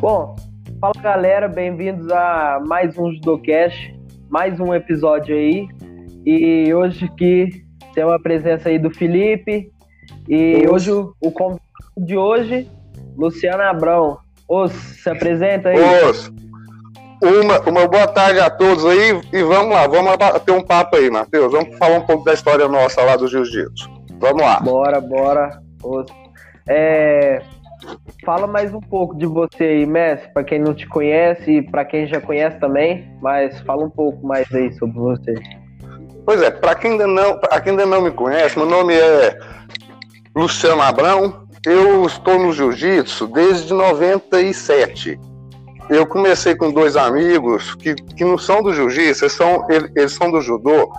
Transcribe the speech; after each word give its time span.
Bom, 0.00 0.34
fala 0.80 0.94
galera, 1.00 1.48
bem-vindos 1.48 2.10
a 2.10 2.60
mais 2.66 2.98
um 2.98 3.12
Judocast, 3.12 3.96
mais 4.28 4.58
um 4.58 4.74
episódio 4.74 5.36
aí. 5.36 5.68
E 6.26 6.74
hoje 6.74 7.04
aqui 7.04 7.64
tem 7.94 8.04
uma 8.04 8.20
presença 8.20 8.68
aí 8.68 8.78
do 8.78 8.90
Felipe. 8.90 9.70
E 10.28 10.66
hoje 10.68 10.90
o, 10.90 11.14
convidado 11.30 11.62
de 11.98 12.16
hoje, 12.16 12.68
Luciano 13.16 13.62
Abrão. 13.62 14.18
Ô, 14.48 14.66
se 14.66 15.08
apresenta 15.08 15.68
aí. 15.68 15.78
Ô, 15.78 17.42
uma, 17.42 17.60
uma 17.60 17.86
boa 17.86 18.08
tarde 18.08 18.40
a 18.40 18.50
todos 18.50 18.84
aí 18.84 19.20
e 19.32 19.42
vamos 19.44 19.72
lá, 19.72 19.86
vamos 19.86 20.12
ter 20.44 20.50
um 20.50 20.62
papo 20.62 20.96
aí, 20.96 21.08
Matheus. 21.08 21.52
Vamos 21.52 21.78
falar 21.78 21.98
um 21.98 22.06
pouco 22.06 22.24
da 22.24 22.34
história 22.34 22.66
nossa 22.66 23.00
lá 23.02 23.16
do 23.16 23.28
jiu-jitsu. 23.28 23.88
Vamos 24.18 24.42
lá. 24.42 24.58
Bora, 24.60 25.00
bora. 25.00 25.62
É, 26.68 27.42
fala 28.24 28.46
mais 28.46 28.72
um 28.72 28.80
pouco 28.80 29.16
de 29.16 29.26
você 29.26 29.64
aí, 29.64 29.86
Messi, 29.86 30.28
para 30.32 30.44
quem 30.44 30.58
não 30.58 30.74
te 30.74 30.86
conhece 30.86 31.50
e 31.50 31.62
para 31.62 31.84
quem 31.84 32.06
já 32.06 32.20
conhece 32.20 32.58
também, 32.58 33.10
mas 33.20 33.60
fala 33.60 33.84
um 33.84 33.90
pouco 33.90 34.26
mais 34.26 34.52
aí 34.54 34.72
sobre 34.74 34.98
você. 34.98 35.34
Pois 36.24 36.40
é, 36.40 36.50
para 36.50 36.74
quem 36.74 36.92
ainda 36.92 37.06
não, 37.06 37.40
quem 37.62 37.70
ainda 37.70 37.86
não 37.86 38.02
me 38.02 38.10
conhece, 38.10 38.56
meu 38.56 38.66
nome 38.66 38.94
é 38.94 39.38
Luciano 40.34 40.82
Abrão. 40.82 41.42
Eu 41.64 42.04
estou 42.06 42.38
no 42.40 42.52
jiu-jitsu 42.52 43.28
desde 43.28 43.72
97 43.72 45.18
eu 45.88 46.06
comecei 46.06 46.54
com 46.54 46.70
dois 46.70 46.96
amigos 46.96 47.74
que, 47.74 47.94
que 47.94 48.24
não 48.24 48.38
são 48.38 48.62
do 48.62 48.72
jiu-jitsu, 48.72 49.24
eles 49.24 49.32
são, 49.32 49.66
eles 49.70 50.12
são 50.12 50.30
do 50.30 50.40
judô, 50.40 50.90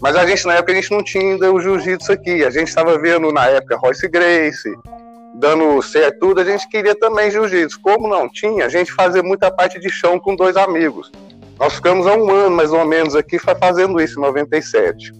mas 0.00 0.16
a 0.16 0.26
gente, 0.26 0.46
na 0.46 0.54
época, 0.54 0.72
a 0.72 0.74
gente 0.74 0.90
não 0.90 1.04
tinha 1.04 1.32
ainda 1.32 1.52
o 1.52 1.60
jiu-jitsu 1.60 2.12
aqui. 2.12 2.44
A 2.44 2.50
gente 2.50 2.68
estava 2.68 2.98
vendo, 2.98 3.30
na 3.32 3.46
época, 3.46 3.76
Royce 3.76 4.08
Grace, 4.08 4.74
dando 5.34 5.80
certo 5.82 6.18
tudo, 6.20 6.40
a 6.40 6.44
gente 6.44 6.68
queria 6.68 6.94
também 6.94 7.30
jiu-jitsu. 7.30 7.80
Como 7.80 8.08
não 8.08 8.28
tinha, 8.28 8.66
a 8.66 8.68
gente 8.68 8.92
fazia 8.92 9.22
muita 9.22 9.50
parte 9.50 9.78
de 9.78 9.90
chão 9.90 10.18
com 10.18 10.34
dois 10.34 10.56
amigos. 10.56 11.10
Nós 11.58 11.74
ficamos 11.74 12.06
há 12.06 12.14
um 12.14 12.30
ano, 12.30 12.56
mais 12.56 12.72
ou 12.72 12.84
menos, 12.86 13.14
aqui 13.14 13.38
fazendo 13.38 14.00
isso, 14.00 14.18
em 14.18 14.22
97. 14.22 15.12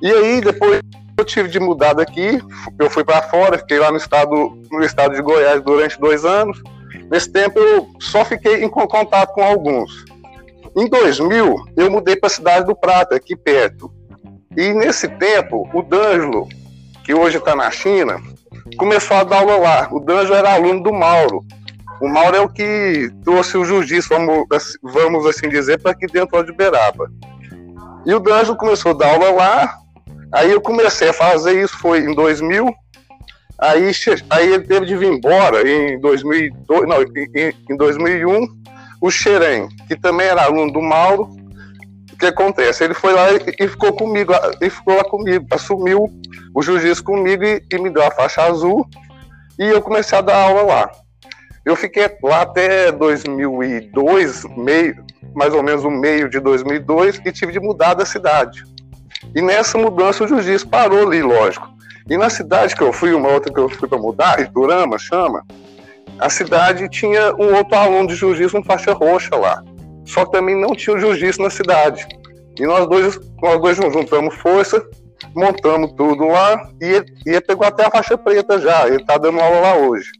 E 0.00 0.10
aí, 0.10 0.40
depois 0.40 0.80
eu 1.18 1.24
tive 1.24 1.48
de 1.48 1.60
mudar 1.60 1.92
daqui, 1.92 2.40
eu 2.78 2.88
fui 2.88 3.04
para 3.04 3.22
fora, 3.22 3.58
fiquei 3.58 3.78
lá 3.78 3.90
no 3.90 3.96
estado, 3.96 4.56
no 4.70 4.82
estado 4.82 5.14
de 5.14 5.20
Goiás 5.20 5.60
durante 5.62 6.00
dois 6.00 6.24
anos. 6.24 6.62
Nesse 7.10 7.30
tempo 7.30 7.58
eu 7.58 7.88
só 8.00 8.24
fiquei 8.24 8.62
em 8.64 8.68
contato 8.68 9.34
com 9.34 9.42
alguns. 9.42 10.04
Em 10.76 10.88
2000, 10.88 11.56
eu 11.76 11.90
mudei 11.90 12.14
para 12.14 12.28
a 12.28 12.30
cidade 12.30 12.66
do 12.66 12.76
Prata, 12.76 13.16
aqui 13.16 13.34
perto. 13.34 13.92
E 14.58 14.74
nesse 14.74 15.06
tempo, 15.06 15.70
o 15.72 15.82
D'Angelo, 15.82 16.48
que 17.04 17.14
hoje 17.14 17.38
está 17.38 17.54
na 17.54 17.70
China, 17.70 18.20
começou 18.76 19.16
a 19.16 19.22
dar 19.22 19.38
aula 19.38 19.56
lá. 19.56 19.88
O 19.92 20.00
D'Angelo 20.00 20.34
era 20.34 20.52
aluno 20.52 20.82
do 20.82 20.92
Mauro. 20.92 21.44
O 22.00 22.08
Mauro 22.08 22.36
é 22.36 22.40
o 22.40 22.48
que 22.48 23.08
trouxe 23.22 23.56
o 23.56 23.64
jiu-jitsu, 23.64 24.08
vamos, 24.08 24.46
vamos 24.82 25.26
assim 25.26 25.48
dizer, 25.48 25.80
para 25.80 25.92
aqui 25.92 26.08
dentro 26.08 26.42
de 26.42 26.52
Beraba. 26.52 27.08
E 28.04 28.12
o 28.12 28.18
D'Angelo 28.18 28.56
começou 28.56 28.90
a 28.90 28.94
dar 28.94 29.12
aula 29.12 29.30
lá. 29.30 29.78
Aí 30.32 30.50
eu 30.50 30.60
comecei 30.60 31.10
a 31.10 31.12
fazer 31.12 31.62
isso, 31.62 31.78
foi 31.78 32.00
em 32.00 32.12
2000. 32.12 32.74
Aí, 33.60 33.92
aí 34.28 34.54
ele 34.54 34.64
teve 34.64 34.86
de 34.86 34.96
vir 34.96 35.12
embora 35.12 35.70
em, 35.70 36.00
2002, 36.00 36.88
não, 36.88 37.00
em, 37.00 37.54
em 37.70 37.76
2001. 37.76 38.44
O 39.00 39.08
Xerém, 39.08 39.68
que 39.86 39.94
também 39.94 40.26
era 40.26 40.42
aluno 40.42 40.72
do 40.72 40.82
Mauro, 40.82 41.37
que 42.18 42.26
acontece? 42.26 42.84
Ele 42.84 42.94
foi 42.94 43.12
lá 43.12 43.32
e, 43.32 43.54
e 43.60 43.68
ficou 43.68 43.92
comigo, 43.92 44.32
e 44.60 44.68
ficou 44.68 44.96
lá 44.96 45.04
comigo, 45.04 45.46
assumiu 45.50 46.10
o 46.54 46.62
jiu-jitsu 46.62 47.04
comigo 47.04 47.44
e, 47.44 47.62
e, 47.72 47.78
me 47.78 47.90
deu 47.90 48.04
a 48.04 48.10
faixa 48.10 48.42
azul 48.42 48.86
e 49.58 49.64
eu 49.64 49.80
comecei 49.80 50.18
a 50.18 50.20
dar 50.20 50.36
aula 50.36 50.62
lá. 50.62 50.90
Eu 51.64 51.76
fiquei 51.76 52.10
lá 52.22 52.42
até 52.42 52.90
2002, 52.90 54.44
meio, 54.56 55.04
mais 55.34 55.54
ou 55.54 55.62
menos 55.62 55.84
o 55.84 55.90
meio 55.90 56.28
de 56.28 56.40
2002, 56.40 57.20
e 57.24 57.32
tive 57.32 57.52
de 57.52 57.60
mudar 57.60 57.94
da 57.94 58.06
cidade. 58.06 58.64
E 59.34 59.42
nessa 59.42 59.76
mudança 59.76 60.24
o 60.24 60.28
jiu-jitsu 60.28 60.68
parou 60.68 61.06
ali, 61.06 61.22
lógico. 61.22 61.68
E 62.08 62.16
na 62.16 62.30
cidade 62.30 62.74
que 62.74 62.82
eu 62.82 62.92
fui, 62.92 63.12
uma 63.12 63.28
outra 63.28 63.52
que 63.52 63.60
eu 63.60 63.68
fui 63.68 63.86
para 63.86 63.98
mudar, 63.98 64.40
Iturama 64.40 64.98
chama, 64.98 65.44
a 66.18 66.30
cidade 66.30 66.88
tinha 66.88 67.34
um 67.34 67.54
outro 67.54 67.76
aluno 67.76 68.08
de 68.08 68.16
jiu-jitsu 68.16 68.56
com 68.56 68.64
faixa 68.64 68.92
roxa 68.92 69.36
lá. 69.36 69.62
Só 70.08 70.24
que 70.24 70.32
também 70.32 70.56
não 70.56 70.74
tinha 70.74 70.96
o 70.96 70.98
jiu-jitsu 70.98 71.42
na 71.42 71.50
cidade. 71.50 72.06
E 72.58 72.66
nós 72.66 72.88
dois, 72.88 73.20
nós 73.42 73.60
dois 73.60 73.76
juntamos 73.76 74.34
força, 74.36 74.82
montamos 75.34 75.92
tudo 75.92 76.26
lá 76.26 76.70
e 76.80 76.86
ele, 76.86 77.06
ele 77.26 77.40
pegou 77.42 77.66
até 77.66 77.86
a 77.86 77.90
faixa 77.90 78.16
preta 78.16 78.58
já. 78.58 78.88
Ele 78.88 78.96
está 78.96 79.18
dando 79.18 79.38
aula 79.38 79.60
lá 79.60 79.76
hoje. 79.76 80.10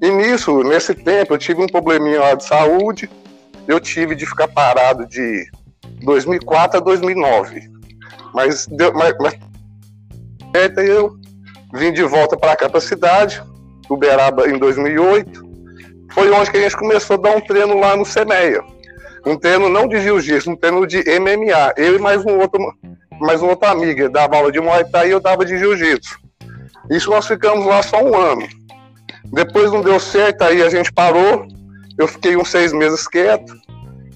E 0.00 0.10
nisso, 0.10 0.62
nesse 0.62 0.94
tempo, 0.94 1.34
eu 1.34 1.38
tive 1.38 1.60
um 1.60 1.66
probleminha 1.66 2.20
lá 2.20 2.34
de 2.34 2.44
saúde. 2.44 3.10
Eu 3.66 3.80
tive 3.80 4.14
de 4.14 4.24
ficar 4.24 4.46
parado 4.46 5.04
de 5.08 5.44
2004 6.04 6.78
a 6.78 6.80
2009. 6.80 7.68
Mas, 8.32 8.66
deu, 8.68 8.92
mas, 8.94 9.12
mas 9.18 9.34
eu 10.86 11.16
vim 11.74 11.92
de 11.92 12.04
volta 12.04 12.36
para 12.36 12.54
cá, 12.54 12.68
para 12.68 12.78
a 12.78 12.80
cidade, 12.80 13.42
Uberaba, 13.90 14.48
em 14.48 14.56
2008. 14.56 15.44
Foi 16.12 16.30
onde 16.30 16.50
que 16.50 16.58
a 16.58 16.60
gente 16.60 16.76
começou 16.76 17.14
a 17.14 17.20
dar 17.20 17.36
um 17.36 17.40
treino 17.40 17.80
lá 17.80 17.96
no 17.96 18.04
Semeia. 18.04 18.62
Um 19.26 19.36
treino 19.36 19.68
não 19.68 19.88
de 19.88 20.00
jiu-jitsu, 20.00 20.52
um 20.52 20.56
treino 20.56 20.86
de 20.86 20.98
MMA. 20.98 21.74
Eu 21.76 21.96
e 21.96 21.98
mais 21.98 22.24
um 22.24 22.38
outro, 22.38 22.60
mais 23.20 23.42
uma 23.42 23.50
outra 23.50 23.70
amiga 23.70 24.08
dava 24.08 24.36
aula 24.36 24.52
de 24.52 24.60
Muay 24.60 24.84
Thai 24.84 25.08
e 25.08 25.10
eu 25.10 25.18
dava 25.18 25.44
de 25.44 25.58
jiu-jitsu. 25.58 26.16
Isso 26.88 27.10
nós 27.10 27.26
ficamos 27.26 27.66
lá 27.66 27.82
só 27.82 28.00
um 28.00 28.16
ano. 28.16 28.46
Depois 29.24 29.72
não 29.72 29.82
deu 29.82 29.98
certo, 29.98 30.42
aí 30.42 30.62
a 30.62 30.68
gente 30.68 30.92
parou. 30.92 31.44
Eu 31.98 32.06
fiquei 32.06 32.36
uns 32.36 32.48
seis 32.50 32.72
meses 32.72 33.08
quieto. 33.08 33.52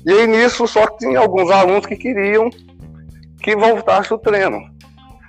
E 0.06 0.12
aí 0.12 0.28
nisso 0.28 0.64
só 0.68 0.86
tinha 0.86 1.18
alguns 1.18 1.50
alunos 1.50 1.86
que 1.86 1.96
queriam 1.96 2.48
que 3.42 3.56
voltasse 3.56 4.14
o 4.14 4.18
treino. 4.18 4.60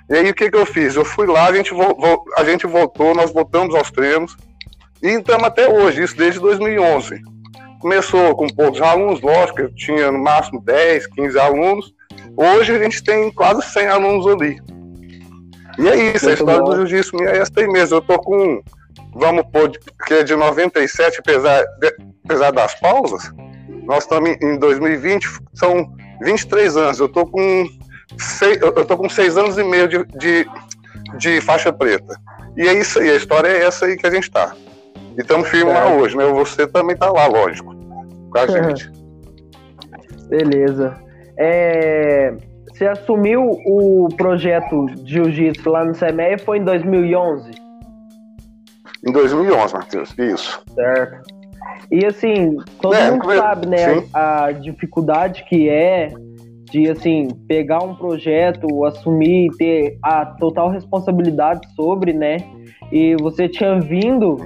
E 0.08 0.14
aí 0.14 0.30
o 0.30 0.34
que, 0.34 0.48
que 0.48 0.56
eu 0.56 0.64
fiz? 0.64 0.94
Eu 0.94 1.04
fui 1.04 1.26
lá, 1.26 1.48
a 1.48 1.52
gente, 1.52 1.74
a 2.38 2.44
gente 2.44 2.68
voltou, 2.68 3.16
nós 3.16 3.32
voltamos 3.32 3.74
aos 3.74 3.90
treinos 3.90 4.36
e 5.02 5.08
estamos 5.08 5.42
até 5.42 5.68
hoje, 5.68 6.04
isso 6.04 6.16
desde 6.16 6.38
2011. 6.38 7.31
Começou 7.82 8.36
com 8.36 8.46
poucos 8.46 8.80
alunos, 8.80 9.20
lógico, 9.20 9.62
eu 9.62 9.74
tinha 9.74 10.12
no 10.12 10.22
máximo 10.22 10.62
10, 10.62 11.04
15 11.08 11.36
alunos. 11.36 11.92
Hoje 12.36 12.76
a 12.76 12.78
gente 12.80 13.02
tem 13.02 13.28
quase 13.32 13.60
100 13.62 13.86
alunos 13.88 14.26
ali. 14.28 14.60
E 15.76 15.88
é 15.88 15.96
isso, 16.14 16.26
Muito 16.26 16.28
a 16.28 16.32
história 16.34 16.60
bom. 16.60 16.70
do 16.70 16.86
jiu-jitsu 16.86 17.16
minha 17.16 17.30
é 17.30 17.38
essa 17.38 17.50
aí 17.56 17.66
mesmo. 17.66 17.96
Eu 17.96 18.00
tô 18.00 18.20
com, 18.20 18.62
vamos 19.12 19.44
pôr, 19.52 19.72
que 20.06 20.14
é 20.14 20.22
de 20.22 20.36
97, 20.36 21.18
apesar, 21.18 21.64
de, 21.80 21.92
apesar 22.24 22.52
das 22.52 22.72
pausas, 22.78 23.32
nós 23.82 24.04
estamos 24.04 24.30
em 24.40 24.60
2020, 24.60 25.26
são 25.52 25.92
23 26.22 26.76
anos. 26.76 27.00
Eu 27.00 27.08
tô 27.08 27.26
com 27.26 27.66
seis, 28.16 28.62
eu 28.62 28.86
tô 28.86 28.96
com 28.96 29.08
seis 29.08 29.36
anos 29.36 29.58
e 29.58 29.64
meio 29.64 29.88
de, 29.88 30.04
de, 30.16 30.46
de, 31.18 31.40
faixa 31.40 31.72
preta. 31.72 32.14
E 32.56 32.62
é 32.62 32.74
isso 32.74 33.00
aí, 33.00 33.10
a 33.10 33.16
história 33.16 33.48
é 33.48 33.64
essa 33.64 33.86
aí 33.86 33.96
que 33.96 34.06
a 34.06 34.10
gente 34.10 34.30
tá. 34.30 34.54
E 35.18 35.20
estamos 35.20 35.48
firmes 35.48 35.74
lá 35.74 35.88
hoje, 35.88 36.16
né? 36.16 36.24
Você 36.26 36.64
também 36.64 36.96
tá 36.96 37.10
lá, 37.10 37.26
lógico, 37.26 37.71
com 38.32 38.38
a 38.38 38.46
gente. 38.46 38.90
Beleza. 40.28 40.96
É, 41.36 42.34
você 42.68 42.86
assumiu 42.86 43.50
o 43.66 44.08
projeto 44.16 44.86
de 44.86 45.12
Jiu-Jitsu 45.12 45.68
lá 45.70 45.84
no 45.84 45.94
CEMEA 45.94 46.38
foi 46.38 46.58
em 46.58 46.64
2011? 46.64 47.50
Em 49.06 49.12
2011, 49.12 49.74
Matheus, 49.74 50.14
isso. 50.18 50.62
Certo. 50.74 51.42
E 51.90 52.06
assim, 52.06 52.56
todo 52.80 52.94
é, 52.94 53.10
mundo 53.10 53.24
sabe, 53.34 53.66
né, 53.66 54.04
a, 54.14 54.44
a 54.46 54.52
dificuldade 54.52 55.44
que 55.44 55.68
é 55.68 56.12
de 56.72 56.90
assim 56.90 57.28
pegar 57.46 57.80
um 57.84 57.94
projeto, 57.94 58.84
assumir, 58.86 59.50
ter 59.58 59.98
a 60.02 60.24
total 60.24 60.70
responsabilidade 60.70 61.60
sobre, 61.76 62.14
né? 62.14 62.38
E 62.90 63.14
você 63.16 63.46
tinha 63.46 63.78
vindo 63.78 64.38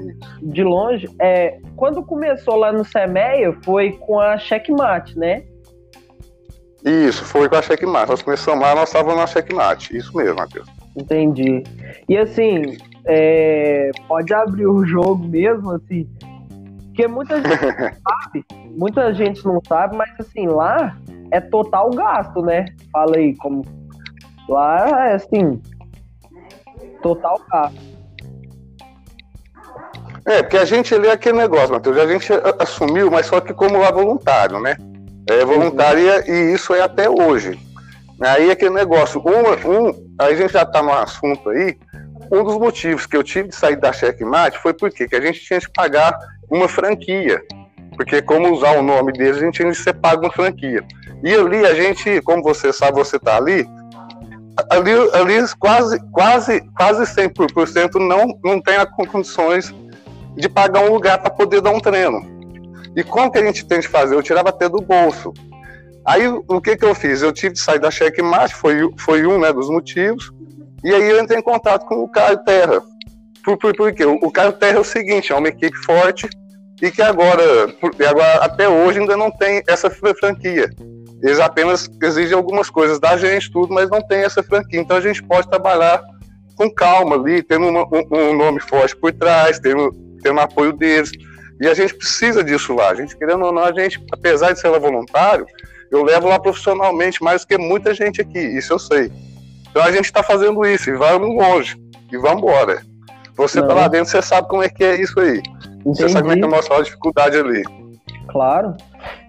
de 0.42 0.64
longe. 0.64 1.08
É, 1.20 1.58
quando 1.76 2.02
começou 2.02 2.56
lá 2.56 2.72
no 2.72 2.84
Semeia, 2.84 3.56
foi 3.64 3.92
com 3.92 4.18
a 4.18 4.36
Checkmate, 4.38 5.16
né? 5.16 5.44
Isso, 6.84 7.24
foi 7.24 7.48
com 7.48 7.56
a 7.56 7.62
Checkmate. 7.62 8.10
Nós 8.10 8.22
começamos 8.22 8.60
lá, 8.60 8.74
nós 8.74 8.88
estávamos 8.88 9.16
na 9.16 9.26
Checkmate. 9.28 9.96
Isso 9.96 10.16
mesmo, 10.16 10.34
Matheus. 10.34 10.68
Entendi. 10.96 11.62
E 12.08 12.16
assim, 12.16 12.76
é, 13.06 13.90
pode 14.08 14.34
abrir 14.34 14.66
o 14.66 14.84
jogo 14.84 15.28
mesmo, 15.28 15.70
assim, 15.70 16.08
porque 16.96 17.06
muita 17.06 17.36
gente 17.36 17.60
não 17.60 17.92
sabe, 18.08 18.44
muita 18.74 19.14
gente 19.14 19.44
não 19.44 19.60
sabe, 19.68 19.96
mas 19.96 20.08
assim, 20.18 20.46
lá 20.46 20.96
é 21.30 21.40
total 21.40 21.90
gasto, 21.90 22.40
né? 22.40 22.64
Fala 22.90 23.16
aí, 23.16 23.36
como. 23.36 23.62
Lá 24.48 25.10
é 25.10 25.14
assim. 25.14 25.60
Total 27.02 27.38
gasto. 27.52 27.96
É, 30.24 30.42
porque 30.42 30.56
a 30.56 30.64
gente 30.64 30.92
ali 30.94 31.06
é 31.06 31.12
aquele 31.12 31.38
negócio, 31.38 31.72
Matheus, 31.72 31.98
a 31.98 32.06
gente 32.06 32.32
assumiu, 32.58 33.10
mas 33.10 33.26
só 33.26 33.40
que 33.40 33.52
como 33.52 33.78
lá 33.78 33.92
voluntário, 33.92 34.58
né? 34.58 34.76
É 35.28 35.44
voluntária 35.44 36.24
uhum. 36.26 36.34
e 36.34 36.54
isso 36.54 36.74
é 36.74 36.80
até 36.80 37.08
hoje. 37.10 37.58
Aí 38.20 38.50
aquele 38.50 38.74
negócio, 38.74 39.20
um, 39.20 39.88
um, 39.88 40.14
a 40.18 40.32
gente 40.34 40.52
já 40.52 40.62
está 40.62 40.82
no 40.82 40.92
assunto 40.92 41.50
aí, 41.50 41.78
um 42.32 42.42
dos 42.42 42.56
motivos 42.56 43.06
que 43.06 43.16
eu 43.16 43.22
tive 43.22 43.48
de 43.48 43.54
sair 43.54 43.76
da 43.76 43.92
Checkmate 43.92 44.58
foi 44.58 44.72
porque 44.72 45.06
que 45.06 45.14
a 45.14 45.20
gente 45.20 45.40
tinha 45.40 45.60
que 45.60 45.70
pagar 45.70 46.16
uma 46.50 46.68
franquia. 46.68 47.42
Porque 47.96 48.20
como 48.20 48.52
usar 48.52 48.78
o 48.78 48.82
nome 48.82 49.12
deles, 49.12 49.38
a 49.38 49.40
gente 49.40 49.54
tinha 49.54 49.72
ser 49.74 49.94
pago 49.94 50.22
uma 50.22 50.32
franquia. 50.32 50.84
E 51.22 51.32
ali 51.32 51.64
a 51.64 51.74
gente, 51.74 52.20
como 52.22 52.42
você 52.42 52.72
sabe, 52.72 52.98
você 52.98 53.16
está 53.16 53.36
ali, 53.36 53.66
ali, 54.70 54.92
ali 55.12 55.48
quase, 55.58 55.98
quase, 56.12 56.60
quase 56.76 57.02
100% 57.04 57.94
não, 57.94 58.38
não 58.44 58.60
tem 58.60 58.76
as 58.76 58.90
condições 58.90 59.74
de 60.36 60.48
pagar 60.48 60.82
um 60.82 60.92
lugar 60.92 61.18
para 61.18 61.30
poder 61.30 61.60
dar 61.60 61.70
um 61.70 61.80
treino. 61.80 62.20
E 62.94 63.02
como 63.02 63.30
que 63.30 63.38
a 63.38 63.44
gente 63.44 63.66
tem 63.66 63.80
de 63.80 63.88
fazer? 63.88 64.14
Eu 64.14 64.22
tirava 64.22 64.50
até 64.50 64.68
do 64.68 64.80
bolso. 64.80 65.32
Aí 66.04 66.28
o 66.28 66.60
que, 66.60 66.76
que 66.76 66.84
eu 66.84 66.94
fiz? 66.94 67.20
Eu 67.20 67.32
tive 67.32 67.54
de 67.54 67.60
sair 67.60 67.80
da 67.80 67.90
checkmate, 67.90 68.54
foi, 68.54 68.88
foi 68.98 69.26
um 69.26 69.40
né, 69.40 69.52
dos 69.52 69.68
motivos, 69.68 70.32
e 70.84 70.94
aí 70.94 71.10
eu 71.10 71.20
entrei 71.20 71.40
em 71.40 71.42
contato 71.42 71.84
com 71.86 71.96
o 71.96 72.08
Caio 72.08 72.38
Terra. 72.44 72.80
Por, 73.46 73.56
por, 73.56 73.76
por 73.76 73.92
quê? 73.92 74.04
O, 74.04 74.14
o 74.14 74.32
Caio 74.32 74.52
Terra 74.52 74.78
é 74.78 74.80
o 74.80 74.84
seguinte, 74.84 75.32
é 75.32 75.36
uma 75.36 75.46
equipe 75.46 75.76
forte 75.84 76.28
e 76.82 76.90
que 76.90 77.00
agora, 77.00 77.68
por, 77.80 77.94
agora 78.04 78.44
até 78.44 78.68
hoje 78.68 78.98
ainda 78.98 79.16
não 79.16 79.30
tem 79.30 79.62
essa 79.68 79.88
franquia. 79.88 80.68
Eles 81.22 81.38
apenas 81.38 81.88
exigem 82.02 82.36
algumas 82.36 82.68
coisas 82.68 82.98
da 82.98 83.16
gente, 83.16 83.50
tudo, 83.52 83.72
mas 83.72 83.88
não 83.88 84.02
tem 84.02 84.24
essa 84.24 84.42
franquia. 84.42 84.80
Então 84.80 84.96
a 84.96 85.00
gente 85.00 85.22
pode 85.22 85.48
trabalhar 85.48 86.02
com 86.56 86.68
calma 86.68 87.14
ali, 87.14 87.40
tendo 87.40 87.68
uma, 87.68 87.84
um, 87.84 88.30
um, 88.30 88.36
nome 88.36 88.58
forte 88.58 88.96
por 88.96 89.12
trás, 89.12 89.60
tendo, 89.60 89.92
tendo 90.24 90.40
apoio 90.40 90.72
deles. 90.72 91.12
E 91.60 91.68
a 91.68 91.72
gente 91.72 91.94
precisa 91.94 92.42
disso 92.42 92.74
lá. 92.74 92.90
A 92.90 92.94
gente, 92.96 93.16
querendo 93.16 93.44
ou 93.44 93.52
não, 93.52 93.62
a 93.62 93.72
gente, 93.72 94.04
apesar 94.12 94.52
de 94.52 94.60
ser 94.60 94.76
voluntário, 94.76 95.46
eu 95.92 96.02
levo 96.02 96.28
lá 96.28 96.40
profissionalmente 96.40 97.22
mais 97.22 97.42
do 97.42 97.46
que 97.46 97.56
muita 97.56 97.94
gente 97.94 98.20
aqui, 98.20 98.40
isso 98.40 98.72
eu 98.72 98.78
sei. 98.78 99.10
Então 99.70 99.84
a 99.84 99.92
gente 99.92 100.06
está 100.06 100.22
fazendo 100.22 100.66
isso 100.66 100.90
e 100.90 100.94
vamos 100.94 101.28
longe. 101.28 101.76
E 102.12 102.18
vamos 102.18 102.42
embora. 102.42 102.82
Você 103.36 103.60
está 103.60 103.74
lá 103.74 103.88
dentro, 103.88 104.10
você 104.10 104.22
sabe 104.22 104.48
como 104.48 104.62
é 104.62 104.68
que 104.68 104.82
é 104.82 105.00
isso 105.00 105.18
aí. 105.20 105.38
Entendi. 105.38 105.82
Você 105.84 106.08
sabe 106.08 106.22
como 106.22 106.32
é 106.32 106.36
que 106.36 106.42
é 106.42 106.46
a 106.46 106.50
nossa 106.50 106.82
dificuldade 106.82 107.36
ali. 107.36 107.62
Claro. 108.28 108.74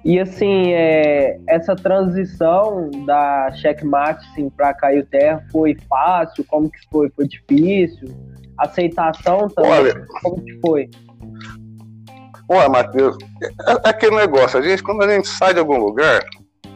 E 0.03 0.19
assim, 0.19 0.73
é, 0.73 1.39
essa 1.47 1.75
transição 1.75 2.89
da 3.05 3.51
checkmate 3.51 4.25
assim, 4.31 4.49
para 4.49 4.73
Caio 4.73 5.05
Terra 5.05 5.43
foi 5.51 5.77
fácil? 5.87 6.43
Como 6.45 6.69
que 6.69 6.79
foi? 6.91 7.09
Foi 7.09 7.27
difícil? 7.27 8.07
Aceitação 8.57 9.47
também? 9.49 9.71
Olha, 9.71 10.05
como 10.21 10.41
que 10.43 10.59
foi? 10.59 10.89
Olha, 12.49 12.69
Matheus, 12.69 13.17
é, 13.43 13.71
é 13.71 13.89
aquele 13.89 14.15
negócio, 14.15 14.57
a 14.57 14.61
gente, 14.61 14.81
quando 14.81 15.03
a 15.03 15.13
gente 15.13 15.27
sai 15.27 15.53
de 15.53 15.59
algum 15.59 15.77
lugar, 15.77 16.21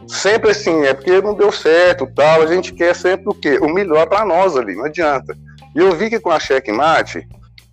sempre 0.08 0.52
assim, 0.52 0.86
é 0.86 0.94
porque 0.94 1.22
não 1.22 1.34
deu 1.34 1.52
certo 1.52 2.06
tal, 2.14 2.42
a 2.42 2.48
gente 2.48 2.74
quer 2.74 2.94
sempre 2.94 3.30
o 3.30 3.34
quê? 3.34 3.58
O 3.62 3.74
melhor 3.74 4.08
para 4.08 4.26
nós 4.26 4.58
ali, 4.58 4.76
não 4.76 4.86
adianta. 4.86 5.34
E 5.76 5.80
eu 5.80 5.92
vi 5.94 6.10
que 6.10 6.20
com 6.20 6.32
a 6.32 6.40
checkmate, 6.40 7.28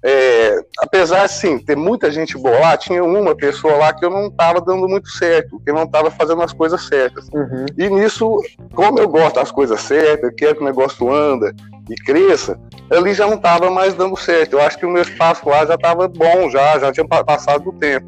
é, 0.05 0.61
apesar 0.79 1.23
assim, 1.23 1.59
ter 1.59 1.77
muita 1.77 2.11
gente 2.11 2.39
boa 2.39 2.59
lá, 2.59 2.77
tinha 2.77 3.03
uma 3.03 3.35
pessoa 3.35 3.75
lá 3.77 3.93
que 3.93 4.05
eu 4.05 4.11
não 4.11 4.29
estava 4.29 4.61
dando 4.61 4.89
muito 4.89 5.09
certo, 5.09 5.61
que 5.61 5.73
não 5.73 5.83
estava 5.83 6.11
fazendo 6.11 6.43
as 6.43 6.53
coisas 6.53 6.87
certas. 6.87 7.29
Uhum. 7.33 7.67
E 7.77 7.91
nisso, 7.91 8.41
como 8.75 9.01
eu 9.01 9.09
gosto 9.09 9.37
das 9.37 9.51
coisas 9.51 9.81
certas, 9.81 10.31
eu 10.31 10.37
quero 10.37 10.57
que 10.57 10.63
o 10.63 10.67
negócio 10.67 11.13
anda 11.13 11.53
e 11.91 11.95
cresça, 11.97 12.59
ali 12.93 13.13
já 13.13 13.27
não 13.27 13.35
estava 13.35 13.71
mais 13.71 13.95
dando 13.95 14.17
certo. 14.17 14.53
Eu 14.53 14.61
acho 14.61 14.79
que 14.79 14.87
o 14.87 14.91
meu 14.91 15.03
espaço 15.03 15.49
lá 15.49 15.67
já 15.67 15.75
estava 15.75 16.07
bom, 16.07 16.49
já, 16.49 16.79
já 16.79 16.93
tinha 16.93 17.07
passado 17.07 17.65
do 17.65 17.73
tempo. 17.73 18.07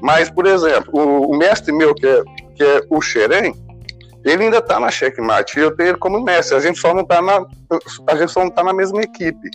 Mas, 0.00 0.30
por 0.30 0.46
exemplo, 0.46 0.90
o, 0.92 1.32
o 1.32 1.36
mestre 1.36 1.72
meu, 1.72 1.94
que 1.94 2.06
é, 2.06 2.22
que 2.54 2.64
é 2.64 2.82
o 2.88 3.00
Xerém, 3.02 3.54
ele 4.30 4.44
ainda 4.44 4.58
está 4.58 4.78
na 4.80 4.90
checkmate, 4.90 5.58
e 5.58 5.62
eu 5.62 5.74
tenho 5.76 5.90
ele 5.90 5.98
como 5.98 6.22
mestre. 6.22 6.56
A 6.56 6.60
gente 6.60 6.78
só 6.78 6.92
não 6.92 7.02
está 7.02 7.22
na, 7.22 7.44
a 8.08 8.16
gente 8.16 8.32
só 8.32 8.40
não 8.44 8.50
tá 8.50 8.62
na 8.64 8.72
mesma 8.72 9.00
equipe. 9.00 9.50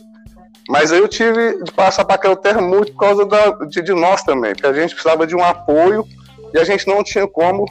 Mas 0.69 0.91
eu 0.91 1.07
tive 1.07 1.63
de 1.63 1.71
passar 1.71 2.06
para 2.06 2.15
aquela 2.15 2.35
terra 2.35 2.62
muito 2.62 2.94
por 2.94 3.00
causa 3.00 3.25
da, 3.25 3.51
de, 3.65 3.81
de, 3.81 3.94
nós 3.94 4.23
também, 4.23 4.53
porque 4.53 4.68
a 4.68 4.73
gente 4.73 4.94
precisava 4.94 5.27
de 5.27 5.35
um 5.35 5.44
apoio 5.44 6.06
e 6.53 6.59
a 6.59 6.63
gente 6.63 6.88
não 6.88 7.03
tinha 7.03 7.27
como 7.27 7.65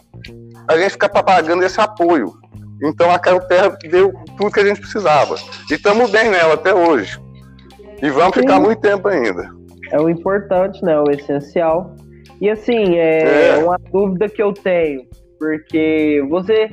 a 0.69 0.76
gente 0.76 0.93
ficar 0.93 1.08
pagando 1.08 1.64
esse 1.64 1.81
apoio. 1.81 2.35
Então 2.82 3.11
a 3.11 3.19
Terra 3.19 3.76
deu 3.91 4.12
tudo 4.37 4.50
que 4.50 4.61
a 4.61 4.64
gente 4.64 4.81
precisava. 4.81 5.37
E 5.70 5.75
estamos 5.75 6.11
bem 6.11 6.31
nela 6.31 6.55
até 6.55 6.75
hoje. 6.75 7.20
E 8.03 8.08
vamos 8.08 8.35
Sim. 8.35 8.41
ficar 8.41 8.58
muito 8.58 8.81
tempo 8.81 9.06
ainda. 9.08 9.50
É 9.93 10.00
o 10.00 10.08
importante, 10.08 10.82
né? 10.82 10.99
O 10.99 11.11
essencial. 11.11 11.94
E 12.41 12.49
assim, 12.49 12.96
é, 12.96 13.49
é. 13.49 13.56
uma 13.58 13.79
dúvida 13.93 14.29
que 14.29 14.43
eu 14.43 14.53
tenho, 14.53 15.03
porque 15.38 16.25
você 16.31 16.70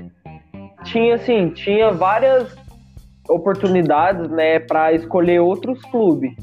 tinha 0.91 1.15
assim, 1.15 1.49
tinha 1.49 1.91
várias 1.91 2.55
oportunidades, 3.29 4.29
né, 4.29 4.59
para 4.59 4.93
escolher 4.93 5.39
outros 5.39 5.81
clubes. 5.91 6.33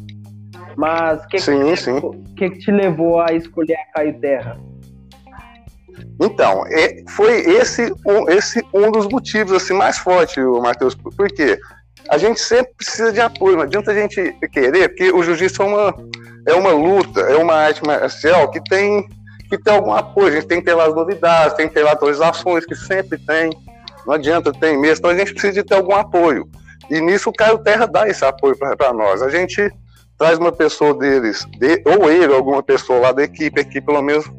Mas 0.77 1.25
o 1.25 1.29
que, 1.29 1.37
que, 1.37 2.37
que, 2.37 2.51
que, 2.51 2.59
te 2.59 2.71
levou 2.71 3.21
a 3.21 3.33
escolher 3.33 3.75
a 3.75 3.93
Caio 3.95 4.19
Terra? 4.21 4.59
Então, 6.21 6.65
é, 6.67 7.03
foi 7.11 7.41
esse 7.41 7.93
um, 8.07 8.29
esse 8.29 8.65
um 8.73 8.91
dos 8.91 9.07
motivos 9.07 9.53
assim 9.53 9.73
mais 9.73 9.99
forte, 9.99 10.41
Matheus. 10.41 10.95
Por 10.95 11.29
quê? 11.29 11.59
A 12.09 12.19
gente 12.19 12.41
sempre 12.41 12.73
precisa 12.75 13.13
de 13.13 13.21
apoio, 13.21 13.57
não 13.57 13.63
adianta 13.63 13.93
a 13.93 13.95
gente 13.95 14.33
querer, 14.53 14.89
porque 14.89 15.11
o 15.11 15.23
jiu-jitsu 15.23 15.63
é 15.63 15.65
uma, 15.65 15.95
é 16.49 16.53
uma 16.55 16.71
luta, 16.71 17.21
é 17.21 17.37
uma 17.37 17.55
arte 17.55 17.85
marcial 17.85 18.51
que 18.51 18.63
tem 18.65 19.09
que 19.49 19.59
ter 19.59 19.71
algum 19.71 19.93
apoio. 19.93 20.29
A 20.29 20.33
gente 20.33 20.47
tem 20.47 20.59
que 20.59 20.67
ter 20.67 20.75
lá 20.75 20.87
as 20.87 20.95
novidades, 20.95 21.55
tem 21.55 21.69
que 21.69 21.75
ter 21.75 21.83
lá 21.83 21.93
atualizações 21.93 22.67
que 22.67 22.75
sempre 22.75 23.19
tem. 23.19 23.51
Não 24.07 24.15
adianta, 24.15 24.53
tem 24.53 24.79
mesmo. 24.79 24.99
Então 24.99 25.11
a 25.11 25.17
gente 25.17 25.33
precisa 25.33 25.53
de 25.53 25.63
ter 25.63 25.75
algum 25.75 25.95
apoio. 25.95 26.49
E 26.91 27.01
nisso 27.01 27.31
o 27.31 27.33
Caio 27.33 27.59
Terra 27.59 27.87
dá 27.87 28.09
esse 28.09 28.25
apoio 28.25 28.57
para 28.57 28.93
nós. 28.93 29.23
A 29.23 29.29
gente 29.29 29.71
traz 30.19 30.39
uma 30.39 30.53
pessoa 30.53 30.95
deles, 30.95 31.45
de, 31.59 31.83
ou 31.87 32.11
ele, 32.11 32.33
alguma 32.33 32.63
pessoa 32.63 32.99
lá 32.99 33.13
da 33.13 33.23
equipe, 33.23 33.61
aqui 33.61 33.81
pelo 33.81 34.03
menos 34.03 34.31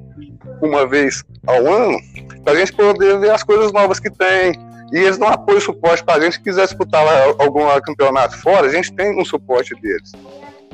uma 0.62 0.88
vez 0.88 1.24
ao 1.46 1.68
ano, 1.68 1.98
para 2.44 2.54
a 2.54 2.56
gente 2.56 2.74
poder 2.74 3.20
ver 3.20 3.32
as 3.32 3.44
coisas 3.44 3.72
novas 3.72 4.00
que 4.00 4.10
tem. 4.10 4.54
E 4.94 4.98
eles 5.00 5.18
dão 5.18 5.28
apoio 5.28 5.58
e 5.58 5.62
suporte 5.62 6.04
para 6.04 6.16
a 6.16 6.20
gente. 6.20 6.34
Se 6.34 6.44
quiser 6.44 6.66
disputar 6.66 7.04
lá 7.04 7.36
algum 7.40 7.68
campeonato 7.82 8.38
fora, 8.38 8.68
a 8.68 8.72
gente 8.72 8.94
tem 8.94 9.20
um 9.20 9.26
suporte 9.26 9.74
deles. 9.82 10.12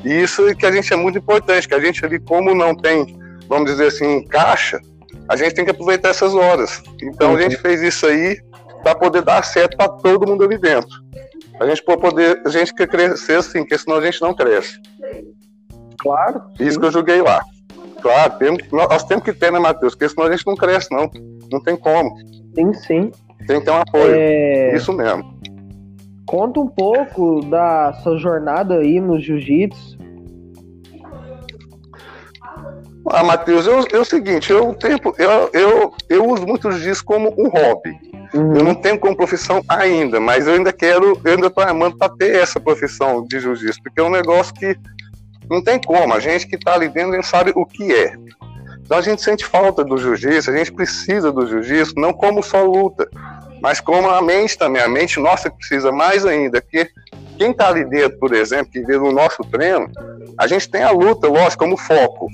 E 0.04 0.22
isso 0.22 0.54
que 0.54 0.66
a 0.66 0.72
gente 0.72 0.92
é 0.92 0.96
muito 0.96 1.18
importante, 1.18 1.66
que 1.66 1.74
a 1.74 1.80
gente 1.80 2.04
ali, 2.04 2.18
como 2.20 2.54
não 2.54 2.74
tem, 2.74 3.18
vamos 3.48 3.70
dizer 3.70 3.86
assim, 3.86 4.24
caixa, 4.26 4.80
a 5.28 5.36
gente 5.36 5.54
tem 5.54 5.64
que 5.64 5.70
aproveitar 5.70 6.10
essas 6.10 6.34
horas. 6.34 6.82
Então 7.02 7.34
a 7.34 7.40
gente 7.40 7.56
fez 7.56 7.80
isso 7.82 8.06
aí 8.06 8.38
para 8.82 8.94
poder 8.94 9.22
dar 9.22 9.42
certo 9.44 9.76
para 9.76 9.88
todo 9.88 10.26
mundo 10.26 10.44
ali 10.44 10.58
dentro. 10.58 11.02
A 11.60 11.66
gente 11.66 11.82
pode 11.84 12.00
poder, 12.00 12.42
a 12.44 12.48
gente 12.48 12.74
quer 12.74 12.88
crescer 12.88 13.36
assim, 13.36 13.60
porque 13.60 13.78
senão 13.78 13.98
a 13.98 14.04
gente 14.04 14.20
não 14.20 14.34
cresce. 14.34 14.80
Claro. 15.98 16.42
Isso 16.58 16.80
que 16.80 16.86
eu 16.86 16.90
joguei 16.90 17.22
lá. 17.22 17.40
Claro, 18.00 18.36
temos, 18.38 18.62
nós 18.72 19.04
temos 19.04 19.24
que 19.24 19.32
ter, 19.32 19.52
né, 19.52 19.60
Matheus? 19.60 19.94
Porque 19.94 20.08
senão 20.08 20.26
a 20.26 20.32
gente 20.32 20.46
não 20.46 20.56
cresce, 20.56 20.88
não. 20.90 21.08
Não 21.50 21.60
tem 21.60 21.76
como. 21.76 22.16
Sim, 22.54 22.72
sim. 22.74 23.12
Tem 23.46 23.60
que 23.60 23.64
ter 23.64 23.70
um 23.70 23.80
apoio. 23.80 24.12
É... 24.12 24.74
Isso 24.74 24.92
mesmo. 24.92 25.38
Conta 26.26 26.60
um 26.60 26.66
pouco 26.66 27.44
da 27.44 27.92
sua 28.02 28.18
jornada 28.18 28.78
aí 28.78 29.00
no 29.00 29.20
jiu-jitsu. 29.20 29.98
Ah, 33.08 33.22
Matheus, 33.22 33.66
eu, 33.66 33.80
eu, 33.80 33.98
é 33.98 33.98
o 33.98 34.04
seguinte, 34.04 34.50
eu, 34.50 34.72
tempo, 34.74 35.14
eu, 35.18 35.50
eu, 35.52 35.94
eu 36.08 36.26
uso 36.28 36.46
muito 36.46 36.68
o 36.68 36.72
jiu-jitsu 36.72 37.04
como 37.04 37.34
um 37.36 37.48
hobby. 37.48 38.11
Uhum. 38.34 38.56
Eu 38.56 38.64
não 38.64 38.74
tenho 38.74 38.98
como 38.98 39.16
profissão 39.16 39.62
ainda, 39.68 40.18
mas 40.18 40.46
eu 40.46 40.54
ainda 40.54 40.72
quero, 40.72 41.20
eu 41.24 41.32
ainda 41.32 41.48
estou 41.48 41.62
amando 41.62 41.98
para 41.98 42.14
ter 42.14 42.36
essa 42.36 42.58
profissão 42.58 43.24
de 43.26 43.38
jiu-jitsu, 43.38 43.82
porque 43.82 44.00
é 44.00 44.02
um 44.02 44.10
negócio 44.10 44.54
que 44.54 44.76
não 45.50 45.62
tem 45.62 45.80
como. 45.80 46.14
A 46.14 46.20
gente 46.20 46.46
que 46.46 46.56
está 46.56 46.74
ali 46.74 46.88
dentro, 46.88 47.14
gente 47.14 47.26
sabe 47.26 47.52
o 47.54 47.66
que 47.66 47.92
é. 47.92 48.14
Então 48.80 48.98
a 48.98 49.02
gente 49.02 49.22
sente 49.22 49.44
falta 49.44 49.84
do 49.84 49.98
jiu-jitsu, 49.98 50.50
a 50.50 50.56
gente 50.56 50.72
precisa 50.72 51.30
do 51.30 51.46
jiu-jitsu, 51.46 51.94
não 51.96 52.12
como 52.12 52.42
só 52.42 52.62
luta, 52.64 53.08
mas 53.62 53.80
como 53.80 54.10
a 54.10 54.20
mente 54.20 54.58
também. 54.58 54.82
A 54.82 54.88
mente 54.88 55.20
nossa 55.20 55.48
precisa 55.48 55.92
mais 55.92 56.26
ainda, 56.26 56.60
porque 56.60 56.90
quem 57.38 57.52
está 57.52 57.68
ali 57.68 57.84
dentro, 57.84 58.18
por 58.18 58.34
exemplo, 58.34 58.72
que 58.72 58.80
vê 58.80 58.98
no 58.98 59.12
nosso 59.12 59.44
treino, 59.44 59.88
a 60.36 60.48
gente 60.48 60.68
tem 60.68 60.82
a 60.82 60.90
luta, 60.90 61.28
lógico, 61.28 61.64
como 61.64 61.76
foco. 61.76 62.26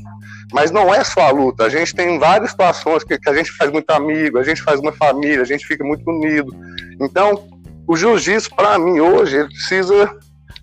Mas 0.50 0.70
não 0.70 0.92
é 0.92 1.04
só 1.04 1.20
a 1.20 1.30
luta, 1.30 1.64
a 1.64 1.68
gente 1.68 1.94
tem 1.94 2.18
várias 2.18 2.52
situações 2.52 3.04
que, 3.04 3.18
que 3.18 3.28
a 3.28 3.34
gente 3.34 3.52
faz 3.52 3.70
muito 3.70 3.90
amigo, 3.90 4.38
a 4.38 4.42
gente 4.42 4.62
faz 4.62 4.80
uma 4.80 4.92
família, 4.92 5.42
a 5.42 5.44
gente 5.44 5.66
fica 5.66 5.84
muito 5.84 6.08
unido. 6.10 6.50
Então, 6.98 7.46
o 7.86 7.94
jiu-jitsu, 7.94 8.54
para 8.56 8.78
mim, 8.78 8.98
hoje, 8.98 9.36
ele 9.36 9.48
precisa 9.48 10.16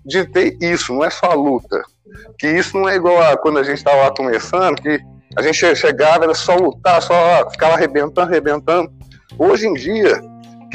de 0.03 0.25
ter 0.25 0.57
isso, 0.60 0.91
não 0.91 1.05
é 1.05 1.12
só 1.12 1.27
a 1.27 1.36
luta. 1.36 1.84
Que 2.39 2.48
isso 2.48 2.75
não 2.75 2.89
é 2.89 2.95
igual 2.95 3.22
a 3.22 3.38
quando 3.38 3.60
a 3.60 3.63
gente 3.63 3.77
estava 3.77 3.98
lá 3.98 4.12
começando, 4.12 4.81
que 4.81 5.00
a 5.38 5.43
gente 5.43 5.75
chegava, 5.75 6.24
era 6.24 6.34
só 6.34 6.55
lutar, 6.55 7.00
só 7.03 7.48
ficava 7.51 7.75
arrebentando, 7.75 8.22
arrebentando. 8.22 8.91
Hoje 9.38 9.67
em 9.67 9.74
dia, 9.74 10.19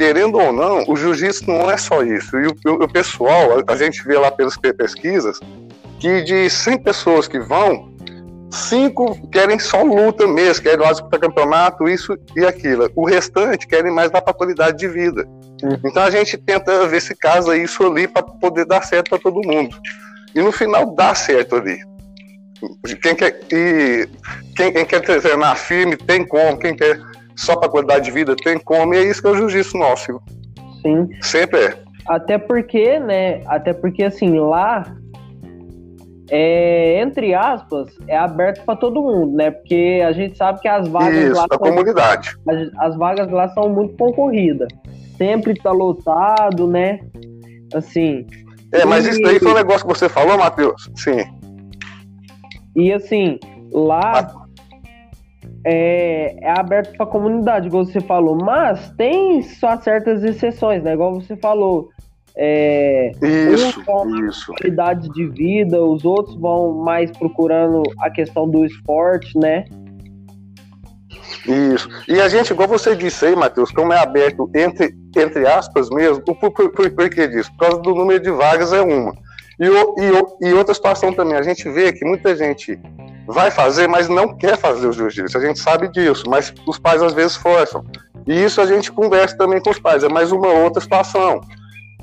querendo 0.01 0.39
ou 0.39 0.51
não, 0.51 0.83
o 0.87 0.95
jiu-jitsu 0.95 1.47
não 1.47 1.69
é 1.69 1.77
só 1.77 2.01
isso. 2.01 2.35
E 2.35 2.47
o, 2.47 2.55
o, 2.65 2.91
pessoal, 2.91 3.59
a, 3.59 3.71
a 3.71 3.75
gente 3.75 4.03
vê 4.03 4.17
lá 4.17 4.31
pelas 4.31 4.57
pesquisas, 4.57 5.39
que 5.99 6.23
de 6.23 6.49
100 6.49 6.79
pessoas 6.79 7.27
que 7.27 7.39
vão, 7.39 7.91
Cinco 8.51 9.29
querem 9.29 9.57
só 9.59 9.81
luta 9.81 10.27
mesmo, 10.27 10.63
querem 10.63 10.85
lá 10.85 10.93
para 10.93 11.19
campeonato, 11.19 11.87
isso 11.87 12.17
e 12.35 12.43
aquilo. 12.43 12.91
O 12.95 13.05
restante 13.05 13.65
querem 13.65 13.93
mais 13.93 14.11
dar 14.11 14.21
para 14.21 14.33
qualidade 14.33 14.77
de 14.77 14.89
vida. 14.89 15.25
Uhum. 15.63 15.79
Então 15.85 16.03
a 16.03 16.09
gente 16.09 16.35
tenta 16.37 16.85
ver 16.85 17.01
se 17.01 17.15
casa 17.15 17.55
isso 17.55 17.85
ali 17.85 18.09
para 18.09 18.23
poder 18.23 18.65
dar 18.65 18.81
certo 18.81 19.09
para 19.11 19.19
todo 19.19 19.47
mundo. 19.47 19.77
E 20.35 20.41
no 20.41 20.51
final 20.51 20.93
dá 20.93 21.15
certo 21.15 21.55
ali. 21.55 21.79
Quem 23.01 23.15
quer, 23.15 23.39
e 23.53 24.09
quem, 24.53 24.73
quem 24.73 24.85
quer 24.85 24.99
treinar 24.99 25.55
firme 25.55 25.95
tem 25.95 26.27
como, 26.27 26.57
quem 26.57 26.75
quer 26.75 26.99
só 27.41 27.55
para 27.55 27.69
qualidade 27.69 28.05
de 28.05 28.11
vida 28.11 28.35
tem 28.35 28.59
como, 28.59 28.93
e 28.93 28.97
é 28.97 29.03
isso 29.03 29.21
que 29.21 29.27
é 29.27 29.31
o 29.31 29.35
jiu-jitsu 29.35 29.77
nosso. 29.77 30.21
Sim. 30.81 31.09
Sempre 31.21 31.59
é. 31.59 31.77
Até 32.07 32.37
porque, 32.37 32.99
né? 32.99 33.41
Até 33.45 33.73
porque 33.73 34.03
assim, 34.03 34.37
lá 34.37 34.95
é, 36.33 37.01
entre 37.01 37.33
aspas, 37.33 37.89
é 38.07 38.17
aberto 38.17 38.63
para 38.63 38.77
todo 38.77 39.01
mundo, 39.01 39.35
né? 39.35 39.51
Porque 39.51 40.01
a 40.05 40.13
gente 40.13 40.37
sabe 40.37 40.61
que 40.61 40.67
as 40.67 40.87
vagas 40.87 41.13
Isso, 41.13 41.35
lá. 41.35 41.43
A 41.43 41.47
são, 41.55 41.57
comunidade. 41.57 42.37
As, 42.47 42.69
as, 42.79 42.97
vagas 42.97 43.29
lá 43.29 43.49
são 43.49 43.67
muito 43.67 43.97
concorridas. 43.97 44.69
Sempre 45.17 45.53
tá 45.55 45.71
lotado, 45.71 46.67
né? 46.67 47.01
Assim. 47.73 48.25
É, 48.71 48.85
mas 48.85 49.05
e, 49.05 49.09
isso 49.09 49.21
daí 49.21 49.39
foi 49.39 49.51
um 49.51 49.55
negócio 49.55 49.85
que 49.85 49.93
você 49.93 50.07
falou, 50.07 50.37
Matheus? 50.37 50.89
Sim. 50.95 51.21
E 52.77 52.93
assim, 52.93 53.37
lá 53.73 54.33
é, 55.63 56.35
é 56.41 56.59
aberto 56.59 56.95
para 56.95 57.05
a 57.05 57.09
comunidade, 57.09 57.67
igual 57.67 57.85
você 57.85 58.01
falou, 58.01 58.35
mas 58.35 58.89
tem 58.97 59.41
só 59.41 59.79
certas 59.79 60.23
exceções, 60.23 60.83
né? 60.83 60.93
Igual 60.93 61.15
você 61.15 61.35
falou. 61.35 61.89
É, 62.33 63.11
isso, 63.21 63.83
isso. 64.25 64.53
qualidade 64.53 65.09
de 65.09 65.27
vida, 65.27 65.83
os 65.83 66.05
outros 66.05 66.35
vão 66.37 66.71
mais 66.71 67.11
procurando 67.11 67.83
a 67.99 68.09
questão 68.09 68.49
do 68.49 68.65
esporte, 68.65 69.37
né? 69.37 69.65
Isso. 71.45 71.89
E 72.07 72.21
a 72.21 72.29
gente, 72.29 72.51
igual 72.51 72.67
você 72.67 72.95
disse 72.95 73.25
aí, 73.25 73.35
Matheus, 73.35 73.71
como 73.71 73.91
é 73.91 73.99
aberto 73.99 74.49
entre, 74.55 74.95
entre 75.15 75.45
aspas 75.45 75.89
mesmo, 75.89 76.23
por, 76.23 76.35
por, 76.35 76.71
por, 76.71 76.89
por 76.89 77.09
que 77.09 77.27
disso? 77.27 77.51
Por 77.51 77.67
causa 77.67 77.81
do 77.81 77.93
número 77.93 78.21
de 78.21 78.31
vagas 78.31 78.71
é 78.71 78.81
uma. 78.81 79.13
E, 79.59 79.65
e, 79.65 80.49
e 80.49 80.53
outra 80.53 80.73
situação 80.73 81.13
também, 81.13 81.35
a 81.35 81.43
gente 81.43 81.69
vê 81.69 81.91
que 81.91 82.05
muita 82.05 82.35
gente 82.35 82.79
vai 83.31 83.51
fazer, 83.51 83.87
mas 83.87 84.07
não 84.07 84.35
quer 84.35 84.57
fazer 84.57 84.87
o 84.87 84.93
jiu-jitsu. 84.93 85.37
A 85.37 85.41
gente 85.41 85.59
sabe 85.59 85.87
disso, 85.89 86.23
mas 86.29 86.53
os 86.67 86.77
pais 86.77 87.01
às 87.01 87.13
vezes 87.13 87.35
forçam. 87.35 87.83
E 88.27 88.43
isso 88.43 88.61
a 88.61 88.65
gente 88.65 88.91
conversa 88.91 89.37
também 89.37 89.61
com 89.61 89.69
os 89.71 89.79
pais, 89.79 90.03
é 90.03 90.09
mais 90.09 90.31
uma 90.31 90.47
outra 90.47 90.81
situação. 90.81 91.41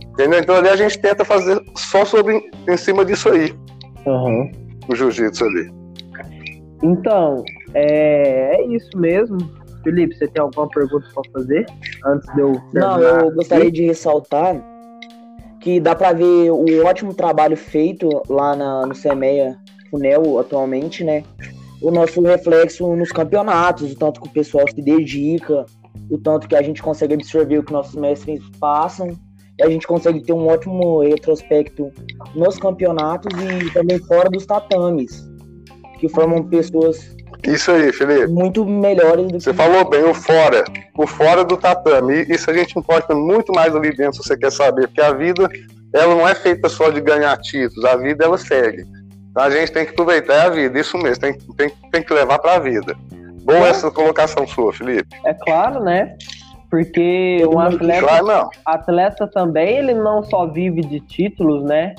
Entendeu? 0.03 0.41
Então 0.41 0.57
ali 0.57 0.69
a 0.69 0.77
gente 0.77 0.99
tenta 0.99 1.25
fazer 1.25 1.63
só 1.77 2.05
sobre 2.05 2.51
em 2.67 2.77
cima 2.77 3.05
disso 3.05 3.29
aí. 3.29 3.55
Uhum. 4.05 4.51
O 4.89 4.95
jiu-jitsu 4.95 5.45
ali. 5.45 5.71
Então, 6.83 7.45
é, 7.75 8.57
é 8.57 8.67
isso 8.67 8.97
mesmo. 8.97 9.39
Felipe, 9.85 10.17
você 10.17 10.27
tem 10.27 10.43
alguma 10.43 10.69
pergunta 10.69 11.07
para 11.15 11.23
fazer 11.33 11.67
antes 12.05 12.35
de 12.35 12.41
eu 12.41 12.61
Não, 12.73 13.01
eu 13.01 13.33
gostaria 13.33 13.71
de 13.71 13.87
ressaltar 13.87 14.57
que 15.61 15.81
dá 15.81 15.95
para 15.95 16.13
ver 16.13 16.51
o 16.51 16.85
ótimo 16.85 17.15
trabalho 17.15 17.57
feito 17.57 18.09
lá 18.29 18.55
na, 18.55 18.87
no 18.87 18.95
CEMEA 18.95 19.57
Funel 19.91 20.39
atualmente, 20.39 21.05
né? 21.05 21.23
O 21.81 21.91
nosso 21.91 22.21
reflexo 22.23 22.95
nos 22.97 23.13
campeonatos, 23.13 23.93
o 23.93 23.97
tanto 23.97 24.21
que 24.21 24.29
o 24.29 24.33
pessoal 24.33 24.65
se 24.69 24.83
dedica, 24.83 25.65
o 26.11 26.19
tanto 26.19 26.49
que 26.49 26.57
a 26.57 26.63
gente 26.63 26.83
consegue 26.83 27.15
absorver 27.15 27.59
o 27.59 27.63
que 27.63 27.73
nossos 27.73 27.95
mestres 27.95 28.41
passam 28.59 29.17
e 29.59 29.63
a 29.63 29.69
gente 29.69 29.87
consegue 29.87 30.23
ter 30.23 30.33
um 30.33 30.47
ótimo 30.47 31.01
retrospecto 31.01 31.91
nos 32.35 32.59
campeonatos 32.59 33.33
e 33.41 33.73
também 33.73 33.99
fora 33.99 34.29
dos 34.31 34.47
tatames, 34.47 35.29
que 35.99 36.09
formam 36.09 36.45
pessoas 36.45 37.17
isso 37.47 37.71
aí, 37.71 37.93
Felipe. 37.93 38.27
Muito 38.27 38.65
melhores 38.65 39.29
do 39.29 39.41
Você 39.41 39.51
que... 39.51 39.57
falou 39.57 39.89
bem, 39.89 40.03
o 40.03 40.13
fora. 40.13 40.65
O 40.97 41.07
fora 41.07 41.45
do 41.45 41.57
tatame. 41.57 42.27
Isso 42.29 42.51
a 42.51 42.55
gente 42.55 42.79
importa 42.79 43.15
muito 43.15 43.53
mais 43.53 43.75
ali 43.75 43.95
dentro, 43.97 44.15
se 44.21 44.29
você 44.29 44.37
quer 44.37 44.51
saber. 44.51 44.89
Porque 44.89 45.01
a 45.01 45.13
vida, 45.13 45.49
ela 45.95 46.15
não 46.15 46.29
é 46.29 46.35
feita 46.35 46.69
só 46.69 46.91
de 46.91 47.01
ganhar 47.01 47.37
títulos. 47.39 47.85
A 47.85 47.97
vida, 47.97 48.25
ela 48.25 48.37
segue. 48.37 48.85
Então 49.31 49.43
a 49.43 49.51
gente 49.51 49.73
tem 49.73 49.85
que 49.85 49.93
aproveitar 49.93 50.47
a 50.47 50.51
vida. 50.51 50.79
Isso 50.79 50.97
mesmo, 50.99 51.21
tem, 51.21 51.39
tem, 51.57 51.71
tem 51.91 52.03
que 52.03 52.13
levar 52.13 52.39
para 52.39 52.55
a 52.55 52.59
vida. 52.59 52.97
Boa 53.45 53.67
é. 53.67 53.71
essa 53.71 53.91
colocação 53.91 54.47
sua, 54.47 54.73
Felipe. 54.73 55.17
É 55.25 55.35
claro, 55.35 55.83
né? 55.83 56.17
Porque 56.71 57.43
o 57.47 57.59
atleta, 57.59 58.07
claro, 58.07 58.51
atleta 58.67 59.27
também, 59.27 59.79
ele 59.79 59.95
não 59.95 60.23
só 60.23 60.47
vive 60.47 60.83
de 60.83 61.01
títulos, 61.01 61.65
né? 61.65 61.95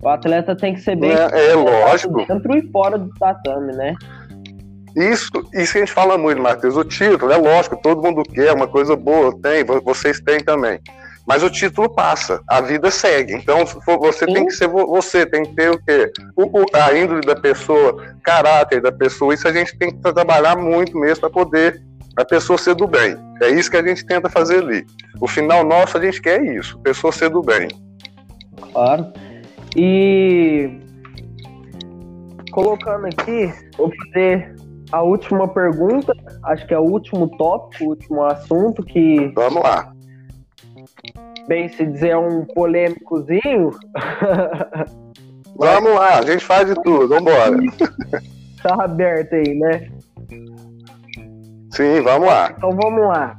O 0.00 0.08
atleta 0.08 0.56
tem 0.56 0.74
que 0.74 0.80
ser 0.80 0.96
bem 0.96 1.12
é, 1.12 1.50
é 1.50 1.54
lógico. 1.54 2.24
dentro 2.26 2.56
e 2.56 2.62
fora 2.70 2.96
do 2.98 3.10
tatame, 3.18 3.74
né? 3.74 3.94
Isso, 4.96 5.30
isso 5.52 5.72
que 5.72 5.78
a 5.78 5.80
gente 5.82 5.92
fala 5.92 6.16
muito, 6.16 6.40
Matheus. 6.40 6.76
O 6.76 6.84
título, 6.84 7.30
é 7.30 7.36
lógico, 7.36 7.76
todo 7.82 8.02
mundo 8.02 8.22
quer, 8.22 8.54
uma 8.54 8.66
coisa 8.66 8.96
boa, 8.96 9.30
tem, 9.42 9.62
vocês 9.84 10.18
têm 10.20 10.40
também. 10.40 10.80
Mas 11.26 11.42
o 11.42 11.50
título 11.50 11.88
passa, 11.88 12.40
a 12.48 12.60
vida 12.60 12.90
segue. 12.90 13.34
Então 13.34 13.64
você 13.98 14.26
Sim. 14.26 14.32
tem 14.32 14.46
que 14.46 14.52
ser 14.52 14.68
você, 14.68 15.26
tem 15.26 15.42
que 15.42 15.54
ter 15.54 15.70
o 15.70 15.78
quê? 15.82 16.10
O, 16.36 16.64
a 16.72 16.96
índole 16.96 17.22
da 17.22 17.34
pessoa, 17.34 18.14
caráter 18.22 18.80
da 18.80 18.92
pessoa. 18.92 19.34
Isso 19.34 19.48
a 19.48 19.52
gente 19.52 19.76
tem 19.76 19.90
que 19.90 20.00
trabalhar 20.12 20.56
muito 20.56 20.96
mesmo 20.96 21.22
para 21.22 21.30
poder 21.30 21.82
a 22.16 22.24
pessoa 22.24 22.56
ser 22.56 22.74
do 22.74 22.86
bem. 22.86 23.16
É 23.42 23.50
isso 23.50 23.70
que 23.70 23.76
a 23.76 23.86
gente 23.86 24.06
tenta 24.06 24.30
fazer 24.30 24.58
ali. 24.58 24.86
O 25.20 25.26
final 25.26 25.64
nosso 25.64 25.98
a 25.98 26.00
gente 26.00 26.22
quer 26.22 26.42
isso, 26.42 26.78
pessoa 26.78 27.12
ser 27.12 27.28
do 27.28 27.42
bem. 27.42 27.68
Claro. 28.72 29.12
E 29.76 30.80
colocando 32.52 33.06
aqui, 33.06 33.52
vou 33.76 33.92
fazer 34.04 34.54
a 34.92 35.02
última 35.02 35.48
pergunta, 35.48 36.14
acho 36.44 36.66
que 36.66 36.72
é 36.72 36.78
o 36.78 36.84
último 36.84 37.28
tópico, 37.36 37.84
o 37.84 37.88
último 37.88 38.24
assunto 38.24 38.82
que. 38.82 39.32
Vamos 39.34 39.62
lá. 39.62 39.92
Bem, 41.48 41.68
se 41.68 41.86
dizer 41.86 42.16
um 42.16 42.44
polêmicozinho. 42.44 43.70
Vamos 45.58 45.94
lá, 45.94 46.18
a 46.18 46.22
gente 46.22 46.44
faz 46.44 46.68
de 46.68 46.74
tudo, 46.82 47.08
vambora. 47.08 47.56
Tá 48.62 48.82
aberto 48.82 49.34
aí, 49.34 49.54
né? 49.54 49.88
Sim, 51.70 52.00
vamos 52.02 52.26
lá. 52.26 52.52
Então 52.56 52.70
vamos 52.70 53.00
lá. 53.06 53.38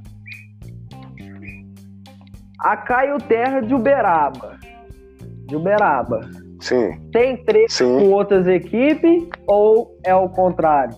A 2.60 2.77
Caio 2.77 3.18
Terra 3.27 3.62
de 3.62 3.74
Uberaba. 3.74 4.58
De 5.48 5.56
Uberaba. 5.56 6.22
Sim. 6.62 6.98
Tem 7.12 7.44
treta 7.44 7.84
com 7.84 8.12
outras 8.12 8.48
equipes 8.48 9.27
ou 9.48 9.98
é 10.04 10.16
o 10.16 10.30
contrário? 10.30 10.96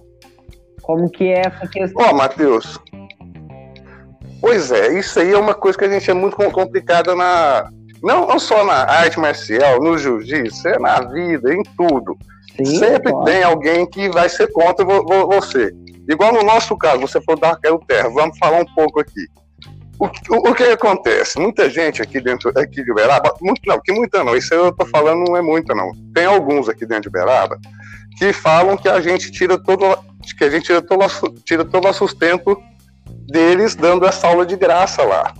Como 0.81 1.09
que 1.09 1.29
é 1.29 1.41
essa 1.45 1.67
questão? 1.67 2.05
Ó, 2.05 2.11
oh, 2.11 2.15
Matheus. 2.15 2.79
Pois 4.41 4.71
é, 4.71 4.97
isso 4.97 5.19
aí 5.19 5.31
é 5.31 5.37
uma 5.37 5.53
coisa 5.53 5.77
que 5.77 5.85
a 5.85 5.89
gente 5.89 6.09
é 6.09 6.13
muito 6.13 6.35
complicada 6.51 7.15
na. 7.15 7.69
Não, 8.01 8.27
não 8.27 8.39
só 8.39 8.63
na 8.63 8.89
arte 8.89 9.19
marcial, 9.19 9.81
no 9.81 9.97
jiu-jitsu, 9.97 10.67
é 10.69 10.79
na 10.79 11.01
vida, 11.01 11.53
em 11.53 11.61
tudo. 11.77 12.17
Sim, 12.55 12.77
Sempre 12.77 13.13
tem 13.25 13.43
alguém 13.43 13.85
que 13.85 14.09
vai 14.09 14.29
ser 14.29 14.51
contra 14.51 14.85
você. 14.85 15.73
Igual 16.07 16.33
no 16.33 16.43
nosso 16.43 16.77
caso, 16.77 17.01
você 17.01 17.21
for 17.21 17.37
dar 17.37 17.59
o 17.71 17.79
terra, 17.79 18.09
vamos 18.09 18.37
falar 18.37 18.61
um 18.61 18.73
pouco 18.73 18.99
aqui. 18.99 19.27
O, 19.99 20.05
o, 20.05 20.49
o, 20.49 20.55
que 20.55 20.63
acontece? 20.63 21.37
Muita 21.37 21.69
gente 21.69 22.01
aqui 22.01 22.21
dentro 22.21 22.51
aqui 22.57 22.83
de 22.83 22.91
Uberaba, 22.91 23.33
muito, 23.41 23.61
não, 23.65 23.79
que 23.81 23.91
muita 23.91 24.23
não, 24.23 24.35
isso 24.35 24.53
eu 24.53 24.71
tô 24.71 24.85
falando 24.85 25.25
não 25.27 25.35
é 25.35 25.41
muita 25.41 25.75
não. 25.75 25.91
Tem 26.13 26.25
alguns 26.25 26.69
aqui 26.69 26.85
dentro 26.85 27.03
de 27.03 27.09
Uberaba 27.09 27.59
que 28.17 28.31
falam 28.31 28.77
que 28.77 28.87
a 28.87 28.99
gente 29.01 29.29
tira 29.29 29.57
todo, 29.57 29.97
que 30.37 30.43
a 30.43 30.49
gente 30.49 30.65
tira 30.65 30.81
todo, 30.81 31.05
tira 31.43 31.65
todo 31.65 31.87
o 31.87 31.93
sustento 31.93 32.57
deles 33.29 33.75
dando 33.75 34.05
essa 34.05 34.27
aula 34.27 34.45
de 34.45 34.55
graça 34.55 35.03
lá. 35.03 35.33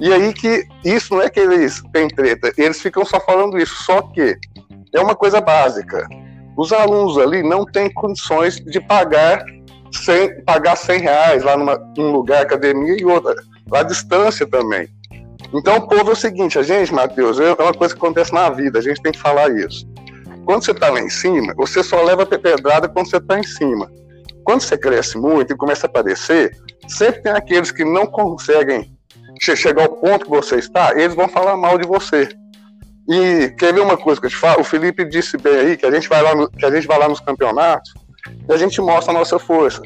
E 0.00 0.12
aí 0.12 0.32
que 0.32 0.66
isso 0.84 1.14
não 1.14 1.22
é 1.22 1.30
que 1.30 1.38
eles 1.38 1.82
têm 1.92 2.08
treta, 2.08 2.52
eles 2.58 2.80
ficam 2.80 3.04
só 3.04 3.20
falando 3.20 3.58
isso, 3.58 3.74
só 3.84 4.02
que 4.02 4.36
é 4.92 5.00
uma 5.00 5.14
coisa 5.14 5.40
básica. 5.40 6.08
Os 6.56 6.72
alunos 6.72 7.18
ali 7.18 7.42
não 7.42 7.64
têm 7.64 7.92
condições 7.92 8.56
de 8.56 8.80
pagar 8.80 9.44
100, 9.92 10.44
pagar 10.44 10.76
100 10.76 11.00
reais 11.00 11.42
lá 11.44 11.56
numa, 11.56 11.76
num 11.96 12.10
lugar, 12.10 12.42
academia 12.42 12.96
e 12.98 13.04
outra, 13.04 13.34
lá 13.70 13.80
à 13.80 13.82
distância 13.82 14.46
também. 14.46 14.88
Então, 15.52 15.76
o 15.76 15.88
povo 15.88 16.10
é 16.10 16.12
o 16.12 16.16
seguinte, 16.16 16.58
a 16.58 16.62
gente, 16.62 16.92
Matheus, 16.92 17.38
é 17.38 17.52
uma 17.52 17.72
coisa 17.72 17.94
que 17.94 18.00
acontece 18.00 18.32
na 18.32 18.50
vida, 18.50 18.78
a 18.78 18.82
gente 18.82 19.00
tem 19.00 19.12
que 19.12 19.20
falar 19.20 19.50
isso. 19.56 19.86
Quando 20.44 20.64
você 20.64 20.72
está 20.72 20.90
lá 20.90 21.00
em 21.00 21.10
cima, 21.10 21.54
você 21.56 21.82
só 21.82 22.02
leva 22.02 22.26
pedrada 22.26 22.88
quando 22.88 23.08
você 23.08 23.18
está 23.18 23.38
em 23.38 23.44
cima. 23.44 23.90
Quando 24.44 24.60
você 24.60 24.76
cresce 24.76 25.16
muito 25.16 25.52
e 25.52 25.56
começa 25.56 25.86
a 25.86 25.90
aparecer, 25.90 26.56
sempre 26.88 27.22
tem 27.22 27.32
aqueles 27.32 27.70
que 27.70 27.84
não 27.84 28.06
conseguem 28.06 28.92
chegar 29.40 29.82
ao 29.82 29.96
ponto 29.96 30.24
que 30.24 30.30
você 30.30 30.56
está, 30.56 30.92
eles 30.92 31.14
vão 31.14 31.28
falar 31.28 31.56
mal 31.56 31.78
de 31.78 31.86
você. 31.86 32.28
E 33.08 33.50
quer 33.58 33.74
ver 33.74 33.80
uma 33.80 33.96
coisa 33.96 34.20
que 34.20 34.26
eu 34.26 34.30
te 34.30 34.36
falo? 34.36 34.60
O 34.60 34.64
Felipe 34.64 35.04
disse 35.04 35.36
bem 35.36 35.56
aí 35.56 35.76
que 35.76 35.84
a 35.84 35.90
gente 35.90 36.08
vai 36.08 36.22
lá, 36.22 36.34
no, 36.34 36.50
que 36.50 36.64
a 36.64 36.70
gente 36.70 36.86
vai 36.86 36.98
lá 36.98 37.08
nos 37.08 37.20
campeonatos 37.20 37.92
e 38.48 38.52
a 38.52 38.56
gente 38.56 38.80
mostra 38.80 39.12
a 39.12 39.18
nossa 39.18 39.38
força. 39.38 39.82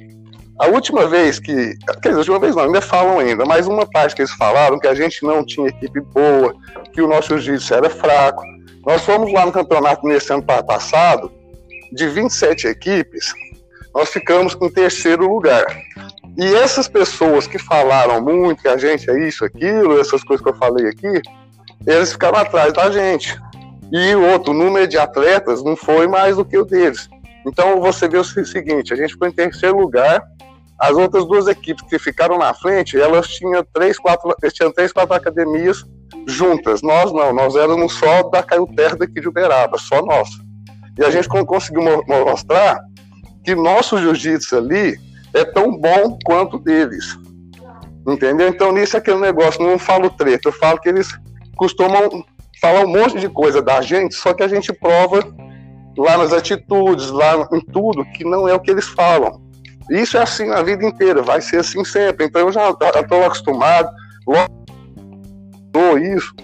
A 0.58 0.66
última 0.66 1.06
vez 1.06 1.38
que. 1.38 1.74
Quer 2.02 2.08
dizer, 2.08 2.14
a 2.14 2.18
última 2.18 2.38
vez 2.38 2.54
não, 2.54 2.64
ainda 2.64 2.80
falam 2.80 3.18
ainda, 3.18 3.44
mas 3.44 3.66
uma 3.66 3.86
parte 3.86 4.14
que 4.14 4.22
eles 4.22 4.32
falaram 4.32 4.78
que 4.78 4.88
a 4.88 4.94
gente 4.94 5.24
não 5.24 5.44
tinha 5.44 5.68
equipe 5.68 6.00
boa, 6.00 6.54
que 6.92 7.00
o 7.00 7.08
nosso 7.08 7.38
jiu-jitsu 7.38 7.74
era 7.74 7.90
fraco. 7.90 8.42
Nós 8.84 9.02
fomos 9.02 9.32
lá 9.32 9.46
no 9.46 9.52
campeonato 9.52 10.06
nesse 10.06 10.32
ano 10.32 10.42
passado, 10.42 11.30
de 11.92 12.08
27 12.08 12.66
equipes, 12.66 13.32
nós 13.98 14.10
ficamos 14.10 14.56
em 14.62 14.70
terceiro 14.70 15.28
lugar. 15.28 15.66
E 16.36 16.54
essas 16.54 16.86
pessoas 16.86 17.48
que 17.48 17.58
falaram 17.58 18.22
muito 18.22 18.62
que 18.62 18.68
a 18.68 18.76
gente 18.76 19.10
é 19.10 19.26
isso, 19.26 19.44
aquilo, 19.44 20.00
essas 20.00 20.22
coisas 20.22 20.40
que 20.40 20.48
eu 20.48 20.54
falei 20.54 20.86
aqui, 20.86 21.20
eles 21.84 22.12
ficaram 22.12 22.38
atrás 22.38 22.72
da 22.72 22.92
gente. 22.92 23.36
E 23.90 24.14
o 24.14 24.24
outro, 24.30 24.52
o 24.52 24.56
número 24.56 24.86
de 24.86 24.96
atletas 24.96 25.64
não 25.64 25.74
foi 25.74 26.06
mais 26.06 26.36
do 26.36 26.44
que 26.44 26.56
o 26.56 26.64
deles. 26.64 27.08
Então 27.44 27.80
você 27.80 28.08
vê 28.08 28.18
o 28.18 28.24
seguinte: 28.24 28.92
a 28.92 28.96
gente 28.96 29.14
ficou 29.14 29.26
em 29.26 29.32
terceiro 29.32 29.76
lugar. 29.76 30.22
As 30.78 30.92
outras 30.92 31.26
duas 31.26 31.48
equipes 31.48 31.84
que 31.88 31.98
ficaram 31.98 32.38
na 32.38 32.54
frente, 32.54 32.96
elas 32.96 33.26
tinham 33.26 33.66
três, 33.74 33.98
quatro, 33.98 34.32
tinham 34.52 34.72
três, 34.72 34.92
quatro 34.92 35.12
academias 35.12 35.82
juntas. 36.24 36.82
Nós 36.82 37.12
não, 37.12 37.32
nós 37.32 37.56
éramos 37.56 37.94
só 37.94 38.22
da 38.30 38.44
Caio 38.44 38.68
Terra 38.76 38.94
daqui 38.94 39.20
de 39.20 39.28
Uberaba, 39.28 39.76
só 39.76 40.00
nós. 40.02 40.28
E 40.96 41.04
a 41.04 41.10
gente 41.10 41.28
conseguiu 41.28 41.82
mostrar 42.06 42.80
que 43.48 43.54
nosso 43.54 43.96
jiu-jitsu 43.96 44.58
ali 44.58 45.00
é 45.32 45.42
tão 45.42 45.74
bom 45.74 46.18
quanto 46.22 46.58
deles. 46.58 47.18
Entendeu? 48.06 48.48
Então, 48.48 48.72
nisso 48.72 48.96
é 48.96 48.98
aquele 48.98 49.18
negócio, 49.18 49.64
não 49.64 49.78
falo 49.78 50.10
treta, 50.10 50.48
eu 50.48 50.52
falo 50.52 50.78
que 50.78 50.88
eles 50.88 51.08
costumam 51.56 52.24
falar 52.60 52.84
um 52.84 52.88
monte 52.88 53.18
de 53.18 53.28
coisa 53.28 53.62
da 53.62 53.80
gente, 53.80 54.14
só 54.14 54.34
que 54.34 54.42
a 54.42 54.48
gente 54.48 54.70
prova 54.72 55.20
lá 55.96 56.18
nas 56.18 56.32
atitudes, 56.32 57.08
lá 57.10 57.48
em 57.52 57.60
tudo, 57.60 58.04
que 58.12 58.22
não 58.22 58.46
é 58.46 58.54
o 58.54 58.60
que 58.60 58.70
eles 58.70 58.86
falam. 58.86 59.40
Isso 59.90 60.18
é 60.18 60.22
assim 60.22 60.50
a 60.50 60.62
vida 60.62 60.84
inteira, 60.84 61.22
vai 61.22 61.40
ser 61.40 61.60
assim 61.60 61.82
sempre. 61.84 62.26
Então 62.26 62.42
eu 62.42 62.52
já 62.52 62.68
estou 62.70 63.24
acostumado, 63.24 63.88
logo 64.26 65.98
isso. 65.98 66.34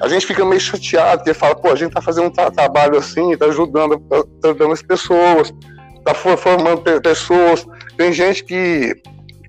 A 0.00 0.08
gente 0.08 0.26
fica 0.26 0.44
meio 0.44 0.60
chateado, 0.60 1.18
porque 1.18 1.32
fala, 1.34 1.54
pô, 1.54 1.68
a 1.68 1.76
gente 1.76 1.90
está 1.90 2.02
fazendo 2.02 2.26
um 2.26 2.30
tra 2.30 2.50
trabalho 2.50 2.98
assim, 2.98 3.32
está 3.32 3.46
ajudando, 3.46 4.00
tá 4.00 4.48
ajudando 4.48 4.72
as 4.72 4.82
pessoas, 4.82 5.52
está 6.02 6.14
formando 6.14 6.82
pessoas. 7.00 7.64
Tem 7.96 8.12
gente 8.12 8.44
que 8.44 8.94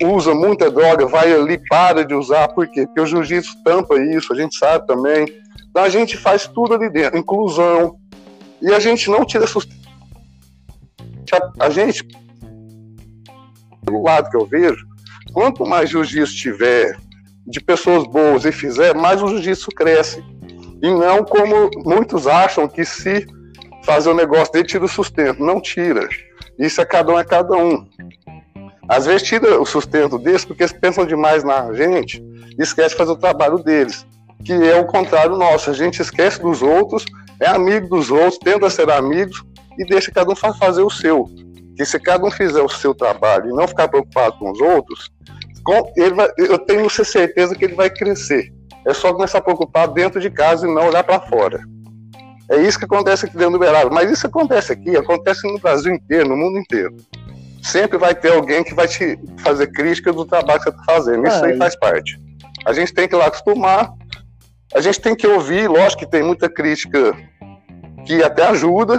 usa 0.01 0.33
muita 0.33 0.69
droga, 0.69 1.07
vai 1.07 1.33
ali, 1.33 1.57
para 1.67 2.05
de 2.05 2.13
usar, 2.13 2.47
por 2.49 2.67
quê? 2.67 2.85
Porque 2.85 3.01
o 3.01 3.05
jiu-jitsu 3.05 3.63
tampa 3.63 3.99
isso, 3.99 4.33
a 4.33 4.35
gente 4.35 4.57
sabe 4.57 4.85
também. 4.87 5.25
Então 5.69 5.83
a 5.83 5.89
gente 5.89 6.17
faz 6.17 6.47
tudo 6.47 6.75
ali 6.75 6.89
dentro, 6.89 7.17
inclusão. 7.17 7.95
E 8.61 8.71
a 8.71 8.79
gente 8.79 9.09
não 9.09 9.25
tira 9.25 9.47
sustento. 9.47 9.83
A 11.59 11.69
gente, 11.69 12.05
pelo 13.83 14.03
lado 14.03 14.29
que 14.29 14.37
eu 14.37 14.45
vejo, 14.45 14.85
quanto 15.33 15.65
mais 15.65 15.89
jiu-jitsu 15.89 16.35
tiver 16.35 16.95
de 17.47 17.59
pessoas 17.59 18.05
boas 18.05 18.45
e 18.45 18.51
fizer, 18.51 18.93
mais 18.95 19.21
o 19.21 19.27
jiu-jitsu 19.27 19.71
cresce. 19.71 20.23
E 20.81 20.89
não 20.89 21.23
como 21.23 21.69
muitos 21.83 22.27
acham 22.27 22.67
que 22.67 22.85
se 22.85 23.25
fazer 23.83 24.09
o 24.09 24.13
negócio 24.13 24.53
dele 24.53 24.67
tira 24.67 24.85
o 24.85 24.87
sustento. 24.87 25.43
Não 25.43 25.59
tira. 25.59 26.07
Isso 26.57 26.81
é 26.81 26.85
cada 26.85 27.13
um, 27.13 27.19
é 27.19 27.23
cada 27.23 27.55
um. 27.55 27.87
Às 28.87 29.05
vezes 29.05 29.23
tira 29.23 29.59
o 29.59 29.65
sustento 29.65 30.17
deles 30.17 30.45
porque 30.45 30.63
eles 30.63 30.73
pensam 30.73 31.05
demais 31.05 31.43
na 31.43 31.73
gente 31.73 32.23
e 32.57 32.61
esquece 32.61 32.89
de 32.89 32.95
fazer 32.95 33.11
o 33.11 33.17
trabalho 33.17 33.57
deles 33.59 34.05
que 34.43 34.53
é 34.53 34.79
o 34.79 34.85
contrário 34.85 35.35
nosso. 35.37 35.69
A 35.69 35.73
gente 35.73 36.01
esquece 36.01 36.41
dos 36.41 36.61
outros, 36.61 37.05
é 37.39 37.47
amigo 37.47 37.87
dos 37.87 38.11
outros, 38.11 38.37
tenta 38.37 38.69
ser 38.69 38.89
amigos 38.91 39.43
e 39.77 39.85
deixa 39.85 40.11
cada 40.11 40.31
um 40.31 40.35
fazer 40.35 40.81
o 40.81 40.89
seu. 40.89 41.29
Que 41.75 41.85
se 41.85 41.99
cada 41.99 42.25
um 42.25 42.31
fizer 42.31 42.61
o 42.61 42.69
seu 42.69 42.93
trabalho 42.93 43.49
e 43.49 43.53
não 43.53 43.67
ficar 43.67 43.87
preocupado 43.87 44.37
com 44.37 44.51
os 44.51 44.61
outros, 44.61 45.09
com, 45.63 45.91
ele 45.95 46.13
vai, 46.13 46.29
eu 46.37 46.59
tenho 46.59 46.89
certeza 46.89 47.55
que 47.55 47.65
ele 47.65 47.75
vai 47.75 47.89
crescer. 47.89 48.51
É 48.85 48.93
só 48.93 49.13
começar 49.13 49.37
a 49.37 49.41
preocupar 49.41 49.87
dentro 49.87 50.19
de 50.19 50.29
casa 50.29 50.67
e 50.67 50.73
não 50.73 50.87
olhar 50.87 51.03
para 51.03 51.21
fora. 51.21 51.61
É 52.49 52.61
isso 52.61 52.77
que 52.77 52.85
acontece 52.85 53.25
aqui 53.25 53.37
dentro 53.37 53.51
do 53.51 53.57
Uberaba. 53.57 53.89
Mas 53.89 54.11
isso 54.11 54.27
acontece 54.27 54.73
aqui, 54.73 54.95
acontece 54.95 55.47
no 55.47 55.59
Brasil 55.59 55.93
inteiro, 55.93 56.29
no 56.29 56.37
mundo 56.37 56.59
inteiro. 56.59 56.95
Sempre 57.61 57.97
vai 57.97 58.13
ter 58.13 58.33
alguém 58.33 58.63
que 58.63 58.73
vai 58.73 58.87
te 58.87 59.17
fazer 59.37 59.67
crítica 59.67 60.11
do 60.11 60.25
trabalho 60.25 60.59
que 60.59 60.65
você 60.65 60.69
está 60.69 60.83
fazendo. 60.83 61.27
Isso 61.27 61.45
aí 61.45 61.57
faz 61.57 61.75
parte. 61.77 62.19
A 62.65 62.73
gente 62.73 62.93
tem 62.93 63.07
que 63.07 63.15
ir 63.15 63.17
lá 63.17 63.27
acostumar 63.27 63.93
a 64.73 64.81
gente 64.81 64.99
tem 64.99 65.15
que 65.15 65.27
ouvir, 65.27 65.69
lógico 65.69 65.99
que 65.99 66.09
tem 66.09 66.23
muita 66.23 66.49
crítica 66.49 67.15
que 68.05 68.23
até 68.23 68.47
ajuda, 68.47 68.97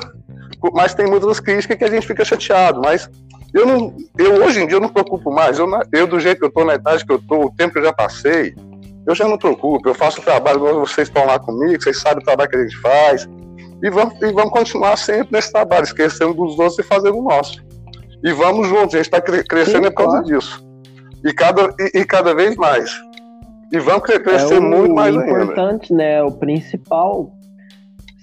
mas 0.73 0.95
tem 0.95 1.07
muitas 1.07 1.41
críticas 1.41 1.77
que 1.77 1.85
a 1.85 1.91
gente 1.91 2.07
fica 2.07 2.25
chateado. 2.25 2.81
Mas 2.81 3.11
eu 3.53 3.67
não, 3.67 3.97
eu 4.17 4.45
hoje 4.45 4.63
em 4.63 4.67
dia 4.67 4.77
eu 4.77 4.81
não 4.81 4.89
preocupo 4.89 5.33
mais. 5.33 5.59
Eu, 5.59 5.69
eu 5.93 6.07
do 6.07 6.21
jeito 6.21 6.39
que 6.39 6.45
eu 6.45 6.49
estou, 6.49 6.65
na 6.65 6.77
idade 6.77 7.05
que 7.05 7.13
eu 7.13 7.17
estou, 7.17 7.47
o 7.47 7.55
tempo 7.55 7.73
que 7.73 7.81
eu 7.81 7.85
já 7.85 7.93
passei, 7.93 8.55
eu 9.07 9.15
já 9.15 9.29
não 9.29 9.39
preocupo. 9.39 9.89
Eu 9.89 9.95
faço 9.95 10.21
o 10.21 10.25
trabalho, 10.25 10.81
vocês 10.81 11.09
estão 11.09 11.27
lá 11.27 11.39
comigo, 11.39 11.83
vocês 11.83 12.01
sabem 12.01 12.23
o 12.23 12.25
trabalho 12.25 12.51
que 12.51 12.57
a 12.57 12.63
gente 12.63 12.77
faz. 12.79 13.29
E 13.83 13.91
vamos, 13.91 14.15
e 14.23 14.33
vamos 14.33 14.51
continuar 14.51 14.97
sempre 14.97 15.29
nesse 15.33 15.53
trabalho, 15.53 15.85
esquecendo 15.85 16.35
dos 16.35 16.59
outros 16.59 16.79
e 16.79 16.83
fazendo 16.83 17.19
o 17.19 17.23
nosso. 17.23 17.63
E 18.23 18.33
vamos 18.33 18.69
juntos, 18.69 18.95
a 18.95 18.99
gente 18.99 19.13
está 19.13 19.21
crescendo 19.21 19.83
Sim, 19.83 19.87
é 19.87 19.91
por 19.91 19.97
causa 19.97 20.23
claro. 20.23 20.27
disso. 20.27 20.67
E 21.25 21.33
cada, 21.33 21.75
e, 21.79 22.01
e 22.01 22.05
cada 22.05 22.35
vez 22.35 22.57
mais. 22.57 22.91
E 23.71 23.79
vão 23.79 24.01
crescer 24.01 24.55
é 24.55 24.61
muito 24.61 24.95
mais 24.95 25.17
ainda. 25.17 25.33
O 25.33 25.43
importante, 25.43 25.93
né? 25.93 26.23
O 26.23 26.33
principal. 26.33 27.33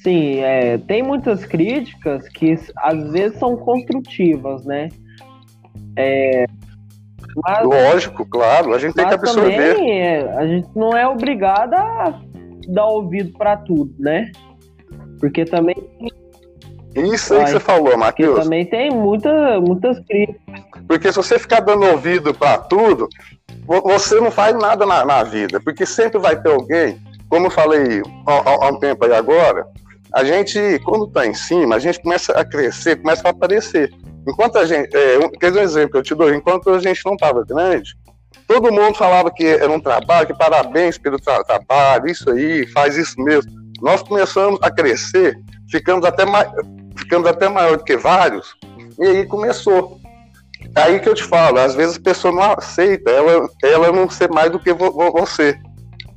Sim, 0.01 0.39
é, 0.39 0.79
tem 0.79 1.03
muitas 1.03 1.45
críticas 1.45 2.27
que 2.29 2.55
às 2.77 3.11
vezes 3.11 3.37
são 3.37 3.55
construtivas, 3.55 4.65
né? 4.65 4.89
É, 5.95 6.45
mas, 7.35 7.63
Lógico, 7.63 8.25
claro, 8.25 8.73
a 8.73 8.79
gente 8.79 8.93
tem 8.93 9.07
que 9.07 9.13
absorver. 9.13 9.75
Também, 9.75 10.03
a 10.37 10.47
gente 10.47 10.69
não 10.75 10.95
é 10.95 11.07
obrigada 11.07 11.77
a 11.77 12.19
dar 12.67 12.85
ouvido 12.85 13.31
para 13.37 13.57
tudo, 13.57 13.93
né? 13.99 14.31
Porque 15.19 15.45
também. 15.45 15.75
Isso 16.95 17.33
aí 17.33 17.45
que 17.45 17.51
você 17.51 17.59
falou, 17.59 17.97
Matheus. 17.97 18.43
também 18.43 18.65
tem 18.65 18.91
muita, 18.91 19.61
muitas 19.61 19.99
críticas. 20.05 20.61
Porque 20.87 21.09
se 21.09 21.15
você 21.15 21.39
ficar 21.39 21.61
dando 21.61 21.85
ouvido 21.85 22.33
para 22.33 22.57
tudo, 22.57 23.07
você 23.65 24.19
não 24.19 24.29
faz 24.29 24.53
nada 24.57 24.85
na, 24.85 25.05
na, 25.05 25.23
vida, 25.23 25.61
porque 25.61 25.85
sempre 25.85 26.19
vai 26.19 26.41
ter 26.41 26.51
alguém, 26.51 26.99
como 27.29 27.45
eu 27.45 27.51
falei 27.51 28.01
há, 28.27 28.65
há 28.65 28.69
um 28.69 28.77
tempo 28.77 29.05
aí 29.05 29.13
agora, 29.13 29.65
a 30.13 30.23
gente, 30.23 30.79
quando 30.83 31.05
está 31.05 31.25
em 31.25 31.33
cima, 31.33 31.75
a 31.75 31.79
gente 31.79 32.01
começa 32.01 32.33
a 32.33 32.43
crescer, 32.43 32.97
começa 32.97 33.27
a 33.27 33.31
aparecer. 33.31 33.91
Enquanto 34.27 34.57
a 34.57 34.65
gente, 34.65 34.95
é, 34.95 35.17
quer 35.39 35.49
dizer 35.49 35.61
um 35.61 35.63
exemplo, 35.63 35.97
eu 35.97 36.03
te 36.03 36.13
dou, 36.13 36.33
enquanto 36.33 36.69
a 36.69 36.79
gente 36.79 37.03
não 37.05 37.13
estava 37.13 37.43
grande, 37.43 37.95
todo 38.47 38.71
mundo 38.71 38.95
falava 38.95 39.31
que 39.31 39.45
era 39.45 39.71
um 39.71 39.79
trabalho, 39.79 40.27
que 40.27 40.37
parabéns 40.37 40.97
pelo 40.97 41.19
tra 41.19 41.43
trabalho, 41.43 42.07
isso 42.07 42.29
aí, 42.29 42.67
faz 42.67 42.97
isso 42.97 43.19
mesmo. 43.21 43.51
Nós 43.81 44.03
começamos 44.03 44.59
a 44.61 44.69
crescer, 44.69 45.39
ficamos 45.71 46.05
até, 46.05 46.23
ficamos 46.95 47.27
até 47.27 47.47
maior 47.47 47.77
do 47.77 47.83
que 47.83 47.95
vários, 47.97 48.55
e 48.99 49.05
aí 49.05 49.25
começou. 49.25 49.99
Aí 50.75 50.99
que 50.99 51.09
eu 51.09 51.15
te 51.15 51.23
falo, 51.23 51.57
às 51.57 51.73
vezes 51.73 51.97
a 51.97 52.01
pessoa 52.01 52.33
não 52.33 52.53
aceita, 52.53 53.09
ela, 53.09 53.49
ela 53.63 53.91
não 53.91 54.09
ser 54.09 54.29
mais 54.29 54.51
do 54.51 54.59
que 54.59 54.73
vo, 54.73 54.91
você. 55.11 55.57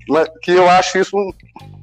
Mas, 0.08 0.28
que 0.42 0.52
eu 0.52 0.68
acho 0.68 0.98
isso 0.98 1.16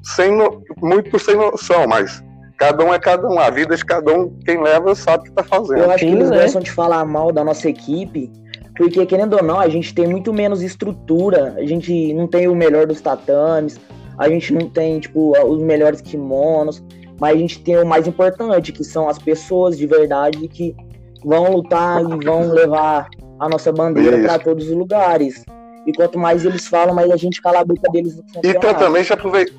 sem 0.04 0.32
no, 0.36 0.62
muito 0.82 1.18
sem 1.20 1.36
noção, 1.36 1.88
mas 1.88 2.24
cada 2.58 2.84
um 2.84 2.94
é 2.94 3.00
cada 3.00 3.28
um. 3.28 3.40
A 3.40 3.50
vida 3.50 3.76
de 3.76 3.86
cada 3.86 4.14
um, 4.14 4.30
quem 4.46 4.62
leva 4.62 4.94
sabe 4.96 5.20
o 5.20 5.24
que 5.24 5.30
está 5.30 5.44
fazendo. 5.44 5.80
Eu 5.80 5.92
acho 5.92 6.06
que 6.06 6.12
eles 6.12 6.30
né? 6.30 6.42
gostam 6.42 6.62
de 6.62 6.72
falar 6.72 7.06
mal 7.06 7.32
da 7.32 7.44
nossa 7.44 7.70
equipe, 7.70 8.32
porque 8.76 9.06
querendo 9.06 9.34
ou 9.34 9.44
não, 9.44 9.60
a 9.60 9.70
gente 9.70 9.94
tem 9.94 10.08
muito 10.08 10.34
menos 10.34 10.62
estrutura, 10.62 11.56
a 11.58 11.66
gente 11.66 12.14
não 12.14 12.28
tem 12.28 12.48
o 12.48 12.56
melhor 12.56 12.86
dos 12.86 13.02
tatames, 13.02 13.80
a 14.18 14.30
gente 14.30 14.54
não 14.54 14.70
tem, 14.70 15.00
tipo, 15.00 15.34
os 15.46 15.62
melhores 15.62 16.02
kimonos, 16.02 16.84
mas 17.20 17.36
a 17.36 17.40
gente 17.40 17.60
tem 17.64 17.78
o 17.78 17.86
mais 17.86 18.08
importante, 18.08 18.72
que 18.72 18.84
são 18.84 19.08
as 19.08 19.18
pessoas 19.18 19.78
de 19.78 19.86
verdade 19.86 20.48
que 20.48 20.76
vão 21.24 21.52
lutar 21.52 22.02
e 22.02 22.26
vão 22.26 22.52
levar 22.52 23.08
a 23.40 23.50
nossa 23.50 23.72
bandeira 23.72 24.20
para 24.20 24.40
todos 24.40 24.70
os 24.70 24.76
lugares. 24.76 25.44
E 25.86 25.94
quanto 25.94 26.20
mais 26.20 26.46
eles 26.46 26.68
falam, 26.68 26.94
mais 26.94 27.10
a 27.10 27.18
gente 27.18 27.42
cala 27.42 27.62
a 27.62 27.66
boca 27.66 27.90
deles 27.92 28.16
no 28.16 28.24
Então 28.44 28.74
também 28.74 29.04
já 29.04 29.16
aproveita. 29.16 29.52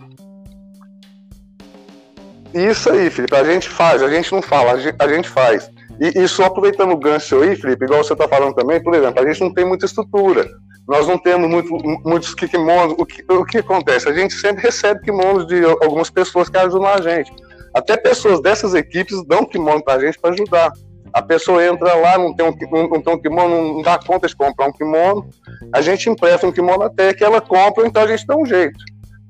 Isso 2.54 2.90
aí, 2.90 3.08
Felipe, 3.10 3.34
a 3.34 3.44
gente 3.44 3.68
faz, 3.68 4.02
a 4.02 4.08
gente 4.08 4.32
não 4.32 4.42
fala, 4.42 4.72
a 4.72 5.08
gente, 5.08 5.28
faz. 5.28 5.70
E, 6.00 6.22
e, 6.22 6.28
só 6.28 6.44
aproveitando 6.44 6.92
o 6.92 6.96
gancho 6.96 7.40
aí, 7.40 7.56
Felipe, 7.56 7.84
igual 7.84 8.04
você 8.04 8.12
está 8.12 8.28
falando 8.28 8.54
também, 8.54 8.82
por 8.82 8.94
exemplo, 8.94 9.22
a 9.22 9.26
gente 9.26 9.40
não 9.40 9.52
tem 9.52 9.64
muita 9.64 9.86
estrutura. 9.86 10.48
Nós 10.86 11.06
não 11.06 11.16
temos 11.16 11.48
muito, 11.48 11.70
muitos 12.04 12.34
kimonos. 12.34 12.94
O 12.98 13.06
que, 13.06 13.24
o 13.32 13.44
que 13.44 13.58
acontece? 13.58 14.08
A 14.08 14.12
gente 14.12 14.34
sempre 14.34 14.62
recebe 14.62 15.00
kimonos 15.00 15.46
de 15.46 15.64
algumas 15.64 16.10
pessoas 16.10 16.48
que 16.48 16.58
ajudam 16.58 16.86
a 16.86 17.00
gente. 17.00 17.32
Até 17.72 17.96
pessoas 17.96 18.40
dessas 18.42 18.74
equipes 18.74 19.24
dão 19.26 19.46
kimono 19.46 19.82
para 19.82 19.94
a 19.94 20.00
gente 20.00 20.18
para 20.18 20.34
ajudar. 20.34 20.72
A 21.12 21.22
pessoa 21.22 21.64
entra 21.64 21.94
lá, 21.94 22.18
não 22.18 22.34
tem 22.34 22.46
um, 22.46 22.88
não 22.88 23.00
tem 23.00 23.14
um 23.14 23.18
kimono, 23.18 23.74
não 23.74 23.82
dá 23.82 23.98
conta 23.98 24.26
de 24.26 24.34
comprar 24.34 24.66
um 24.66 24.72
kimono. 24.72 25.28
A 25.72 25.80
gente 25.80 26.08
empresta 26.10 26.46
um 26.46 26.52
kimono 26.52 26.82
até 26.82 27.14
que 27.14 27.22
ela 27.22 27.40
compra, 27.40 27.86
então 27.86 28.02
a 28.02 28.06
gente 28.06 28.26
dá 28.26 28.36
um 28.36 28.46
jeito. 28.46 28.78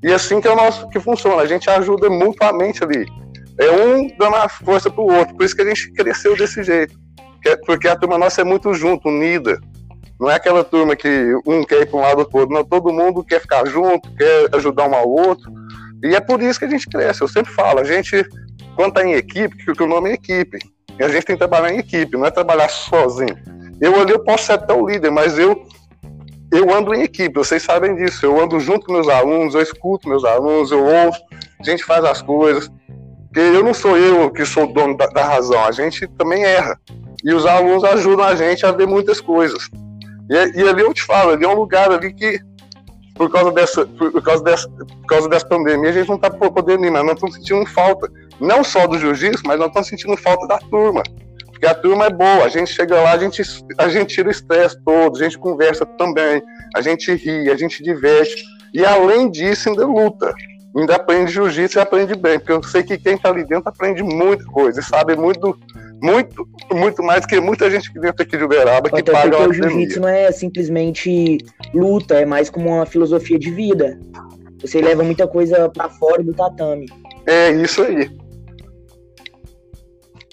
E 0.03 0.11
assim 0.11 0.41
que 0.41 0.47
é 0.47 0.51
o 0.51 0.55
nosso 0.55 0.87
que 0.89 0.99
funciona, 0.99 1.41
a 1.41 1.45
gente 1.45 1.69
ajuda 1.69 2.09
mutuamente 2.09 2.83
ali. 2.83 3.05
É 3.57 3.71
um 3.71 4.07
dando 4.17 4.35
a 4.35 4.49
força 4.49 4.89
pro 4.89 5.03
outro. 5.03 5.35
Por 5.35 5.45
isso 5.45 5.55
que 5.55 5.61
a 5.61 5.65
gente 5.65 5.91
cresceu 5.93 6.35
desse 6.35 6.61
jeito. 6.63 6.95
É, 7.45 7.55
porque 7.55 7.87
a 7.87 7.95
turma 7.95 8.17
nossa 8.17 8.41
é 8.41 8.43
muito 8.43 8.73
junto, 8.73 9.07
unida. 9.07 9.59
Não 10.19 10.29
é 10.29 10.35
aquela 10.35 10.63
turma 10.63 10.95
que 10.95 11.33
um 11.45 11.63
quer 11.63 11.81
ir 11.81 11.85
para 11.87 11.99
um 11.99 12.01
lado 12.01 12.19
outro. 12.19 12.49
Não, 12.49 12.63
todo 12.63 12.93
mundo 12.93 13.23
quer 13.23 13.39
ficar 13.39 13.65
junto, 13.65 14.09
quer 14.15 14.49
ajudar 14.55 14.87
um 14.87 14.95
ao 14.95 15.09
outro. 15.09 15.51
E 16.03 16.15
é 16.15 16.19
por 16.19 16.41
isso 16.41 16.59
que 16.59 16.65
a 16.65 16.69
gente 16.69 16.87
cresce. 16.87 17.21
Eu 17.21 17.27
sempre 17.27 17.53
falo, 17.53 17.79
a 17.79 17.83
gente, 17.83 18.25
quando 18.75 18.89
está 18.89 19.05
em 19.05 19.13
equipe, 19.13 19.55
que 19.55 19.83
o 19.83 19.87
nome 19.87 20.09
é 20.09 20.13
equipe. 20.13 20.59
E 20.99 21.03
a 21.03 21.07
gente 21.07 21.25
tem 21.25 21.35
que 21.35 21.39
trabalhar 21.39 21.73
em 21.73 21.79
equipe, 21.79 22.17
não 22.17 22.25
é 22.25 22.31
trabalhar 22.31 22.69
sozinho. 22.69 23.37
Eu 23.81 23.99
ali 23.99 24.11
eu 24.11 24.23
posso 24.23 24.45
ser 24.45 24.53
até 24.53 24.73
o 24.73 24.87
líder, 24.87 25.11
mas 25.11 25.37
eu 25.37 25.65
eu 26.53 26.71
ando 26.71 26.93
em 26.93 27.01
equipe, 27.01 27.33
vocês 27.33 27.63
sabem 27.63 27.95
disso. 27.95 28.25
Eu 28.25 28.39
ando 28.39 28.59
junto 28.59 28.85
com 28.85 28.93
meus 28.93 29.09
alunos, 29.09 29.55
eu 29.55 29.61
escuto 29.61 30.07
meus 30.07 30.23
alunos, 30.23 30.71
eu 30.71 30.85
ouço, 30.85 31.19
a 31.59 31.63
gente 31.63 31.83
faz 31.83 32.05
as 32.05 32.21
coisas. 32.21 32.71
Porque 33.25 33.39
eu 33.39 33.63
não 33.63 33.73
sou 33.73 33.97
eu 33.97 34.29
que 34.29 34.45
sou 34.45 34.65
o 34.65 34.73
dono 34.73 34.95
da, 34.95 35.07
da 35.07 35.25
razão, 35.25 35.65
a 35.65 35.71
gente 35.71 36.07
também 36.09 36.43
erra. 36.43 36.79
E 37.23 37.33
os 37.33 37.45
alunos 37.47 37.83
ajudam 37.83 38.25
a 38.25 38.35
gente 38.35 38.63
a 38.65 38.71
ver 38.71 38.85
muitas 38.85 39.19
coisas. 39.19 39.67
E, 40.29 40.61
e 40.61 40.69
ali 40.69 40.83
eu 40.83 40.93
te 40.93 41.03
falo, 41.03 41.31
ali 41.31 41.43
é 41.43 41.47
um 41.47 41.55
lugar 41.55 41.91
ali 41.91 42.13
que, 42.13 42.39
por 43.15 43.31
causa 43.31 43.51
dessa, 43.51 43.85
por, 43.87 44.21
causa 44.21 44.43
dessa, 44.43 44.69
por 44.69 45.07
causa 45.07 45.27
dessa 45.27 45.47
pandemia, 45.47 45.89
a 45.89 45.93
gente 45.93 46.07
não 46.07 46.17
está 46.17 46.29
podendo 46.29 46.85
ir, 46.85 46.91
mas 46.91 47.03
nós 47.03 47.15
estamos 47.15 47.35
sentindo 47.35 47.65
falta, 47.65 48.07
não 48.39 48.63
só 48.63 48.85
do 48.85 48.99
jiu-jitsu, 48.99 49.41
mas 49.45 49.57
nós 49.57 49.69
estamos 49.69 49.87
sentindo 49.87 50.15
falta 50.17 50.45
da 50.45 50.59
turma. 50.59 51.01
Porque 51.63 51.77
a 51.77 51.81
turma 51.81 52.07
é 52.07 52.09
boa, 52.09 52.43
a 52.43 52.49
gente 52.49 52.73
chega 52.73 52.99
lá, 52.99 53.13
a 53.13 53.17
gente, 53.17 53.41
a 53.77 53.87
gente 53.87 54.15
tira 54.15 54.27
o 54.27 54.31
estresse 54.31 54.77
todo, 54.83 55.15
a 55.15 55.23
gente 55.23 55.37
conversa 55.37 55.85
também, 55.85 56.43
a 56.75 56.81
gente 56.81 57.13
ri, 57.13 57.49
a 57.49 57.55
gente 57.55 57.81
diverte. 57.81 58.43
E 58.73 58.85
além 58.85 59.31
disso, 59.31 59.69
ainda 59.69 59.87
luta. 59.87 60.33
Ainda 60.75 60.97
aprende 60.97 61.31
jiu-jitsu 61.31 61.77
e 61.77 61.81
aprende 61.81 62.15
bem, 62.15 62.37
porque 62.37 62.51
eu 62.51 62.61
sei 62.63 62.83
que 62.83 62.97
quem 62.97 63.15
está 63.15 63.29
ali 63.29 63.45
dentro 63.45 63.69
aprende 63.69 64.03
muita 64.03 64.43
coisa, 64.43 64.81
e 64.81 64.83
sabe 64.83 65.15
muito 65.15 65.57
muito, 66.01 66.45
muito 66.69 67.01
mais 67.01 67.25
que 67.25 67.39
muita 67.39 67.71
gente 67.71 67.93
que 67.93 67.97
dentro 67.97 68.23
aqui 68.23 68.35
de 68.35 68.43
Uberaba 68.43 68.89
que 68.89 68.99
Até 68.99 69.13
paga 69.13 69.37
porque 69.37 69.49
o 69.51 69.53
jiu-jitsu 69.53 70.01
não 70.01 70.09
é 70.09 70.29
simplesmente 70.33 71.37
luta, 71.73 72.15
é 72.15 72.25
mais 72.25 72.49
como 72.49 72.71
uma 72.71 72.85
filosofia 72.85 73.39
de 73.39 73.49
vida. 73.49 73.97
Você 74.59 74.81
leva 74.81 75.01
muita 75.01 75.25
coisa 75.29 75.69
para 75.69 75.87
fora 75.87 76.21
do 76.21 76.33
tatame. 76.33 76.87
É 77.25 77.51
isso 77.51 77.83
aí. 77.83 78.11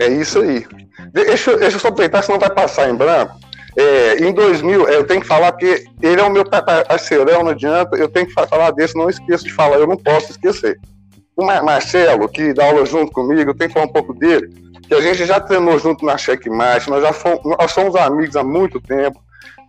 É 0.01 0.09
isso 0.09 0.41
aí. 0.41 0.67
Deixa, 1.13 1.57
deixa 1.57 1.77
eu 1.77 1.81
só 1.81 1.89
aproveitar, 1.89 2.23
senão 2.23 2.39
vai 2.39 2.51
passar 2.51 2.89
em 2.89 2.95
branco. 2.95 3.39
É, 3.77 4.17
em 4.17 4.33
2000, 4.33 4.89
é, 4.89 4.97
eu 4.97 5.07
tenho 5.07 5.21
que 5.21 5.27
falar 5.27 5.53
porque 5.53 5.85
ele 6.03 6.21
é 6.21 6.25
o 6.25 6.31
meu 6.31 6.45
parceirão, 6.45 7.45
não 7.45 7.51
adianta, 7.51 7.97
eu 7.97 8.09
tenho 8.09 8.27
que 8.27 8.33
falar 8.33 8.73
desse, 8.73 8.97
não 8.97 9.09
esqueço 9.09 9.45
de 9.45 9.53
falar, 9.53 9.77
eu 9.77 9.87
não 9.87 9.97
posso 9.97 10.33
esquecer. 10.33 10.81
O 11.37 11.45
Marcelo, 11.45 12.29
que 12.29 12.53
dá 12.53 12.67
aula 12.67 12.85
junto 12.85 13.13
comigo, 13.13 13.51
eu 13.51 13.55
tenho 13.55 13.69
que 13.69 13.75
falar 13.75 13.87
um 13.87 13.93
pouco 13.93 14.13
dele 14.13 14.51
que 14.91 14.95
a 14.95 15.01
gente 15.01 15.25
já 15.25 15.39
treinou 15.39 15.79
junto 15.79 16.05
na 16.05 16.19
Checkmate, 16.19 16.91
nós 16.91 17.01
já 17.01 17.13
fomos, 17.13 17.41
nós 17.45 17.71
somos 17.71 17.95
amigos 17.95 18.35
há 18.35 18.43
muito 18.43 18.81
tempo. 18.81 19.23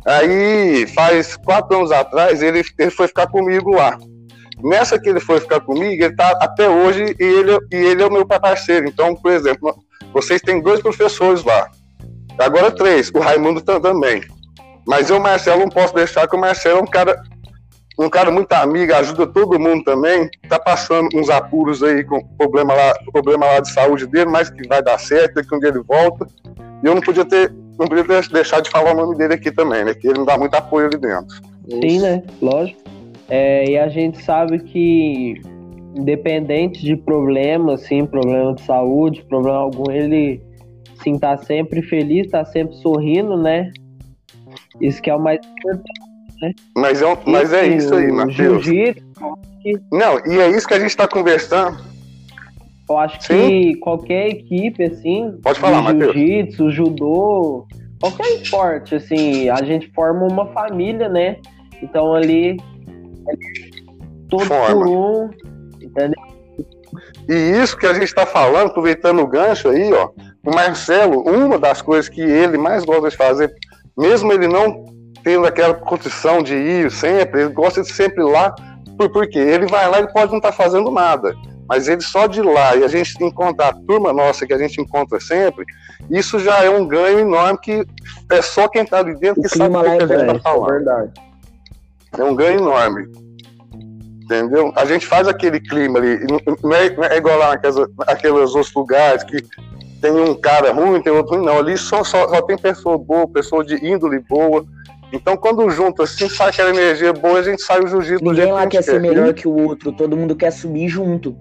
Aí, 0.04 0.88
faz 0.96 1.38
quatro 1.38 1.78
anos 1.78 1.92
atrás, 1.92 2.42
ele, 2.42 2.64
ele 2.80 2.90
foi 2.90 3.08
ficar 3.08 3.28
comigo 3.28 3.70
lá. 3.70 4.00
Nessa 4.64 5.00
que 5.00 5.08
ele 5.08 5.20
foi 5.20 5.40
ficar 5.40 5.60
comigo, 5.60 6.04
ele 6.04 6.12
está 6.12 6.32
até 6.42 6.68
hoje 6.68 7.16
e 7.20 7.24
ele, 7.24 7.52
e 7.72 7.76
ele 7.76 8.02
é 8.02 8.08
o 8.08 8.12
meu 8.12 8.26
parceiro. 8.26 8.88
Então, 8.88 9.16
por 9.16 9.32
exemplo, 9.32 9.76
vocês 10.14 10.42
têm 10.42 10.62
dois 10.62 10.82
professores 10.82 11.44
lá. 11.44 11.70
Agora 12.38 12.72
três, 12.72 13.12
o 13.14 13.20
Raimundo 13.20 13.62
também. 13.62 14.22
Mas 14.86 15.10
eu, 15.10 15.20
Marcelo, 15.20 15.62
não 15.62 15.70
posso 15.70 15.94
deixar 15.94 16.28
que 16.28 16.36
o 16.36 16.40
Marcelo 16.40 16.80
é 16.80 16.82
um 16.82 16.88
cara 16.88 17.22
um 18.00 18.10
cara 18.10 18.32
muito 18.32 18.52
amigo, 18.54 18.94
ajuda 18.94 19.28
todo 19.28 19.60
mundo 19.60 19.84
também. 19.84 20.30
Tá 20.50 20.58
passando 20.58 21.08
uns 21.14 21.30
apuros 21.30 21.84
aí 21.84 22.04
com 22.04 22.24
problema 22.38 22.74
lá, 22.74 22.94
problema 23.12 23.46
lá 23.46 23.60
de 23.60 23.72
saúde 23.72 24.08
dele, 24.08 24.30
mas 24.30 24.50
que 24.50 24.68
vai 24.68 24.82
dar 24.82 24.98
certo, 24.98 25.46
que 25.46 25.56
um 25.56 25.60
dia 25.60 25.70
ele 25.70 25.82
volta. 25.82 26.26
E 26.84 26.88
eu 26.88 26.96
não 26.96 27.02
podia 27.02 27.26
ter, 27.26 27.54
não 27.78 27.88
podia 27.88 28.04
ter 28.04 28.28
deixado 28.30 28.64
de 28.64 28.72
falar 28.72 28.94
o 28.94 28.96
nome 28.96 29.18
dele 29.18 29.36
aqui 29.36 29.52
também, 29.52 29.86
né? 29.86 29.94
Que 29.94 30.08
ele 30.08 30.20
me 30.20 30.26
dá 30.26 30.38
muito 30.38 30.56
apoio 30.56 30.88
ali 30.88 30.98
dentro. 30.98 31.36
Sim, 31.70 32.00
né? 32.00 32.24
Lógico. 32.42 32.82
É, 33.30 33.70
e 33.70 33.78
a 33.78 33.88
gente 33.88 34.24
sabe 34.24 34.60
que 34.60 35.42
independente 35.96 36.84
de 36.84 36.96
problema, 36.96 37.74
assim, 37.74 38.06
problema 38.06 38.56
de 38.56 38.62
saúde, 38.62 39.24
problema 39.26 39.58
algum, 39.58 39.92
ele 39.92 40.42
sim 41.04 41.18
tá 41.18 41.38
sempre 41.38 41.82
feliz, 41.82 42.30
tá 42.30 42.46
sempre 42.46 42.76
sorrindo, 42.76 43.38
né? 43.38 43.72
Isso 44.80 45.02
que 45.02 45.10
é 45.10 45.16
o 45.16 45.20
mais 45.20 45.40
importante 45.46 46.12
né? 46.42 46.54
Mas 46.76 47.02
é, 47.02 47.18
mas 47.26 47.54
é 47.54 47.68
isso 47.68 47.94
aí, 47.94 48.12
Matheus. 48.12 48.66
Não, 49.92 50.20
e 50.26 50.40
é 50.40 50.50
isso 50.50 50.68
que 50.68 50.74
a 50.74 50.80
gente 50.80 50.90
está 50.90 51.08
conversando. 51.08 51.78
Eu 52.90 52.98
acho 52.98 53.22
Sim. 53.22 53.48
que 53.48 53.76
qualquer 53.76 54.28
equipe, 54.30 54.84
assim, 54.84 55.40
Pode 55.44 55.60
falar, 55.60 55.94
jiu-jitsu, 55.94 56.72
judô, 56.72 57.66
qualquer 58.02 58.28
esporte, 58.42 58.96
assim, 58.96 59.48
a 59.50 59.64
gente 59.64 59.90
forma 59.92 60.28
uma 60.28 60.48
família, 60.48 61.08
né? 61.08 61.38
Então 61.82 62.14
ali, 62.14 62.58
todo 64.28 64.46
forma. 64.46 64.74
por 64.74 64.88
um, 64.88 65.30
entendeu? 65.92 66.22
E 67.30 67.34
isso 67.34 67.78
que 67.78 67.86
a 67.86 67.94
gente 67.94 68.06
está 68.06 68.26
falando, 68.26 68.70
aproveitando 68.70 69.22
o 69.22 69.28
gancho 69.28 69.70
aí, 69.70 69.94
ó, 69.94 70.10
o 70.46 70.54
Marcelo, 70.54 71.22
uma 71.22 71.58
das 71.58 71.82
coisas 71.82 72.10
que 72.10 72.22
ele 72.22 72.58
mais 72.58 72.84
gosta 72.84 73.10
de 73.10 73.16
fazer, 73.16 73.54
mesmo 73.98 74.34
ele 74.34 74.48
não 74.48 74.86
tendo 75.24 75.46
aquela 75.46 75.76
condição 75.76 76.42
de 76.42 76.56
ir 76.56 76.92
sempre, 76.92 77.42
ele 77.42 77.54
gosta 77.54 77.82
de 77.82 77.92
sempre 77.92 78.24
ir 78.24 78.28
lá, 78.28 78.54
por, 78.98 79.10
porque 79.12 79.38
ele 79.38 79.68
vai 79.68 79.90
lá 79.90 80.02
e 80.02 80.12
pode 80.12 80.32
não 80.32 80.40
estar 80.40 80.52
tá 80.52 80.58
fazendo 80.58 80.90
nada, 80.90 81.36
mas 81.70 81.88
ele 81.88 82.02
só 82.02 82.28
de 82.28 82.40
ir 82.40 82.44
lá 82.44 82.76
e 82.76 82.84
a 82.84 82.88
gente 82.88 83.24
encontrar 83.24 83.70
a 83.70 83.74
turma 83.74 84.12
nossa 84.12 84.46
que 84.46 84.54
a 84.54 84.58
gente 84.58 84.82
encontra 84.82 85.20
sempre, 85.20 85.64
isso 86.10 86.40
já 86.40 86.64
é 86.64 86.70
um 86.70 86.88
ganho 86.88 87.20
enorme 87.20 87.60
que 87.60 87.86
é 88.30 88.42
só 88.42 88.68
quem 88.68 88.82
está 88.82 89.00
ali 89.00 89.16
dentro 89.16 89.40
o 89.40 89.44
que 89.44 89.58
sabe 89.58 89.76
o 89.76 89.82
que 89.82 89.88
a 89.88 90.08
gente 90.08 90.22
está 90.22 90.40
falando. 90.40 90.70
É, 90.70 90.74
verdade. 90.74 91.12
é 92.18 92.24
um 92.24 92.36
ganho 92.36 92.60
enorme. 92.60 93.08
Entendeu? 94.32 94.72
A 94.76 94.86
gente 94.86 95.06
faz 95.06 95.28
aquele 95.28 95.60
clima 95.60 96.00
ali, 96.00 96.20
não 96.64 96.74
é, 96.74 96.90
não 96.90 97.04
é 97.04 97.18
igual 97.18 97.38
lá 97.38 97.50
naquelas, 97.50 97.88
naqueles 98.08 98.56
outros 98.56 98.74
lugares 98.74 99.24
que 99.24 99.44
tem 100.02 100.12
um 100.12 100.34
cara 100.34 100.72
ruim, 100.72 101.02
tem 101.02 101.12
outro 101.12 101.36
ruim, 101.36 101.46
não. 101.46 101.58
Ali 101.58 101.78
só, 101.78 102.04
só, 102.04 102.28
só 102.30 102.42
tem 102.42 102.58
pessoa 102.58 102.98
boa, 102.98 103.28
pessoa 103.28 103.64
de 103.64 103.76
índole 103.86 104.20
boa, 104.20 104.66
então, 105.14 105.36
quando 105.36 105.70
junta 105.70 106.04
assim, 106.04 106.30
sai 106.30 106.50
aquela 106.50 106.70
energia 106.70 107.12
boa, 107.12 107.40
a 107.40 107.44
gente 107.44 107.62
sai 107.62 107.82
o 107.82 107.88
jiu-jitsu 107.88 108.34
jeito 108.34 108.54
lá 108.54 108.64
que 108.64 108.78
quer 108.78 108.82
ser 108.82 109.00
melhor 109.00 109.34
que 109.34 109.48
o 109.48 109.52
outro, 109.52 109.92
todo 109.92 110.16
mundo 110.16 110.36
quer 110.36 110.52
subir 110.52 110.88
junto. 110.88 111.36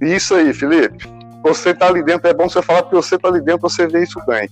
Isso 0.00 0.34
aí, 0.34 0.52
Felipe. 0.52 1.08
Você 1.44 1.72
tá 1.72 1.86
ali 1.86 2.02
dentro, 2.02 2.28
é 2.28 2.34
bom 2.34 2.48
você 2.48 2.60
falar 2.60 2.82
porque 2.82 2.96
você 2.96 3.16
tá 3.16 3.28
ali 3.28 3.40
dentro, 3.40 3.62
você 3.62 3.86
vê 3.86 4.02
isso 4.02 4.20
bem. 4.26 4.48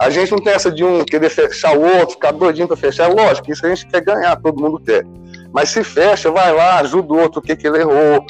A 0.00 0.08
gente 0.08 0.32
não 0.32 0.38
tem 0.38 0.54
essa 0.54 0.70
de 0.70 0.82
um 0.82 1.04
querer 1.04 1.28
fechar 1.28 1.76
o 1.76 1.82
outro, 1.82 2.14
ficar 2.14 2.32
doidinho 2.32 2.66
pra 2.66 2.76
fechar. 2.76 3.10
É 3.10 3.12
lógico, 3.12 3.52
isso 3.52 3.66
a 3.66 3.68
gente 3.68 3.86
quer 3.86 4.00
ganhar, 4.00 4.34
todo 4.36 4.58
mundo 4.58 4.80
quer. 4.80 5.04
Mas 5.52 5.68
se 5.68 5.84
fecha, 5.84 6.30
vai 6.30 6.52
lá, 6.54 6.78
ajuda 6.78 7.12
o 7.12 7.18
outro, 7.18 7.40
o 7.40 7.42
que, 7.42 7.54
que 7.54 7.66
ele 7.66 7.80
errou, 7.80 8.24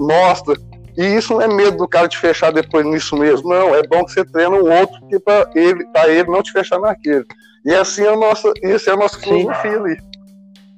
mostra. 0.00 0.56
E 0.96 1.04
isso 1.04 1.34
não 1.34 1.42
é 1.42 1.48
medo 1.48 1.76
do 1.76 1.88
cara 1.88 2.08
te 2.08 2.16
fechar 2.16 2.50
depois 2.50 2.86
nisso 2.86 3.14
mesmo, 3.16 3.48
não. 3.50 3.74
É 3.74 3.82
bom 3.86 4.04
que 4.04 4.12
você 4.12 4.24
treina 4.24 4.56
um 4.56 4.72
outro 4.72 4.98
para 5.22 5.50
ele, 5.54 5.84
para 5.92 6.08
ele 6.08 6.30
não 6.30 6.42
te 6.42 6.50
fechar 6.50 6.78
naquele. 6.78 7.26
E 7.64 7.74
assim 7.74 8.04
é 8.04 8.08
a 8.08 8.16
nossa, 8.16 8.50
isso 8.62 8.88
é 8.88 8.92
a 8.94 8.96
nossa 8.96 9.18
filosofia 9.18 9.76
ali. 9.76 9.96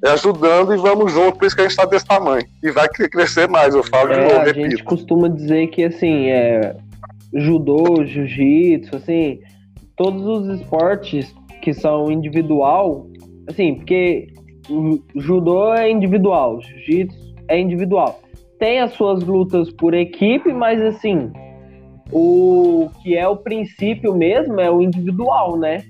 É 0.04 0.10
ajudando 0.10 0.74
e 0.74 0.76
vamos 0.76 1.12
junto, 1.12 1.38
por 1.38 1.46
isso 1.46 1.54
que 1.54 1.62
a 1.62 1.64
gente 1.64 1.72
está 1.72 1.84
desse 1.84 2.06
tamanho. 2.06 2.44
E 2.62 2.70
vai 2.72 2.88
crescer 2.88 3.48
mais, 3.48 3.74
eu 3.74 3.82
falo 3.84 4.12
é, 4.12 4.16
de 4.16 4.24
novo, 4.24 4.40
A 4.40 4.44
repito. 4.44 4.70
gente 4.70 4.84
costuma 4.84 5.28
dizer 5.28 5.68
que 5.68 5.84
assim, 5.84 6.28
é, 6.28 6.76
judô, 7.32 8.04
jiu-jitsu, 8.04 8.96
assim, 8.96 9.40
todos 9.96 10.24
os 10.26 10.61
esportes 10.61 11.35
que 11.62 11.72
são 11.72 12.11
individual, 12.11 13.07
assim, 13.48 13.76
porque 13.76 14.28
judô 15.14 15.74
é 15.74 15.90
individual, 15.90 16.61
jiu-jitsu 16.61 17.35
é 17.48 17.59
individual 17.59 18.20
tem 18.64 18.80
as 18.80 18.92
suas 18.92 19.22
lutas 19.22 19.70
por 19.70 19.92
equipe, 19.92 20.52
mas 20.52 20.80
assim, 20.80 21.30
o 22.11 22.88
que 23.02 23.16
é 23.16 23.28
o 23.28 23.37
princípio 23.37 24.14
mesmo 24.14 24.61
é 24.61 24.70
o 24.70 24.80
individual, 24.80 25.59
né? 25.59 25.85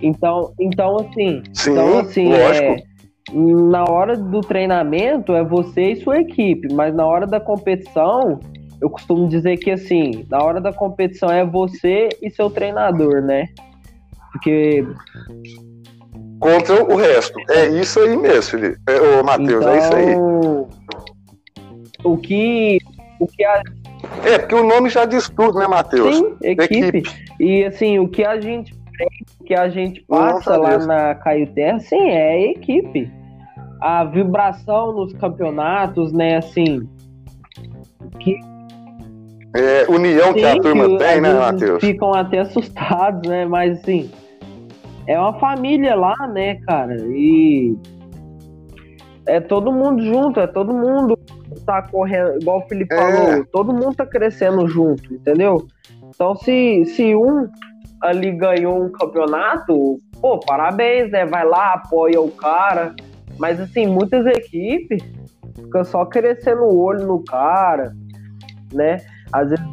Então, 0.00 0.52
então 0.58 0.96
assim, 0.96 1.42
Sim, 1.52 1.72
então, 1.72 1.98
assim 1.98 2.32
é, 2.32 2.82
na 3.32 3.84
hora 3.84 4.16
do 4.16 4.40
treinamento 4.40 5.34
é 5.34 5.44
você 5.44 5.92
e 5.92 5.96
sua 5.96 6.20
equipe, 6.20 6.72
mas 6.72 6.94
na 6.94 7.04
hora 7.04 7.26
da 7.26 7.38
competição, 7.38 8.40
eu 8.80 8.90
costumo 8.90 9.28
dizer 9.28 9.56
que 9.58 9.70
assim, 9.70 10.24
na 10.30 10.42
hora 10.42 10.60
da 10.60 10.72
competição 10.72 11.30
é 11.30 11.44
você 11.44 12.08
e 12.22 12.30
seu 12.30 12.50
treinador, 12.50 13.22
né? 13.22 13.48
Porque 14.32 14.84
contra 16.38 16.84
o 16.84 16.96
resto. 16.96 17.38
É 17.50 17.66
isso 17.68 18.00
aí 18.00 18.16
mesmo, 18.16 18.42
Felipe. 18.42 18.78
É, 18.88 19.00
ô, 19.00 19.24
Matheus, 19.24 19.64
então, 19.64 19.74
é 19.74 19.78
isso 19.78 19.96
aí. 19.96 20.12
Então, 20.12 20.68
o 22.04 22.16
que, 22.16 22.78
o 23.20 23.26
que 23.26 23.44
a... 23.44 23.62
É, 24.24 24.38
porque 24.38 24.54
o 24.54 24.66
nome 24.66 24.88
já 24.88 25.04
diz 25.04 25.28
tudo, 25.28 25.58
né, 25.58 25.66
Matheus? 25.66 26.16
Sim, 26.16 26.36
equipe. 26.42 26.86
equipe. 26.86 27.02
E 27.40 27.64
assim, 27.64 27.98
o 27.98 28.08
que 28.08 28.24
a 28.24 28.40
gente 28.40 28.78
o 29.40 29.44
que 29.44 29.54
a 29.54 29.68
gente 29.68 30.00
passa 30.02 30.56
lá 30.56 30.78
na 30.78 31.14
Caio 31.14 31.46
Terra, 31.52 31.78
sim, 31.78 32.10
é 32.10 32.50
equipe. 32.50 33.10
A 33.80 34.02
vibração 34.04 34.92
nos 34.92 35.12
campeonatos, 35.12 36.12
né, 36.12 36.36
assim. 36.36 36.88
Que... 38.18 38.40
É, 39.54 39.86
união 39.88 40.28
sim, 40.28 40.34
que 40.34 40.44
a 40.44 40.60
turma 40.60 40.88
que 40.88 40.98
tem, 40.98 41.20
né, 41.20 41.32
Matheus? 41.32 41.80
Ficam 41.80 42.14
até 42.14 42.40
assustados, 42.40 43.28
né? 43.28 43.46
Mas 43.46 43.78
assim, 43.78 44.10
é 45.06 45.18
uma 45.18 45.38
família 45.38 45.94
lá, 45.94 46.14
né, 46.32 46.56
cara? 46.66 46.96
E 47.08 47.76
é 49.26 49.40
todo 49.40 49.72
mundo 49.72 50.04
junto, 50.04 50.40
é 50.40 50.46
todo 50.46 50.72
mundo 50.72 51.18
tá 51.64 51.82
correndo, 51.82 52.40
igual 52.40 52.58
o 52.58 52.68
Felipe 52.68 52.94
é. 52.94 52.98
falou, 52.98 53.44
todo 53.52 53.72
mundo 53.72 53.94
tá 53.94 54.06
crescendo 54.06 54.66
junto, 54.68 55.12
entendeu? 55.12 55.66
Então, 56.08 56.34
se, 56.36 56.84
se 56.86 57.14
um 57.14 57.48
ali 58.00 58.32
ganhou 58.32 58.84
um 58.84 58.90
campeonato, 58.90 59.98
pô, 60.20 60.38
parabéns, 60.40 61.10
né? 61.10 61.26
Vai 61.26 61.44
lá, 61.44 61.74
apoia 61.74 62.20
o 62.20 62.30
cara. 62.30 62.94
Mas, 63.38 63.60
assim, 63.60 63.86
muitas 63.86 64.26
equipes 64.26 65.02
fica 65.54 65.84
só 65.84 66.04
crescendo 66.04 66.62
o 66.62 66.80
olho 66.80 67.06
no 67.06 67.22
cara, 67.24 67.92
né? 68.72 68.98
Às 69.32 69.50
vezes. 69.50 69.64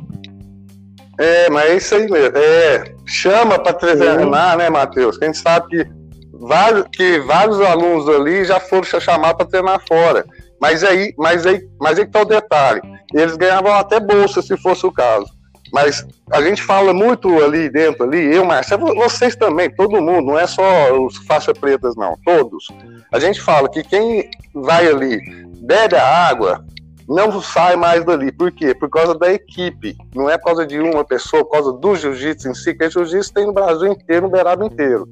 É, 1.17 1.49
mas 1.49 1.69
é 1.69 1.75
isso 1.77 1.95
aí 1.95 2.09
mesmo. 2.09 2.37
É, 2.37 2.95
chama 3.05 3.57
para 3.59 3.73
treinar, 3.73 4.57
né, 4.57 4.69
Matheus? 4.69 5.17
A 5.21 5.25
gente 5.25 5.37
sabe 5.37 5.67
que 5.69 5.87
vários, 6.33 6.85
que 6.91 7.19
vários 7.19 7.59
alunos 7.61 8.09
ali 8.09 8.43
já 8.43 8.59
foram 8.59 8.83
chamar 8.83 9.33
para 9.33 9.45
treinar 9.45 9.81
fora. 9.87 10.25
Mas 10.59 10.83
aí, 10.83 11.13
mas 11.17 11.45
aí, 11.45 11.65
mas 11.79 11.97
aí 11.97 12.05
que 12.05 12.11
tá 12.11 12.21
o 12.21 12.25
detalhe. 12.25 12.81
Eles 13.13 13.37
ganhavam 13.37 13.73
até 13.73 13.99
bolsa, 13.99 14.41
se 14.41 14.57
fosse 14.57 14.85
o 14.85 14.91
caso. 14.91 15.27
Mas 15.71 16.05
a 16.31 16.41
gente 16.41 16.61
fala 16.61 16.93
muito 16.93 17.43
ali 17.43 17.69
dentro, 17.69 18.03
ali, 18.03 18.33
eu, 18.33 18.45
Marcelo, 18.45 18.95
vocês 18.95 19.35
também, 19.35 19.69
todo 19.69 20.01
mundo, 20.01 20.27
não 20.27 20.39
é 20.39 20.47
só 20.47 20.63
os 20.97 21.17
faixas 21.25 21.57
pretas, 21.57 21.95
não, 21.95 22.17
todos. 22.23 22.67
A 23.11 23.19
gente 23.19 23.41
fala 23.41 23.67
que 23.67 23.83
quem 23.83 24.29
vai 24.53 24.87
ali, 24.87 25.19
bebe 25.57 25.95
a 25.95 26.27
água, 26.27 26.63
não 27.07 27.41
sai 27.41 27.75
mais 27.75 28.03
dali. 28.03 28.31
Por 28.31 28.51
quê? 28.51 28.73
Por 28.73 28.89
causa 28.89 29.17
da 29.17 29.31
equipe. 29.31 29.95
Não 30.13 30.29
é 30.29 30.37
por 30.37 30.45
causa 30.45 30.65
de 30.65 30.79
uma 30.79 31.03
pessoa, 31.03 31.43
por 31.43 31.51
causa 31.51 31.73
do 31.73 31.95
jiu-jitsu 31.95 32.49
em 32.49 32.55
si, 32.55 32.73
que 32.73 32.89
jiu-jitsu 32.89 33.33
tem 33.33 33.45
no 33.45 33.53
Brasil 33.53 33.91
inteiro, 33.91 34.23
no 34.23 34.31
Beirado 34.31 34.65
inteiro. 34.65 35.07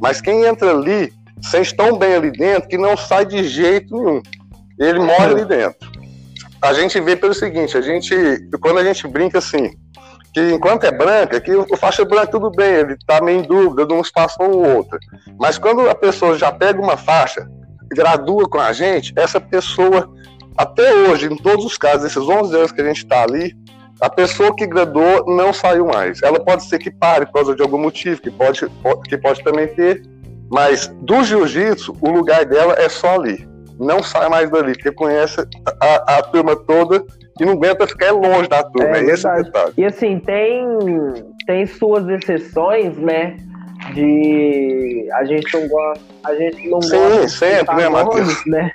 Mas 0.00 0.20
quem 0.20 0.44
entra 0.44 0.70
ali, 0.70 1.12
sente 1.42 1.74
tão 1.74 1.96
bem 1.96 2.14
ali 2.14 2.30
dentro 2.32 2.68
que 2.68 2.76
não 2.76 2.96
sai 2.96 3.24
de 3.24 3.44
jeito 3.44 3.94
nenhum. 3.94 4.22
Ele 4.78 4.98
morre 4.98 5.26
ali 5.26 5.44
dentro. 5.44 5.90
A 6.60 6.72
gente 6.72 7.00
vê 7.00 7.16
pelo 7.16 7.34
seguinte, 7.34 7.76
a 7.76 7.80
gente, 7.80 8.14
quando 8.60 8.78
a 8.78 8.84
gente 8.84 9.06
brinca 9.06 9.38
assim, 9.38 9.70
que 10.34 10.52
enquanto 10.52 10.84
é 10.84 10.90
branca, 10.90 11.40
que 11.40 11.54
o 11.54 11.76
faixa 11.76 12.04
branca 12.04 12.26
tudo 12.26 12.50
bem, 12.50 12.74
ele 12.74 12.92
está 12.94 13.22
meio 13.22 13.40
em 13.40 13.42
dúvida 13.42 13.86
de 13.86 13.94
um 13.94 14.00
espaço 14.00 14.36
ou 14.40 14.76
outro. 14.76 14.98
Mas 15.38 15.56
quando 15.56 15.88
a 15.88 15.94
pessoa 15.94 16.36
já 16.36 16.52
pega 16.52 16.80
uma 16.80 16.96
faixa, 16.96 17.48
gradua 17.90 18.48
com 18.48 18.58
a 18.58 18.72
gente, 18.72 19.14
essa 19.16 19.40
pessoa, 19.40 20.12
até 20.56 20.92
hoje, 20.94 21.26
em 21.26 21.36
todos 21.36 21.64
os 21.64 21.76
casos, 21.76 22.06
esses 22.06 22.28
11 22.28 22.56
anos 22.56 22.72
que 22.72 22.80
a 22.80 22.84
gente 22.84 22.98
está 22.98 23.22
ali, 23.22 23.54
a 24.00 24.10
pessoa 24.10 24.54
que 24.54 24.66
graduou 24.66 25.24
não 25.26 25.52
saiu 25.52 25.86
mais. 25.86 26.22
Ela 26.22 26.40
pode 26.40 26.64
ser 26.64 26.78
que 26.78 26.90
pare 26.90 27.26
por 27.26 27.32
causa 27.32 27.54
de 27.54 27.62
algum 27.62 27.78
motivo, 27.78 28.20
que 28.20 28.30
pode, 28.30 28.60
que 29.08 29.18
pode 29.18 29.42
também 29.42 29.68
ter, 29.68 30.02
mas 30.50 30.86
do 31.02 31.22
jiu-jitsu, 31.24 31.96
o 32.00 32.10
lugar 32.10 32.44
dela 32.44 32.74
é 32.78 32.88
só 32.88 33.14
ali. 33.14 33.46
Não 33.78 34.02
sai 34.02 34.28
mais 34.28 34.50
dali, 34.50 34.72
porque 34.72 34.92
conhece 34.92 35.40
a, 35.80 36.18
a 36.18 36.22
turma 36.22 36.56
toda 36.56 37.04
e 37.38 37.44
não 37.44 37.52
aguenta 37.54 37.86
ficar 37.86 38.12
longe 38.12 38.48
da 38.48 38.62
turma. 38.62 38.96
É, 38.96 39.00
é 39.00 39.04
esse 39.04 39.26
o 39.26 39.42
detalhe. 39.42 39.72
E 39.76 39.84
assim, 39.84 40.18
tem, 40.20 40.64
tem 41.46 41.66
suas 41.66 42.08
exceções, 42.08 42.96
né? 42.96 43.36
De 43.92 45.08
a 45.12 45.24
gente 45.24 45.52
não 45.54 45.68
gosta. 45.68 46.04
A 46.24 46.34
gente 46.34 46.68
não 46.68 46.80
Sim, 46.80 46.96
gosta 46.96 47.28
sempre, 47.28 47.76
né, 47.76 47.88
Matheus? 47.88 48.46
Né? 48.46 48.72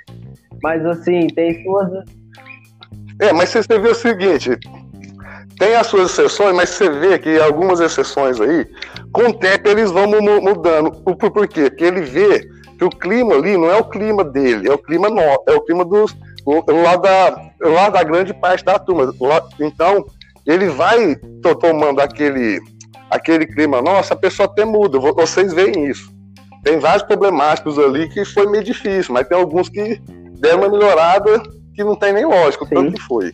Mas 0.62 0.84
assim, 0.86 1.26
tem 1.28 1.62
suas. 1.62 2.04
É, 3.18 3.32
mas 3.32 3.50
você 3.50 3.78
vê 3.78 3.88
o 3.88 3.94
seguinte, 3.94 4.58
tem 5.58 5.74
as 5.74 5.86
suas 5.86 6.10
exceções, 6.10 6.54
mas 6.54 6.70
você 6.70 6.90
vê 6.90 7.18
que 7.18 7.38
algumas 7.40 7.80
exceções 7.80 8.40
aí, 8.40 8.66
com 9.12 9.28
o 9.28 9.32
tempo 9.32 9.68
eles 9.68 9.90
vão 9.90 10.06
mudando. 10.40 10.90
Por, 10.90 11.46
quê? 11.46 11.70
Porque 11.70 11.84
ele 11.84 12.02
vê 12.02 12.40
que 12.78 12.84
o 12.84 12.90
clima 12.90 13.34
ali 13.34 13.56
não 13.56 13.70
é 13.70 13.76
o 13.76 13.84
clima 13.84 14.24
dele, 14.24 14.68
é 14.68 14.72
o 14.72 14.78
clima 14.78 15.08
no, 15.08 15.20
é 15.20 15.54
o 15.54 15.60
clima 15.60 15.84
dos 15.84 16.16
lá 16.44 16.96
da, 16.96 17.50
lá 17.60 17.88
da 17.88 18.02
grande 18.02 18.34
parte 18.34 18.64
da 18.64 18.78
turma. 18.78 19.14
Lá, 19.20 19.42
então, 19.60 20.04
ele 20.46 20.68
vai 20.68 21.16
tomando 21.60 22.00
aquele, 22.00 22.60
aquele 23.10 23.46
clima, 23.46 23.80
nossa, 23.80 24.14
a 24.14 24.16
pessoa 24.16 24.46
até 24.46 24.64
muda, 24.64 24.98
vocês 24.98 25.52
veem 25.52 25.86
isso. 25.86 26.10
Tem 26.64 26.78
vários 26.78 27.02
problemáticos 27.02 27.78
ali 27.78 28.08
que 28.08 28.24
foi 28.24 28.46
meio 28.46 28.64
difícil, 28.64 29.12
mas 29.14 29.26
tem 29.26 29.36
alguns 29.36 29.68
que 29.68 30.00
deram 30.42 30.58
uma 30.58 30.68
melhorada 30.68 31.40
que 31.72 31.84
não 31.84 31.94
tem 31.94 32.12
nem 32.12 32.26
lógico, 32.26 32.66
Sim. 32.66 32.74
tanto 32.74 32.92
que 32.94 33.02
foi. 33.02 33.32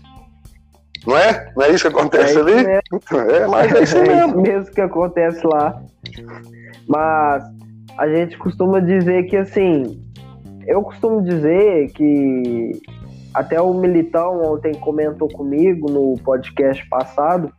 Não 1.06 1.16
é? 1.16 1.50
Não 1.56 1.64
é 1.64 1.70
isso 1.70 1.88
que 1.88 1.96
acontece 1.96 2.36
é 2.36 2.40
ali? 2.40 2.82
Então, 2.92 3.20
é, 3.20 3.46
mas 3.46 3.72
é 3.72 3.82
isso 3.82 3.96
é 3.98 4.02
mesmo. 4.02 4.26
Isso 4.26 4.52
mesmo 4.52 4.74
que 4.74 4.80
acontece 4.80 5.46
lá. 5.46 5.82
Mas 6.86 7.44
a 7.96 8.06
gente 8.08 8.36
costuma 8.36 8.78
dizer 8.78 9.24
que 9.24 9.36
assim, 9.36 9.98
eu 10.66 10.82
costumo 10.82 11.22
dizer 11.22 11.90
que 11.92 12.72
até 13.32 13.60
o 13.60 13.72
Militão 13.72 14.42
ontem 14.42 14.74
comentou 14.74 15.28
comigo 15.28 15.90
no 15.90 16.14
podcast 16.22 16.86
passado, 16.90 17.50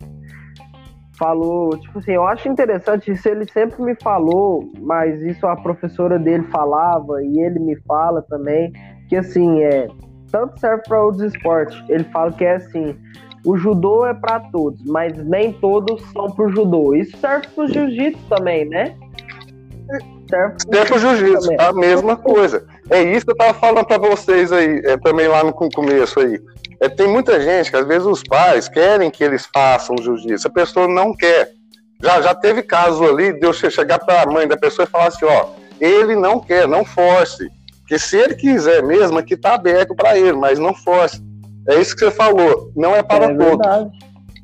falou, 1.18 1.78
tipo 1.78 2.00
assim, 2.00 2.12
eu 2.12 2.26
acho 2.26 2.48
interessante, 2.48 3.12
isso 3.12 3.28
ele 3.28 3.46
sempre 3.52 3.82
me 3.82 3.96
falou, 3.96 4.72
mas 4.80 5.22
isso 5.22 5.46
a 5.46 5.56
professora 5.56 6.18
dele 6.18 6.44
falava 6.46 7.22
e 7.24 7.40
ele 7.40 7.60
me 7.60 7.76
fala 7.82 8.22
também, 8.22 8.72
que 9.10 9.16
assim, 9.16 9.64
é, 9.64 9.88
tanto 10.32 10.60
serve 10.60 10.84
para 10.88 11.04
outros 11.04 11.34
esportes. 11.34 11.78
Ele 11.90 12.04
fala 12.06 12.32
que 12.32 12.46
é 12.46 12.56
assim, 12.56 12.96
o 13.44 13.58
judô 13.58 14.06
é 14.06 14.14
para 14.14 14.40
todos, 14.40 14.82
mas 14.86 15.18
nem 15.26 15.52
todos 15.54 16.02
são 16.12 16.30
pro 16.32 16.50
judô. 16.50 16.96
Isso 16.96 17.18
serve 17.18 17.48
pro 17.48 17.68
jiu-jitsu 17.68 18.22
também, 18.30 18.66
né? 18.66 18.96
Serve 20.30 20.86
pro, 20.86 21.00
jiu-jitsu, 21.00 21.50
a 21.60 21.74
mesma 21.74 22.16
coisa. 22.16 22.66
É 22.90 23.02
isso 23.02 23.26
que 23.26 23.32
eu 23.32 23.38
tava 23.38 23.54
falando 23.56 23.86
para 23.86 23.98
vocês 23.98 24.52
aí, 24.52 24.82
é, 24.86 24.98
também 24.98 25.28
lá 25.28 25.44
no 25.44 25.54
começo 25.54 26.20
aí. 26.20 26.40
É, 26.80 26.88
tem 26.88 27.08
muita 27.08 27.42
gente 27.42 27.72
que 27.72 27.78
às 27.78 27.88
vezes 27.88 28.06
os 28.06 28.24
pais 28.24 28.70
querem 28.70 29.10
que 29.10 29.24
eles 29.24 29.48
façam 29.52 29.98
jiu-jitsu, 29.98 30.48
a 30.48 30.52
pessoa 30.52 30.88
não 30.88 31.16
quer. 31.16 31.52
Já, 32.02 32.22
já 32.22 32.36
teve 32.36 32.62
caso 32.62 33.04
ali 33.04 33.34
de 33.34 33.46
eu 33.46 33.52
chegar 33.52 34.00
para 34.00 34.22
a 34.22 34.26
mãe 34.26 34.48
da 34.48 34.56
pessoa 34.56 34.86
e 34.86 34.90
falar 34.90 35.08
assim: 35.08 35.26
ó, 35.26 35.48
ele 35.80 36.16
não 36.16 36.40
quer, 36.40 36.68
não 36.68 36.86
force. 36.86 37.50
Porque 37.90 37.98
se 37.98 38.18
ele 38.18 38.36
quiser 38.36 38.84
mesmo, 38.84 39.18
aqui 39.18 39.36
tá 39.36 39.56
aberto 39.56 39.96
para 39.96 40.16
ele, 40.16 40.34
mas 40.34 40.60
não 40.60 40.76
force. 40.76 41.20
É 41.68 41.82
isso 41.82 41.96
que 41.96 42.06
você 42.06 42.12
falou, 42.12 42.72
não 42.76 42.96
é 42.96 43.02
para 43.02 43.26
é 43.26 43.28
todos. 43.30 43.48
Verdade. 43.48 43.90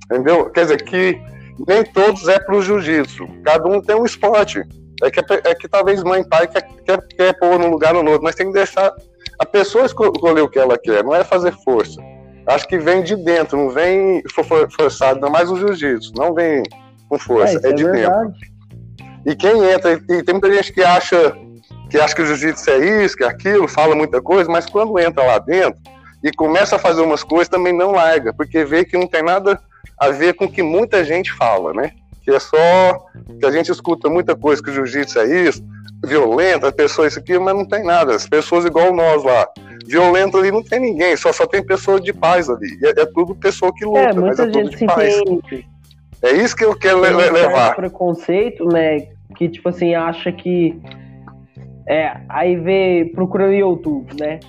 Entendeu? 0.05 0.49
Quer 0.49 0.61
dizer, 0.61 0.83
que 0.83 1.21
nem 1.67 1.83
todos 1.83 2.27
é 2.27 2.39
para 2.39 2.55
o 2.55 2.61
jiu-jitsu. 2.61 3.27
Cada 3.43 3.67
um 3.67 3.79
tem 3.79 3.95
um 3.95 4.03
esporte. 4.03 4.63
É 5.03 5.11
que, 5.11 5.19
é 5.19 5.53
que 5.53 5.67
talvez 5.67 6.01
mãe 6.01 6.21
e 6.21 6.27
pai 6.27 6.47
quer, 6.47 6.63
quer, 6.83 7.07
quer 7.07 7.37
pôr 7.37 7.59
num 7.59 7.69
lugar 7.69 7.95
ou 7.95 8.01
no 8.01 8.09
outro, 8.09 8.23
mas 8.23 8.33
tem 8.33 8.47
que 8.47 8.53
deixar 8.53 8.91
a 9.37 9.45
pessoa 9.45 9.85
escolher 9.85 10.41
o 10.41 10.49
que 10.49 10.57
ela 10.57 10.75
quer, 10.75 11.03
não 11.03 11.13
é 11.13 11.23
fazer 11.23 11.51
força. 11.63 12.01
Acho 12.47 12.67
que 12.67 12.79
vem 12.79 13.03
de 13.03 13.15
dentro, 13.15 13.57
não 13.57 13.69
vem 13.69 14.23
forçado, 14.75 15.15
ainda 15.15 15.29
mais 15.29 15.51
o 15.51 15.57
jiu-jitsu, 15.57 16.13
não 16.17 16.33
vem 16.33 16.63
com 17.09 17.19
força, 17.19 17.59
é, 17.63 17.69
é 17.69 17.73
de 17.73 17.83
dentro. 17.83 18.33
E 19.23 19.35
quem 19.35 19.69
entra, 19.69 19.93
e 19.93 20.23
tem 20.23 20.33
muita 20.33 20.51
gente 20.51 20.73
que 20.73 20.83
acha 20.83 21.35
que 21.89 21.97
acha 21.97 22.15
que 22.15 22.21
o 22.21 22.25
jiu-jitsu 22.25 22.69
é 22.69 23.03
isso, 23.03 23.15
que 23.15 23.23
é 23.23 23.27
aquilo, 23.27 23.67
fala 23.67 23.95
muita 23.95 24.21
coisa, 24.21 24.49
mas 24.51 24.65
quando 24.65 24.99
entra 24.99 25.23
lá 25.23 25.39
dentro 25.39 25.79
e 26.23 26.31
começa 26.31 26.75
a 26.75 26.79
fazer 26.79 27.01
umas 27.01 27.23
coisas, 27.23 27.47
também 27.47 27.73
não 27.73 27.91
larga, 27.91 28.33
porque 28.33 28.65
vê 28.65 28.83
que 28.83 28.97
não 28.97 29.07
tem 29.07 29.23
nada 29.23 29.59
a 29.97 30.09
ver 30.09 30.33
com 30.33 30.45
o 30.45 30.51
que 30.51 30.63
muita 30.63 31.03
gente 31.03 31.31
fala, 31.31 31.73
né? 31.73 31.91
que 32.25 32.31
é 32.31 32.39
só 32.39 33.05
que 33.39 33.45
a 33.45 33.51
gente 33.51 33.71
escuta 33.71 34.09
muita 34.09 34.35
coisa 34.35 34.61
que 34.61 34.71
o 34.71 34.73
jiu-jitsu 34.73 35.19
é 35.19 35.43
isso, 35.43 35.63
violento, 36.03 36.65
as 36.65 36.73
pessoas 36.73 37.11
isso 37.11 37.19
aqui, 37.19 37.37
mas 37.37 37.55
não 37.55 37.65
tem 37.65 37.83
nada. 37.83 38.15
As 38.15 38.27
pessoas 38.27 38.65
igual 38.65 38.91
nós 38.91 39.23
lá. 39.23 39.47
Violento 39.85 40.37
ali 40.37 40.51
não 40.51 40.63
tem 40.63 40.79
ninguém, 40.79 41.15
só, 41.15 41.31
só 41.31 41.45
tem 41.45 41.63
pessoa 41.63 42.01
de 42.01 42.11
paz 42.11 42.49
ali. 42.49 42.67
É, 42.83 43.01
é 43.01 43.05
tudo 43.05 43.35
pessoa 43.35 43.71
que 43.75 43.85
luta, 43.85 43.99
é, 43.99 44.13
mas 44.13 44.39
é 44.39 44.47
tudo 44.47 44.69
de 44.71 44.85
paz. 44.87 45.21
Tem, 45.47 45.65
é 46.23 46.31
isso 46.31 46.55
que 46.55 46.65
eu 46.65 46.75
quero 46.75 46.99
le 46.99 47.29
levar. 47.29 47.75
preconceito, 47.75 48.65
né? 48.65 49.07
Que 49.37 49.47
tipo 49.47 49.69
assim, 49.69 49.93
acha 49.93 50.31
que. 50.31 50.75
É, 51.87 52.17
aí 52.29 52.55
vê, 52.55 53.11
procura 53.13 53.47
no 53.47 53.53
YouTube, 53.53 54.13
né? 54.19 54.39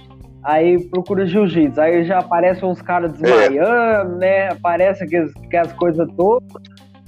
Aí 0.42 0.78
procura 0.88 1.26
jiu-jitsu, 1.26 1.80
aí 1.80 2.04
já 2.04 2.18
aparecem 2.18 2.68
uns 2.68 2.80
caras 2.80 3.12
desmaiando, 3.12 4.14
é. 4.14 4.18
né? 4.18 4.48
Aparece 4.48 5.04
aquelas, 5.04 5.32
aquelas 5.44 5.72
coisas 5.72 6.08
todas 6.16 6.62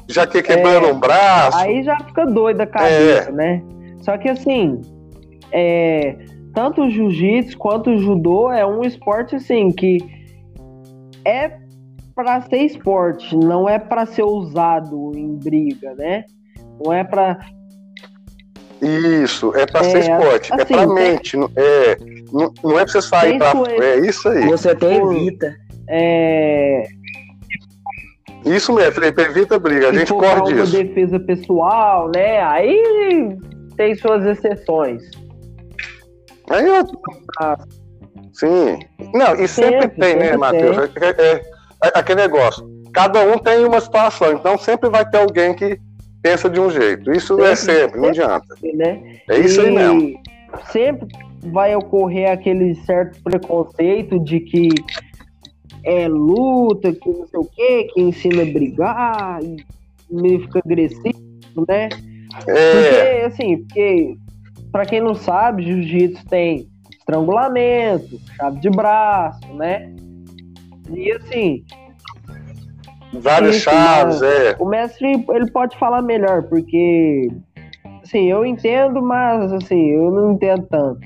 já 0.09 0.27
que 0.27 0.43
quebrando 0.43 0.87
é, 0.87 0.93
um 0.93 0.99
braço. 0.99 1.59
Aí 1.59 1.83
já 1.83 1.97
fica 2.01 2.25
doida 2.25 2.64
a 2.64 2.67
cabeça, 2.67 3.29
é. 3.29 3.33
né? 3.33 3.62
Só 4.01 4.17
que 4.17 4.29
assim, 4.29 4.81
é, 5.53 6.17
tanto 6.55 6.83
o 6.83 6.91
jiu-jitsu 6.91 7.57
quanto 7.59 7.91
o 7.91 7.99
judô 7.99 8.51
é 8.51 8.67
um 8.67 8.83
esporte 8.83 9.37
assim 9.37 9.71
que 9.71 9.99
é 11.25 11.59
para 12.14 12.41
ser 12.43 12.62
esporte, 12.62 13.37
não 13.37 13.69
é 13.69 13.79
para 13.79 14.07
ser 14.07 14.25
usado 14.25 15.12
em 15.14 15.37
briga, 15.37 15.95
né? 15.95 16.25
Não 16.83 16.93
é 16.93 17.05
para 17.05 17.38
isso, 18.81 19.55
é 19.57 19.67
para 19.67 19.85
ser 19.85 19.97
é, 19.97 20.01
esporte, 20.01 20.53
é 20.53 20.55
assim, 20.55 20.75
é 20.75 20.77
para 20.77 20.87
mente, 20.87 21.37
é, 21.57 21.99
não, 22.33 22.53
não 22.62 22.79
é 22.79 22.85
para 22.85 22.93
você 22.93 23.03
sair 23.03 23.38
para 23.38 23.53
é 23.73 23.99
isso 24.01 24.29
aí. 24.29 24.47
Você 24.47 24.71
até 24.71 24.97
evita. 24.97 25.57
É, 25.88 26.85
isso 28.45 28.73
mesmo, 28.73 28.93
Felipe, 28.93 29.21
evita 29.21 29.59
briga, 29.59 29.88
a 29.88 29.93
gente 29.93 30.12
corre 30.12 30.55
disso. 30.55 30.73
defesa 30.73 31.19
pessoal, 31.21 32.11
né? 32.14 32.43
Aí 32.43 33.37
tem 33.77 33.95
suas 33.97 34.25
exceções. 34.25 35.03
Aí 36.51 36.67
eu... 36.67 36.85
Ah. 37.41 37.59
Sim. 38.33 38.79
Não, 39.12 39.35
e 39.35 39.49
sempre, 39.49 39.83
sempre 39.83 40.01
tem, 40.01 40.17
né, 40.17 40.37
Matheus? 40.37 40.77
É, 40.79 41.09
é, 41.09 41.43
é, 41.85 41.93
aquele 41.95 42.23
negócio. 42.23 42.67
Cada 42.93 43.21
um 43.23 43.38
tem 43.38 43.64
uma 43.64 43.81
situação, 43.81 44.33
então 44.33 44.57
sempre 44.57 44.88
vai 44.88 45.09
ter 45.09 45.19
alguém 45.19 45.55
que 45.55 45.79
pensa 46.22 46.48
de 46.48 46.61
um 46.61 46.70
jeito. 46.70 47.12
Isso 47.12 47.35
sempre, 47.35 47.50
é 47.50 47.57
sempre, 47.57 48.00
não 48.00 48.09
adianta. 48.09 48.54
Né? 48.74 49.20
É 49.28 49.38
isso 49.38 49.61
e 49.61 49.66
aí 49.66 49.74
mesmo. 49.74 50.20
Sempre 50.72 51.09
vai 51.46 51.74
ocorrer 51.74 52.31
aquele 52.31 52.74
certo 52.74 53.22
preconceito 53.22 54.18
de 54.20 54.40
que 54.40 54.68
é 55.85 56.09
luta, 56.09 56.92
que 56.92 57.09
não 57.09 57.26
sei 57.26 57.40
o 57.40 57.44
quê, 57.44 57.88
que 57.92 58.00
ensina 58.00 58.42
a 58.42 58.46
brigar, 58.46 59.40
e 59.42 59.64
meio 60.11 60.40
fica 60.40 60.61
agressivo, 60.64 61.64
né? 61.68 61.88
É. 62.46 62.72
Porque, 62.72 63.24
assim, 63.26 63.59
porque, 63.59 64.16
pra 64.72 64.85
quem 64.85 65.00
não 65.00 65.14
sabe, 65.14 65.64
jiu-jitsu 65.64 66.24
tem 66.26 66.68
estrangulamento, 66.98 68.20
chave 68.37 68.61
de 68.61 68.70
braço, 68.70 69.46
né? 69.54 69.94
E 70.90 71.12
assim. 71.12 71.64
Várias 73.12 73.57
chaves, 73.57 74.23
é. 74.23 74.57
O 74.59 74.66
mestre, 74.66 75.25
ele 75.31 75.51
pode 75.51 75.79
falar 75.79 76.03
melhor, 76.03 76.42
porque. 76.44 77.31
Assim, 78.03 78.31
eu 78.31 78.44
entendo, 78.44 79.03
mas 79.03 79.53
assim, 79.53 79.90
eu 79.90 80.11
não 80.11 80.33
entendo 80.33 80.66
tanto. 80.71 81.01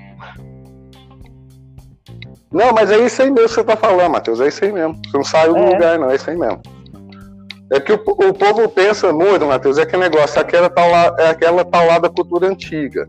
Não, 2.53 2.73
mas 2.73 2.91
é 2.91 2.99
isso 2.99 3.23
aí 3.23 3.31
mesmo 3.31 3.49
que 3.49 3.55
você 3.55 3.65
tá 3.65 3.77
falando, 3.77 4.13
Matheus. 4.13 4.41
É 4.41 4.49
isso 4.49 4.65
aí 4.65 4.73
mesmo. 4.73 5.01
Você 5.05 5.17
não 5.17 5.25
saiu 5.25 5.55
do 5.55 5.59
é. 5.59 5.73
lugar, 5.73 5.99
não. 5.99 6.11
É 6.11 6.17
isso 6.17 6.29
aí 6.29 6.37
mesmo. 6.37 6.61
É 7.71 7.81
que 7.81 7.93
o, 7.93 7.97
o 7.97 8.35
povo 8.35 8.69
pensa 8.69 9.11
muito, 9.13 9.47
Matheus, 9.47 9.79
é 9.79 9.87
que 9.87 9.97
negócio, 9.97 10.39
aquela 10.39 10.69
tal, 10.69 10.91
é 11.19 11.29
aquela 11.31 11.67
lá 11.87 11.99
da 11.99 12.11
cultura 12.11 12.47
antiga. 12.47 13.09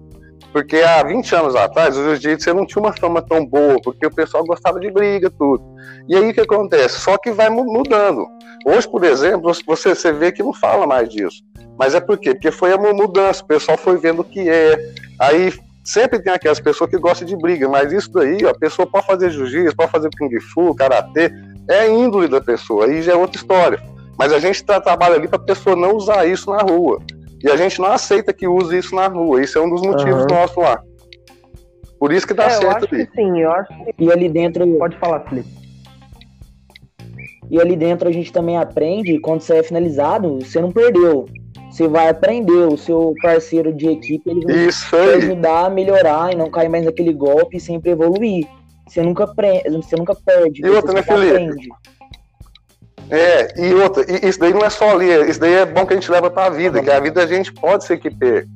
Porque 0.53 0.77
há 0.77 1.01
20 1.03 1.35
anos 1.35 1.55
atrás, 1.55 1.97
o 1.97 2.03
jiu-jitsu 2.03 2.53
não 2.53 2.65
tinha 2.65 2.79
uma 2.79 2.93
fama 2.93 3.23
tão 3.23 3.43
boa, 3.43 3.81
porque 3.83 4.05
o 4.05 4.13
pessoal 4.13 4.45
gostava 4.45 4.79
de 4.79 4.91
briga, 4.91 5.27
tudo. 5.31 5.63
E 6.07 6.15
aí 6.15 6.29
o 6.29 6.33
que 6.33 6.41
acontece? 6.41 6.99
Só 6.99 7.17
que 7.17 7.31
vai 7.31 7.49
mudando. 7.49 8.27
Hoje, 8.63 8.87
por 8.87 9.03
exemplo, 9.03 9.51
você, 9.65 9.95
você 9.95 10.13
vê 10.13 10.31
que 10.31 10.43
não 10.43 10.53
fala 10.53 10.85
mais 10.85 11.09
disso. 11.09 11.41
Mas 11.77 11.95
é 11.95 11.99
por 11.99 12.19
quê? 12.19 12.35
Porque 12.35 12.51
foi 12.51 12.71
a 12.71 12.77
mudança, 12.77 13.43
o 13.43 13.47
pessoal 13.47 13.77
foi 13.79 13.97
vendo 13.97 14.21
o 14.21 14.23
que 14.23 14.47
é. 14.47 14.77
Aí 15.19 15.51
sempre 15.83 16.19
tem 16.19 16.31
aquelas 16.31 16.59
pessoas 16.59 16.87
que 16.87 16.99
gostam 16.99 17.27
de 17.27 17.35
briga, 17.35 17.67
mas 17.67 17.91
isso 17.91 18.11
daí, 18.11 18.45
ó, 18.45 18.49
a 18.49 18.57
pessoa 18.57 18.87
pode 18.87 19.07
fazer 19.07 19.31
jiu-jitsu, 19.31 19.75
pode 19.75 19.91
fazer 19.91 20.09
kung 20.19 20.39
fu, 20.53 20.75
karatê, 20.75 21.31
é 21.67 21.79
a 21.79 21.89
índole 21.89 22.27
da 22.27 22.39
pessoa, 22.39 22.85
aí 22.85 23.01
já 23.01 23.13
é 23.13 23.15
outra 23.15 23.37
história. 23.37 23.81
Mas 24.19 24.31
a 24.31 24.37
gente 24.37 24.63
tá, 24.63 24.79
trabalha 24.79 25.15
ali 25.15 25.27
para 25.27 25.39
a 25.39 25.43
pessoa 25.43 25.75
não 25.75 25.95
usar 25.95 26.27
isso 26.27 26.51
na 26.51 26.61
rua. 26.61 27.01
E 27.43 27.49
a 27.49 27.57
gente 27.57 27.79
não 27.79 27.91
aceita 27.91 28.31
que 28.31 28.47
use 28.47 28.77
isso 28.77 28.95
na 28.95 29.07
rua. 29.07 29.43
Isso 29.43 29.57
é 29.57 29.61
um 29.61 29.69
dos 29.69 29.81
motivos 29.81 30.21
uhum. 30.21 30.27
nossos 30.29 30.55
lá. 30.55 30.81
Por 31.99 32.11
isso 32.13 32.25
que 32.25 32.33
dá 32.33 32.45
é, 32.45 32.49
certo 32.51 32.63
eu 32.63 32.71
acho 32.71 32.95
ali. 32.95 33.07
Que 33.07 33.15
sim, 33.15 33.39
eu 33.41 33.51
acho 33.51 33.67
que... 33.67 34.03
E 34.03 34.11
ali 34.11 34.29
dentro. 34.29 34.65
Pode 34.77 34.97
falar, 34.97 35.19
Felipe. 35.21 35.49
E 37.49 37.59
ali 37.59 37.75
dentro 37.75 38.07
a 38.07 38.11
gente 38.11 38.31
também 38.31 38.57
aprende, 38.57 39.19
quando 39.19 39.41
você 39.41 39.57
é 39.57 39.63
finalizado, 39.63 40.39
você 40.39 40.61
não 40.61 40.71
perdeu. 40.71 41.25
Você 41.69 41.87
vai 41.87 42.09
aprender, 42.09 42.67
o 42.67 42.77
seu 42.77 43.13
parceiro 43.21 43.73
de 43.73 43.89
equipe 43.89 44.29
ele 44.29 44.45
vai 44.45 44.67
Isso 44.67 44.89
te 44.89 44.95
ajudar 44.95 45.65
a 45.65 45.69
melhorar 45.69 46.31
e 46.31 46.35
não 46.35 46.49
cair 46.49 46.69
mais 46.69 46.85
naquele 46.85 47.13
golpe 47.13 47.57
e 47.57 47.59
sempre 47.59 47.91
evoluir. 47.91 48.47
Você 48.87 49.01
nunca, 49.01 49.27
pre... 49.27 49.63
você 49.69 49.95
nunca 49.95 50.15
perde. 50.15 50.61
E 50.63 50.69
outra, 50.69 50.93
né, 50.93 51.01
Felipe? 51.01 51.31
Aprende. 51.31 51.69
É, 53.13 53.53
e 53.61 53.75
outra, 53.75 54.03
e 54.11 54.27
isso 54.27 54.39
daí 54.39 54.51
não 54.51 54.65
é 54.65 54.71
só 54.71 54.89
ali, 54.89 55.07
isso 55.29 55.39
daí 55.39 55.53
é 55.53 55.65
bom 55.67 55.85
que 55.85 55.93
a 55.93 55.95
gente 55.95 56.09
leva 56.09 56.31
para 56.31 56.47
a 56.47 56.49
vida, 56.49 56.81
que 56.81 56.89
a 56.89 56.99
vida 56.99 57.21
a 57.21 57.27
gente 57.27 57.53
pode 57.53 57.85
ser 57.85 57.99
que 57.99 58.09
perca. 58.09 58.47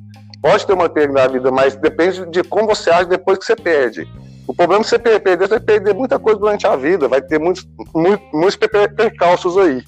Pode 0.42 0.66
ter 0.66 0.72
uma 0.72 0.88
perda 0.88 1.12
na 1.12 1.28
vida, 1.28 1.52
mas 1.52 1.76
depende 1.76 2.26
de 2.26 2.42
como 2.42 2.66
você 2.66 2.90
age 2.90 3.08
depois 3.08 3.38
que 3.38 3.44
você 3.44 3.54
perde. 3.54 4.04
O 4.48 4.54
problema 4.54 4.80
é 4.80 4.84
que 4.84 4.90
você 4.90 4.98
perder, 4.98 5.38
você 5.38 5.46
vai 5.46 5.60
perder 5.60 5.94
muita 5.94 6.18
coisa 6.18 6.40
durante 6.40 6.66
a 6.66 6.74
vida, 6.74 7.06
vai 7.06 7.22
ter 7.22 7.38
muitos, 7.38 7.68
muitos, 7.94 8.26
muitos 8.32 8.56
percalços 8.56 9.56
aí. 9.56 9.80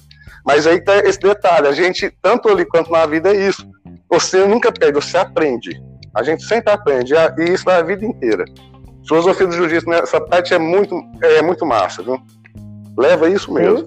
Mas 0.45 0.65
aí 0.65 0.79
tá 0.79 0.99
esse 0.99 1.19
detalhe, 1.19 1.67
a 1.67 1.73
gente, 1.73 2.09
tanto 2.21 2.47
ali 2.47 2.63
quanto 2.63 2.89
na 2.89 3.05
vida, 3.05 3.29
é 3.29 3.49
isso. 3.49 3.67
Você 4.09 4.45
nunca 4.45 4.71
perde, 4.71 4.93
você 4.93 5.17
aprende. 5.17 5.81
A 6.15 6.23
gente 6.23 6.43
sempre 6.43 6.71
aprende, 6.71 7.13
e 7.13 7.43
isso 7.43 7.69
é 7.69 7.75
a 7.75 7.81
vida 7.81 8.05
inteira. 8.05 8.45
Filosofia 9.05 9.47
do 9.47 9.53
jiu-jitsu 9.53 9.89
nessa 9.89 10.21
parte 10.21 10.53
é 10.53 10.57
muito, 10.57 10.95
é 11.21 11.41
muito 11.41 11.65
massa, 11.65 12.01
viu? 12.01 12.17
Leva 12.97 13.29
isso 13.29 13.51
mesmo. 13.53 13.79
Sim, 13.79 13.85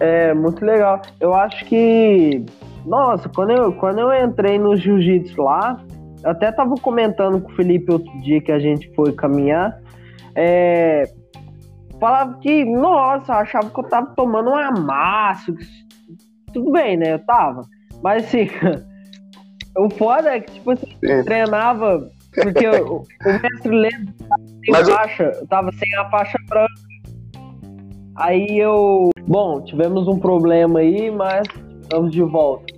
é 0.00 0.34
muito 0.34 0.64
legal. 0.64 1.00
Eu 1.20 1.34
acho 1.34 1.64
que, 1.66 2.44
nossa, 2.84 3.28
quando 3.28 3.50
eu, 3.50 3.72
quando 3.72 4.00
eu 4.00 4.24
entrei 4.24 4.58
no 4.58 4.76
jiu-jitsu 4.76 5.42
lá, 5.42 5.80
eu 6.22 6.30
até 6.30 6.50
tava 6.50 6.74
comentando 6.76 7.40
com 7.40 7.52
o 7.52 7.54
Felipe 7.54 7.92
outro 7.92 8.20
dia 8.20 8.40
que 8.40 8.52
a 8.52 8.58
gente 8.58 8.92
foi 8.94 9.12
caminhar, 9.12 9.78
é, 10.34 11.04
falava 12.00 12.38
que, 12.38 12.64
nossa, 12.64 13.34
achava 13.34 13.70
que 13.70 13.78
eu 13.78 13.84
tava 13.84 14.14
tomando 14.14 14.50
um 14.50 14.56
amasso, 14.56 15.54
tudo 16.52 16.72
bem, 16.72 16.96
né? 16.96 17.14
Eu 17.14 17.18
tava. 17.20 17.62
Mas 18.02 18.24
assim, 18.24 18.48
o 19.76 19.90
foda 19.90 20.36
é 20.36 20.40
que, 20.40 20.52
tipo 20.52 20.70
assim, 20.70 20.96
eu 21.02 21.24
treinava. 21.24 22.08
Porque 22.34 22.66
o, 22.66 22.96
o 22.96 23.42
mestre 23.42 23.70
Lendo 23.70 24.12
tava 24.28 24.42
sem 24.46 24.72
Mas 24.72 24.88
faixa, 24.88 25.22
eu... 25.22 25.46
tava 25.46 25.72
sem 25.72 25.96
a 25.96 26.10
faixa 26.10 26.38
branca. 26.48 26.72
Aí 28.16 28.58
eu. 28.58 29.10
Bom, 29.26 29.60
tivemos 29.62 30.06
um 30.06 30.18
problema 30.18 30.80
aí, 30.80 31.10
mas 31.10 31.46
estamos 31.82 32.12
de 32.12 32.22
volta. 32.22 32.74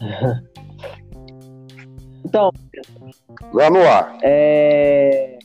Então. 2.26 2.50
Lá 3.52 3.70
no 3.70 3.78
ar. 3.78 4.18
É, 4.24 5.38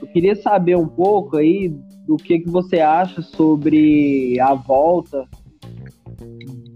eu 0.00 0.06
queria 0.08 0.36
saber 0.36 0.76
um 0.76 0.86
pouco 0.86 1.38
aí 1.38 1.74
do 2.06 2.16
que, 2.16 2.38
que 2.38 2.48
você 2.48 2.78
acha 2.78 3.20
sobre 3.20 4.38
a 4.38 4.54
volta, 4.54 5.26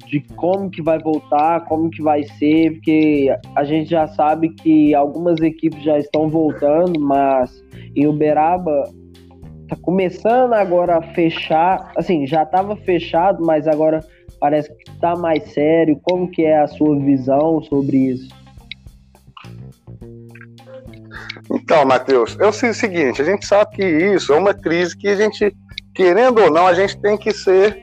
de 0.08 0.20
como 0.34 0.68
que 0.68 0.82
vai 0.82 0.98
voltar, 0.98 1.64
como 1.66 1.88
que 1.88 2.02
vai 2.02 2.24
ser, 2.24 2.72
porque 2.72 3.32
a 3.54 3.62
gente 3.62 3.90
já 3.90 4.08
sabe 4.08 4.48
que 4.54 4.92
algumas 4.92 5.38
equipes 5.40 5.82
já 5.84 5.98
estão 5.98 6.28
voltando, 6.28 6.98
mas 6.98 7.62
em 7.94 8.08
Uberaba 8.08 8.84
tá 9.72 9.76
começando 9.80 10.52
agora 10.52 10.98
a 10.98 11.02
fechar, 11.14 11.92
assim, 11.96 12.26
já 12.26 12.42
estava 12.42 12.76
fechado, 12.76 13.44
mas 13.44 13.66
agora 13.66 14.04
parece 14.38 14.68
que 14.74 14.90
está 14.90 15.16
mais 15.16 15.50
sério. 15.52 15.98
Como 16.02 16.30
que 16.30 16.44
é 16.44 16.60
a 16.60 16.68
sua 16.68 16.98
visão 16.98 17.62
sobre 17.62 17.96
isso? 17.96 18.28
Então, 21.50 21.84
Matheus, 21.84 22.38
é 22.38 22.46
o 22.46 22.52
seguinte, 22.52 23.20
a 23.20 23.24
gente 23.24 23.46
sabe 23.46 23.76
que 23.76 23.84
isso 23.84 24.32
é 24.32 24.36
uma 24.36 24.54
crise 24.54 24.96
que 24.96 25.08
a 25.08 25.16
gente, 25.16 25.54
querendo 25.94 26.42
ou 26.42 26.50
não, 26.50 26.66
a 26.66 26.74
gente 26.74 26.98
tem 27.00 27.16
que 27.16 27.32
ser 27.32 27.82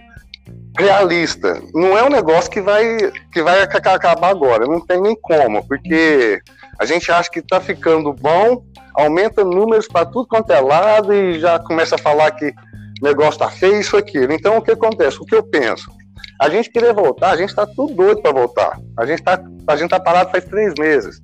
realista. 0.78 1.62
Não 1.74 1.98
é 1.98 2.04
um 2.04 2.10
negócio 2.10 2.50
que 2.50 2.62
vai, 2.62 3.12
que 3.32 3.42
vai 3.42 3.62
acabar 3.62 4.30
agora, 4.30 4.66
não 4.66 4.80
tem 4.80 5.02
nem 5.02 5.16
como, 5.20 5.66
porque 5.68 6.40
a 6.80 6.86
gente 6.86 7.12
acha 7.12 7.30
que 7.30 7.40
está 7.40 7.60
ficando 7.60 8.14
bom, 8.14 8.64
aumenta 8.96 9.44
números 9.44 9.88
para 9.88 10.06
tudo 10.06 10.28
quanto 10.28 10.52
é 10.52 10.62
lado 10.62 11.14
e 11.14 11.38
já 11.40 11.60
começa 11.60 11.96
a 11.96 11.98
falar 11.98 12.32
que 12.32 12.54
o 13.02 13.06
negócio 13.06 13.34
está 13.34 13.50
feio, 13.50 13.82
isso, 13.82 13.98
aquilo. 13.98 14.32
Então, 14.32 14.58
o 14.58 14.62
que 14.62 14.72
acontece? 14.72 15.18
O 15.22 15.26
que 15.26 15.36
eu 15.36 15.44
penso? 15.44 15.92
A 16.40 16.48
gente 16.48 16.70
querer 16.70 16.94
voltar, 16.94 17.32
a 17.32 17.38
gente 17.38 17.50
está 17.50 17.66
tudo 17.66 17.94
doido 17.94 18.22
para 18.22 18.32
voltar. 18.32 18.80
A 18.98 19.06
gente 19.06 19.20
está 19.20 19.38
tá 19.38 20.00
parado 20.00 20.32
faz 20.32 20.46
três 20.46 20.74
meses. 20.80 21.20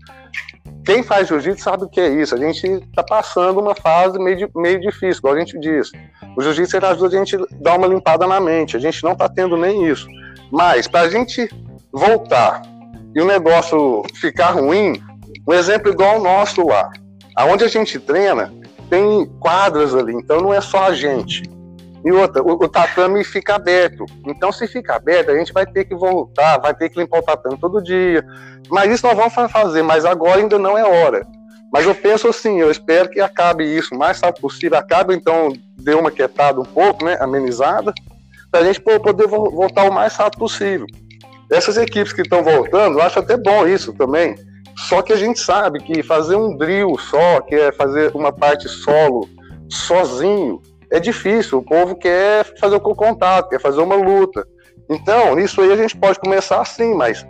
Quem 0.83 1.01
faz 1.01 1.27
jiu-jitsu 1.29 1.63
sabe 1.63 1.85
o 1.85 1.89
que 1.89 2.01
é 2.01 2.09
isso. 2.09 2.35
A 2.35 2.37
gente 2.37 2.67
está 2.67 3.01
passando 3.01 3.59
uma 3.59 3.73
fase 3.73 4.19
meio, 4.19 4.49
meio 4.55 4.79
difícil, 4.79 5.19
igual 5.19 5.35
a 5.35 5.39
gente 5.39 5.57
diz. 5.59 5.89
O 6.37 6.41
jiu-jitsu 6.41 6.77
ajuda 6.77 7.15
a 7.15 7.19
gente 7.19 7.35
a 7.37 7.39
dar 7.61 7.77
uma 7.77 7.87
limpada 7.87 8.27
na 8.27 8.41
mente. 8.41 8.75
A 8.75 8.79
gente 8.79 9.01
não 9.03 9.13
está 9.13 9.29
tendo 9.29 9.55
nem 9.55 9.87
isso. 9.87 10.05
Mas, 10.51 10.85
para 10.87 11.01
a 11.01 11.09
gente 11.09 11.49
voltar 11.91 12.61
e 13.15 13.21
o 13.21 13.25
negócio 13.25 14.03
ficar 14.19 14.51
ruim, 14.51 15.01
um 15.47 15.53
exemplo 15.53 15.91
igual 15.91 16.19
o 16.19 16.23
nosso 16.23 16.65
lá. 16.65 16.89
Aonde 17.35 17.63
a 17.63 17.67
gente 17.67 17.99
treina, 17.99 18.53
tem 18.89 19.25
quadras 19.39 19.93
ali, 19.93 20.13
então 20.13 20.41
não 20.41 20.53
é 20.53 20.61
só 20.61 20.85
a 20.85 20.93
gente. 20.93 21.43
E 22.05 22.11
outra, 22.11 22.41
o, 22.43 22.51
o, 22.51 22.69
tatame 22.69 23.23
fica 23.23 23.55
aberto. 23.55 24.05
Então, 24.27 24.51
se 24.51 24.67
fica 24.67 24.95
aberto, 24.95 25.31
a 25.31 25.37
gente 25.37 25.51
vai 25.51 25.65
ter 25.65 25.85
que 25.85 25.95
voltar, 25.95 26.59
vai 26.59 26.73
ter 26.73 26.89
que 26.89 26.99
limpar 26.99 27.19
o 27.19 27.23
tatame 27.23 27.57
todo 27.57 27.83
dia. 27.83 28.23
Mas 28.69 28.91
isso 28.91 29.07
nós 29.07 29.17
vamos 29.17 29.51
fazer, 29.51 29.81
mas 29.81 30.05
agora 30.05 30.39
ainda 30.39 30.59
não 30.59 30.77
é 30.77 30.83
hora. 30.83 31.25
Mas 31.73 31.85
eu 31.85 31.95
penso 31.95 32.27
assim, 32.27 32.61
eu 32.61 32.69
espero 32.69 33.09
que 33.09 33.19
acabe 33.19 33.65
isso 33.65 33.95
o 33.95 33.97
mais 33.97 34.21
rápido 34.21 34.43
possível. 34.43 34.77
Acabe, 34.77 35.15
então, 35.15 35.51
dê 35.77 35.95
uma 35.95 36.11
quietada 36.11 36.61
um 36.61 36.65
pouco, 36.65 37.03
né, 37.03 37.17
amenizada, 37.19 37.91
para 38.51 38.61
a 38.61 38.63
gente 38.63 38.79
poder 38.79 39.25
voltar 39.27 39.89
o 39.89 39.93
mais 39.93 40.15
rápido 40.15 40.39
possível. 40.39 40.85
Essas 41.51 41.75
equipes 41.75 42.13
que 42.13 42.21
estão 42.21 42.43
voltando, 42.43 42.99
eu 42.99 43.01
acho 43.01 43.17
até 43.17 43.35
bom 43.35 43.67
isso 43.67 43.91
também. 43.93 44.35
Só 44.75 45.01
que 45.01 45.13
a 45.13 45.15
gente 45.15 45.39
sabe 45.39 45.79
que 45.79 46.03
fazer 46.03 46.35
um 46.35 46.55
drill 46.57 46.97
só, 46.97 47.41
que 47.41 47.55
é 47.55 47.71
fazer 47.71 48.11
uma 48.13 48.31
parte 48.31 48.67
solo 48.67 49.27
sozinho, 49.69 50.61
é 50.91 50.99
difícil. 50.99 51.59
O 51.59 51.63
povo 51.63 51.95
quer 51.95 52.45
fazer 52.59 52.75
o 52.75 52.79
contato, 52.79 53.49
quer 53.49 53.61
fazer 53.61 53.81
uma 53.81 53.95
luta. 53.95 54.45
Então, 54.89 55.39
isso 55.39 55.61
aí 55.61 55.71
a 55.71 55.77
gente 55.77 55.97
pode 55.97 56.19
começar 56.19 56.61
assim, 56.61 56.93
mas 56.93 57.25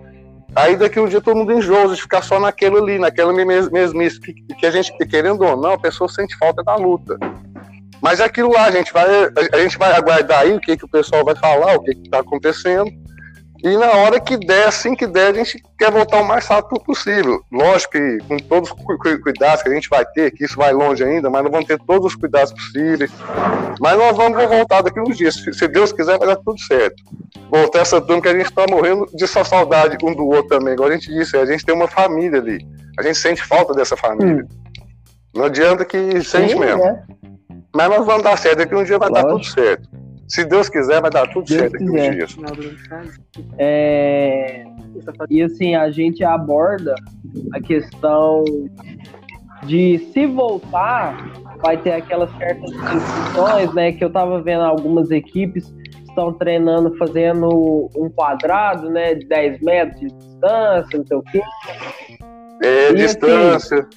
aí 0.56 0.76
daqui 0.76 1.00
um 1.00 1.08
dia 1.08 1.22
todo 1.22 1.38
mundo 1.38 1.54
enjoa 1.54 1.88
de 1.88 2.02
ficar 2.02 2.22
só 2.22 2.40
naquilo 2.40 2.78
ali, 2.78 3.00
naquela 3.00 3.32
mesmice, 3.32 4.20
que, 4.20 4.34
que 4.34 4.66
a 4.66 4.72
gente, 4.72 4.92
querendo 5.08 5.44
ou 5.44 5.56
não, 5.56 5.74
a 5.74 5.80
pessoa 5.80 6.10
sente 6.10 6.38
falta 6.38 6.64
da 6.64 6.76
luta. 6.76 7.18
Mas 8.02 8.20
aquilo 8.20 8.52
lá, 8.52 8.66
a 8.66 8.72
gente 8.72 8.92
vai, 8.92 9.08
a 9.54 9.58
gente 9.58 9.78
vai 9.78 9.94
aguardar 9.94 10.42
aí 10.42 10.54
o 10.54 10.60
que, 10.60 10.76
que 10.76 10.86
o 10.86 10.90
pessoal 10.90 11.24
vai 11.24 11.36
falar, 11.36 11.76
o 11.76 11.82
que 11.82 11.92
está 11.92 12.20
acontecendo. 12.20 12.92
E 13.66 13.78
na 13.78 13.88
hora 13.94 14.20
que 14.20 14.38
der, 14.38 14.68
assim 14.68 14.94
que 14.94 15.08
der, 15.08 15.32
a 15.32 15.34
gente 15.34 15.60
quer 15.76 15.90
voltar 15.90 16.22
o 16.22 16.24
mais 16.24 16.46
rápido 16.46 16.80
possível. 16.82 17.42
Lógico 17.52 17.94
que 17.94 18.20
com 18.28 18.38
todos 18.38 18.70
os 18.70 19.22
cuidados 19.24 19.64
que 19.64 19.70
a 19.70 19.74
gente 19.74 19.90
vai 19.90 20.06
ter, 20.06 20.30
que 20.30 20.46
isso 20.46 20.56
vai 20.56 20.72
longe 20.72 21.04
ainda, 21.04 21.32
mas 21.32 21.42
nós 21.42 21.52
vamos 21.52 21.66
ter 21.66 21.80
todos 21.80 22.14
os 22.14 22.16
cuidados 22.16 22.54
possíveis. 22.54 23.12
Mas 23.80 23.98
nós 23.98 24.16
vamos 24.16 24.38
voltar 24.48 24.84
daqui 24.84 25.00
uns 25.00 25.18
dias. 25.18 25.34
Se 25.34 25.68
Deus 25.68 25.92
quiser, 25.92 26.20
vai 26.20 26.28
dar 26.28 26.36
tudo 26.36 26.60
certo. 26.60 27.02
Voltar 27.50 27.80
essa 27.80 28.00
turma 28.00 28.22
que 28.22 28.28
a 28.28 28.38
gente 28.38 28.46
está 28.46 28.68
morrendo 28.70 29.10
de 29.12 29.26
só 29.26 29.44
saudade 29.44 29.98
um 30.04 30.14
do 30.14 30.28
outro 30.28 30.60
também. 30.60 30.76
Igual 30.76 30.90
a 30.90 30.94
gente 30.94 31.12
disse, 31.12 31.36
a 31.36 31.46
gente 31.48 31.66
tem 31.66 31.74
uma 31.74 31.88
família 31.88 32.40
ali. 32.40 32.64
A 33.00 33.02
gente 33.02 33.18
sente 33.18 33.44
falta 33.44 33.74
dessa 33.74 33.98
família. 33.98 34.44
Hum. 34.44 34.82
Não 35.34 35.46
adianta 35.46 35.84
que 35.84 36.24
sente 36.24 36.54
Sim, 36.54 36.60
mesmo. 36.60 36.84
É. 36.84 37.02
Mas 37.74 37.90
nós 37.90 38.06
vamos 38.06 38.22
dar 38.22 38.38
certo, 38.38 38.60
daqui 38.60 38.76
um 38.76 38.84
dia 38.84 39.00
vai 39.00 39.10
Lógico. 39.10 39.28
dar 39.28 39.34
tudo 39.34 39.46
certo. 39.46 39.90
Se 40.28 40.44
Deus 40.46 40.70
quiser, 40.70 41.02
vai 41.02 41.12
dar 41.12 41.28
tudo 41.28 41.46
Deus 41.46 41.60
certo 41.60 41.76
aqui 41.76 41.84
nos 41.84 42.02
dias. 42.02 42.38
É... 43.58 44.66
E 45.30 45.44
assim, 45.44 45.76
a 45.76 45.92
gente 45.92 46.24
aborda 46.24 46.96
a 47.54 47.60
questão 47.60 48.44
de 49.64 50.00
se 50.14 50.26
voltar, 50.26 51.32
vai 51.62 51.78
ter 51.78 51.94
aquelas 51.94 52.30
certas 52.38 52.72
discussões, 52.72 53.74
né? 53.74 53.92
Que 53.92 54.04
eu 54.04 54.10
tava 54.10 54.42
vendo 54.42 54.64
algumas 54.64 55.12
equipes 55.12 55.74
estão 56.16 56.34
treinando 56.34 56.96
fazendo 56.98 57.90
um 57.96 58.10
quadrado, 58.10 58.90
né? 58.90 59.14
De 59.14 59.28
10 59.28 59.62
metros 59.62 60.00
de 60.00 60.08
distância, 60.08 60.98
não 60.98 61.06
sei 61.06 61.18
o 61.18 61.24
quê. 61.24 61.42
É, 62.64 62.92
e, 62.92 62.96
distância. 62.96 63.80
Assim, 63.80 63.90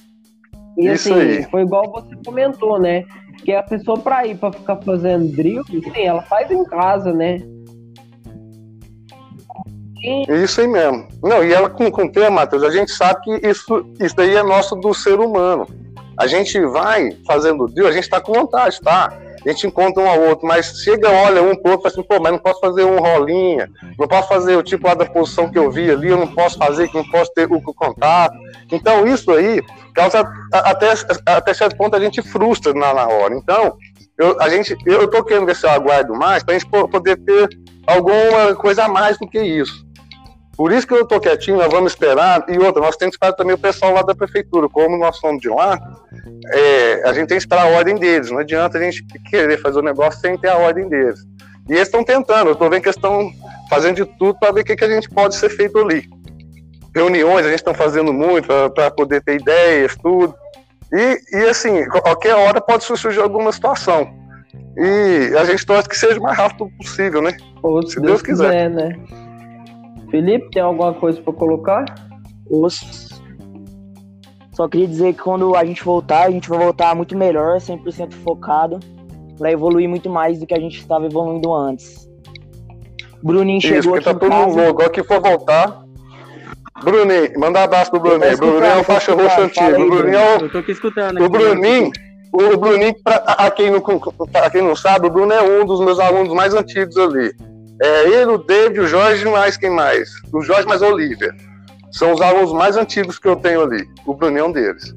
e 0.77 0.87
Isso 0.87 1.13
assim, 1.13 1.21
aí. 1.21 1.43
foi 1.45 1.61
igual 1.61 1.89
você 1.91 2.15
comentou, 2.25 2.79
né? 2.79 3.03
Que 3.43 3.53
a 3.53 3.63
pessoa 3.63 3.97
pra 3.97 4.25
ir 4.25 4.37
pra 4.37 4.51
ficar 4.51 4.77
fazendo 4.77 5.31
drill, 5.35 5.63
sim, 5.65 6.01
ela 6.03 6.21
faz 6.23 6.51
em 6.51 6.63
casa, 6.65 7.13
né? 7.13 7.39
Isso 10.43 10.61
aí 10.61 10.67
mesmo. 10.67 11.07
Não, 11.21 11.43
e 11.43 11.53
ela 11.53 11.69
com, 11.69 11.91
com 11.91 12.05
o 12.05 12.11
tema, 12.11 12.29
Matheus, 12.29 12.63
a 12.63 12.69
gente 12.69 12.91
sabe 12.91 13.21
que 13.21 13.47
isso, 13.47 13.85
isso 13.99 14.15
daí 14.15 14.35
é 14.35 14.43
nosso 14.43 14.75
do 14.75 14.93
ser 14.93 15.19
humano. 15.19 15.67
A 16.17 16.27
gente 16.27 16.59
vai 16.67 17.11
fazendo 17.25 17.67
drill, 17.67 17.87
a 17.87 17.91
gente 17.91 18.09
tá 18.09 18.21
com 18.21 18.33
vontade, 18.33 18.79
tá? 18.81 19.11
A 19.45 19.49
gente 19.49 19.67
encontra 19.67 20.03
um 20.03 20.09
ao 20.09 20.19
outro, 20.21 20.47
mas 20.47 20.81
chega, 20.83 21.09
olha 21.09 21.41
um 21.41 21.55
pro 21.55 21.71
outro 21.71 21.87
e 21.87 21.91
fala 21.91 21.93
assim, 21.93 22.03
pô, 22.03 22.19
mas 22.21 22.31
não 22.31 22.39
posso 22.39 22.59
fazer 22.59 22.83
um 22.83 22.99
rolinha, 22.99 23.69
não 23.97 24.07
posso 24.07 24.27
fazer 24.27 24.55
o 24.55 24.63
tipo 24.63 24.87
lá 24.87 24.93
da 24.93 25.05
posição 25.05 25.49
que 25.49 25.57
eu 25.57 25.71
vi 25.71 25.89
ali, 25.89 26.09
eu 26.09 26.17
não 26.17 26.27
posso 26.27 26.57
fazer, 26.57 26.87
que 26.87 26.97
não 26.97 27.09
posso 27.09 27.31
ter 27.33 27.47
o 27.49 27.61
contato. 27.61 28.35
Então, 28.71 29.07
isso 29.07 29.31
aí 29.31 29.61
causa 29.93 30.23
até, 30.51 30.93
até 31.25 31.53
certo 31.53 31.77
ponto 31.77 31.95
a 31.95 31.99
gente 31.99 32.21
frustra 32.21 32.73
na, 32.73 32.93
na 32.93 33.07
hora. 33.07 33.35
Então, 33.35 33.77
eu, 34.17 34.39
a 34.41 34.49
gente, 34.49 34.75
eu 34.85 35.09
tô 35.09 35.23
querendo 35.23 35.45
ver 35.45 35.55
se 35.55 35.65
eu 35.65 35.71
aguardo 35.71 36.13
mais 36.13 36.43
para 36.43 36.55
a 36.55 36.59
gente 36.59 36.69
poder 36.69 37.17
ter 37.17 37.49
alguma 37.87 38.55
coisa 38.55 38.85
a 38.85 38.89
mais 38.89 39.17
do 39.17 39.27
que 39.27 39.39
isso. 39.41 39.88
Por 40.59 40.73
isso 40.73 40.85
que 40.85 40.93
eu 40.93 41.05
tô 41.05 41.21
quietinho, 41.21 41.55
nós 41.55 41.71
vamos 41.71 41.93
esperar. 41.93 42.43
E 42.49 42.59
outra, 42.59 42.81
nós 42.81 42.97
temos 42.97 43.15
que 43.15 43.23
esperar 43.23 43.31
também 43.31 43.55
o 43.55 43.57
pessoal 43.57 43.93
lá 43.93 44.01
da 44.01 44.13
prefeitura. 44.13 44.67
Como 44.67 44.97
nós 44.97 45.15
somos 45.15 45.41
de 45.41 45.47
lá, 45.47 45.79
é, 46.51 47.01
a 47.07 47.13
gente 47.13 47.29
tem 47.29 47.37
que 47.37 47.43
esperar 47.43 47.65
a 47.65 47.77
ordem 47.77 47.95
deles. 47.95 48.29
Não 48.29 48.39
adianta 48.39 48.77
a 48.77 48.81
gente 48.81 49.05
querer 49.29 49.57
fazer 49.61 49.79
o 49.79 49.81
negócio 49.81 50.19
sem 50.19 50.37
ter 50.37 50.49
a 50.49 50.57
ordem 50.57 50.89
deles. 50.89 51.17
E 51.69 51.71
eles 51.71 51.87
estão 51.87 52.03
tentando, 52.03 52.47
eu 52.47 52.51
estou 52.51 52.69
vendo 52.69 52.81
que 52.81 52.89
eles 52.89 52.97
estão 52.97 53.31
fazendo 53.69 53.95
de 53.95 54.05
tudo 54.17 54.37
para 54.37 54.51
ver 54.51 54.59
o 54.59 54.65
que, 54.65 54.75
que 54.75 54.83
a 54.83 54.89
gente 54.89 55.09
pode 55.09 55.37
ser 55.37 55.49
feito 55.49 55.77
ali 55.77 56.03
reuniões, 56.93 57.45
a 57.45 57.49
gente 57.49 57.59
está 57.59 57.73
fazendo 57.73 58.11
muito 58.11 58.47
para 58.75 58.91
poder 58.91 59.21
ter 59.21 59.39
ideias, 59.39 59.95
tudo. 59.95 60.35
E, 60.91 61.37
e 61.37 61.47
assim, 61.47 61.85
qualquer 61.85 62.35
hora 62.35 62.59
pode 62.59 62.83
surgir 62.83 63.21
alguma 63.21 63.53
situação. 63.53 64.13
E 64.75 65.33
a 65.37 65.45
gente 65.45 65.65
torce 65.65 65.87
que 65.87 65.97
seja 65.97 66.19
o 66.19 66.23
mais 66.23 66.37
rápido 66.37 66.69
possível, 66.77 67.21
né? 67.21 67.31
Ou, 67.63 67.81
se 67.81 67.95
Deus, 67.95 68.07
Deus 68.07 68.21
quiser. 68.21 68.69
quiser. 68.69 68.69
né? 68.69 69.28
Felipe, 70.09 70.49
tem 70.51 70.61
alguma 70.61 70.93
coisa 70.93 71.21
para 71.21 71.33
colocar? 71.33 71.85
Os... 72.49 73.09
Só 74.53 74.67
queria 74.67 74.87
dizer 74.87 75.13
que 75.13 75.21
quando 75.21 75.55
a 75.55 75.63
gente 75.63 75.83
voltar, 75.83 76.27
a 76.27 76.31
gente 76.31 76.49
vai 76.49 76.59
voltar 76.59 76.95
muito 76.95 77.17
melhor, 77.17 77.57
100% 77.57 78.13
focado, 78.23 78.79
para 79.37 79.51
evoluir 79.51 79.87
muito 79.87 80.09
mais 80.09 80.39
do 80.39 80.45
que 80.45 80.53
a 80.53 80.59
gente 80.59 80.79
estava 80.79 81.05
evoluindo 81.05 81.53
antes. 81.53 82.09
Bruninho 83.23 83.61
chegou 83.61 83.79
Isso, 83.79 83.89
porque 83.89 84.03
tá 84.03 84.13
todo 84.13 84.31
mundo 84.31 84.55
louco. 84.55 84.69
Agora 84.69 84.89
que 84.89 85.03
for 85.03 85.21
voltar, 85.21 85.83
Bruninho, 86.83 87.39
manda 87.39 87.59
um 87.59 87.63
abraço 87.63 87.91
pro 87.91 87.99
Bruninho. 87.99 88.37
Bruninho 88.37 88.63
é 88.63 88.77
o 88.77 88.83
faixa 88.83 89.13
roxa 89.13 89.41
antigo. 89.41 89.81
O 89.81 89.89
Bruninho 89.89 90.15
é 90.17 90.37
o. 90.37 90.41
Eu 90.41 90.51
tô 90.51 90.57
aqui 90.59 90.71
escutando. 90.71 91.21
O 91.23 91.29
Bruninho. 91.29 91.91
O 92.31 92.57
Bruninho, 92.57 92.93
pra, 93.03 93.15
a, 93.15 93.49
quem 93.49 93.71
não, 93.71 93.81
pra 93.81 94.49
quem 94.51 94.61
não 94.61 94.75
sabe, 94.75 95.07
o 95.07 95.09
Bruno 95.09 95.33
é 95.33 95.41
um 95.41 95.65
dos 95.65 95.79
meus 95.79 95.99
alunos 95.99 96.31
mais 96.33 96.53
antigos 96.53 96.95
ali. 96.97 97.33
É 97.81 98.09
ele, 98.09 98.31
o 98.31 98.37
David, 98.37 98.79
o 98.79 98.87
Jorge 98.87 99.25
mais 99.25 99.55
quem 99.55 99.69
mais? 99.69 100.09
O 100.33 100.41
Jorge 100.41 100.67
mais 100.67 100.83
a 100.83 100.87
Olivia. 100.87 101.33
São 101.91 102.13
os 102.13 102.21
alunos 102.21 102.51
mais 102.53 102.75
antigos 102.77 103.17
que 103.17 103.27
eu 103.27 103.35
tenho 103.35 103.61
ali. 103.61 103.87
O 104.05 104.13
Bruninho 104.13 104.41
é 104.41 104.43
um 104.43 104.51
deles. 104.51 104.93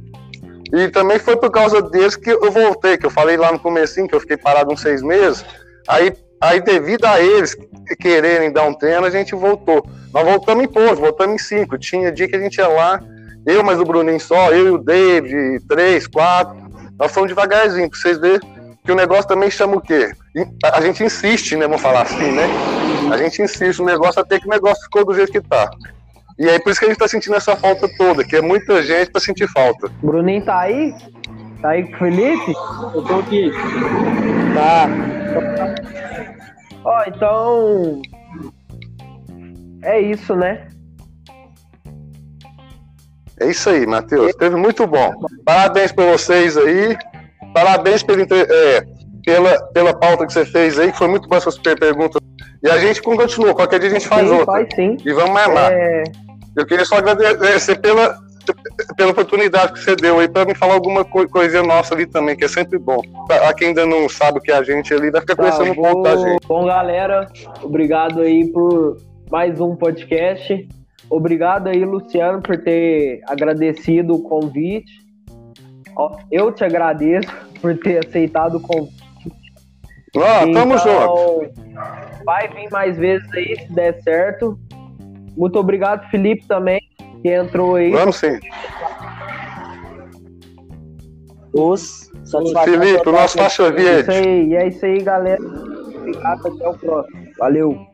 E 0.73 0.89
também 0.89 1.19
foi 1.19 1.37
por 1.37 1.51
causa 1.51 1.81
deles 1.81 2.17
que 2.17 2.31
eu 2.31 2.51
voltei, 2.51 2.97
que 2.97 3.07
eu 3.07 3.11
falei 3.11 3.37
lá 3.37 3.53
no 3.53 3.59
comecinho, 3.59 4.09
que 4.09 4.15
eu 4.15 4.21
fiquei 4.21 4.37
parado 4.37 4.73
uns 4.73 4.81
seis 4.81 5.03
meses. 5.03 5.45
Aí, 5.87 6.13
aí 6.41 6.61
devido 6.61 7.05
a 7.05 7.21
eles 7.21 7.57
quererem 8.01 8.53
dar 8.53 8.65
um 8.65 8.75
treino, 8.75 9.05
a 9.05 9.11
gente 9.11 9.35
voltou. 9.35 9.85
Nós 10.13 10.25
voltamos 10.25 10.65
em 10.65 10.69
poucos, 10.69 10.99
voltamos 10.99 11.35
em 11.35 11.45
cinco. 11.45 11.79
Tinha 11.79 12.11
dia 12.11 12.27
que 12.27 12.37
a 12.37 12.41
gente 12.41 12.57
ia 12.57 12.69
lá, 12.69 13.01
eu 13.47 13.63
mais 13.63 13.81
o 13.81 13.85
Bruninho 13.85 14.21
só, 14.21 14.51
eu 14.51 14.67
e 14.67 14.71
o 14.71 14.79
David, 14.79 15.65
três, 15.69 16.07
quatro. 16.07 16.57
Nós 16.99 17.13
fomos 17.13 17.29
devagarzinho, 17.29 17.89
pra 17.89 17.99
vocês 17.99 18.19
verem 18.19 18.41
que 18.85 18.91
o 18.91 18.97
negócio 18.97 19.29
também 19.29 19.51
chama 19.51 19.77
o 19.77 19.81
quê? 19.81 20.13
A 20.65 20.81
gente 20.81 21.05
insiste, 21.05 21.57
né? 21.57 21.67
Vamos 21.67 21.83
falar 21.83 22.03
assim, 22.03 22.33
né? 22.33 22.45
A 23.13 23.17
gente 23.17 23.41
insiste 23.41 23.79
no 23.79 23.87
negócio 23.87 24.21
até 24.21 24.41
que 24.41 24.47
o 24.47 24.51
negócio 24.51 24.83
ficou 24.85 25.05
do 25.05 25.15
jeito 25.15 25.31
que 25.31 25.41
tá. 25.41 25.71
E 26.39 26.49
aí 26.49 26.59
por 26.61 26.71
isso 26.71 26.81
que 26.81 26.87
a 26.87 26.89
gente 26.89 26.99
tá 26.99 27.07
sentindo 27.07 27.37
essa 27.37 27.55
falta 27.55 27.89
toda, 27.97 28.25
que 28.25 28.37
é 28.37 28.41
muita 28.41 28.83
gente 28.83 29.11
pra 29.11 29.21
sentir 29.21 29.47
falta. 29.49 29.89
Bruninho 30.03 30.45
tá 30.45 30.61
aí? 30.61 30.95
Tá 31.61 31.71
aí 31.71 31.85
com 31.85 31.95
o 31.95 31.99
Felipe? 31.99 32.53
Eu 32.95 33.03
tô 33.05 33.19
aqui. 33.21 33.53
Tá. 34.55 34.89
Ó, 36.85 37.05
então 37.07 38.03
é 39.83 40.01
isso, 40.01 40.35
né? 40.35 40.67
É 43.39 43.49
isso 43.49 43.71
aí, 43.71 43.87
Matheus. 43.87 44.35
Teve 44.35 44.57
muito 44.57 44.87
bom. 44.87 45.13
Parabéns 45.45 45.93
para 45.93 46.13
vocês 46.13 46.57
aí. 46.57 46.97
Parabéns 47.53 48.03
pela, 48.03 48.23
é, 48.23 48.87
pela, 49.25 49.63
pela 49.69 49.95
pauta 49.95 50.27
que 50.27 50.33
você 50.33 50.45
fez 50.45 50.79
aí, 50.79 50.93
que 50.93 50.99
foi 50.99 51.09
muito 51.09 51.29
boa 51.29 51.39
essas 51.39 51.59
perguntas. 51.59 52.21
E 52.63 52.71
a 52.71 52.79
gente 52.79 53.03
continua, 53.03 53.55
qualquer 53.55 53.81
dia 53.81 53.89
a 53.89 53.93
gente 53.93 54.07
faz 54.07 54.27
sim, 54.27 54.35
outra. 54.35 54.47
Faz, 54.47 54.69
sim. 54.75 54.97
E 55.05 55.13
vamos 55.13 55.33
mais 55.33 55.53
lá. 55.53 55.73
É... 55.73 56.05
Eu 56.57 56.67
queria 56.67 56.85
só 56.85 56.97
agradecer 56.97 57.81
pela, 57.81 58.15
pela 58.97 59.11
oportunidade 59.11 59.73
que 59.73 59.81
você 59.81 59.97
deu 59.97 60.19
aí 60.19 60.29
para 60.29 60.45
me 60.45 60.55
falar 60.55 60.75
alguma 60.75 61.05
coisa 61.05 61.63
nossa 61.63 61.95
ali 61.95 62.07
também, 62.07 62.37
que 62.37 62.45
é 62.45 62.49
sempre 62.49 62.79
bom. 62.79 63.01
Pra 63.27 63.53
quem 63.55 63.69
ainda 63.69 63.87
não 63.87 64.09
sabe 64.09 64.39
o 64.39 64.41
que 64.41 64.53
é 64.53 64.57
a 64.57 64.63
gente 64.63 64.93
ali, 64.93 65.11
vai 65.11 65.21
ficar 65.21 65.35
tá, 65.35 65.43
conhecendo 65.43 65.73
um 65.73 65.83
pouco 65.83 66.03
da 66.03 66.17
gente. 66.17 66.47
Bom, 66.47 66.67
galera, 66.67 67.27
obrigado 67.63 68.21
aí 68.21 68.47
por 68.49 68.99
mais 69.31 69.61
um 69.61 69.75
podcast. 69.75 70.69
Obrigado 71.11 71.69
aí, 71.69 71.85
Luciano, 71.85 72.41
por 72.41 72.57
ter 72.59 73.21
agradecido 73.27 74.15
o 74.15 74.23
convite. 74.23 75.02
Eu 76.31 76.53
te 76.53 76.65
agradeço 76.65 77.31
por 77.61 77.77
ter 77.79 78.07
aceitado 78.07 78.57
o 78.57 78.61
convite. 78.61 79.03
Ah, 80.17 80.45
então, 80.47 80.63
tamo 80.63 80.79
junto. 80.79 81.53
Vai 82.25 82.49
vir 82.49 82.71
mais 82.71 82.97
vezes 82.99 83.27
aí, 83.33 83.57
se 83.57 83.73
der 83.73 84.03
certo. 84.03 84.59
Muito 85.37 85.59
obrigado, 85.59 86.09
Felipe, 86.11 86.47
também, 86.47 86.81
que 87.23 87.29
entrou 87.29 87.77
aí. 87.77 87.91
Vamos 87.93 88.17
sim. 88.17 88.39
Os 91.55 92.11
Felipe, 92.65 93.09
o 93.09 93.13
nosso 93.13 93.39
faixa 93.39 93.71
verde. 93.71 93.89
É 93.89 94.01
isso 94.01 94.11
aí, 94.11 94.49
e 94.49 94.57
é 94.57 94.69
isso 94.69 94.87
aí, 94.87 95.03
galera. 95.03 95.43
Obrigado, 95.43 96.49
até 96.49 96.69
o 96.69 96.79
próximo. 96.79 97.23
Valeu. 97.39 97.87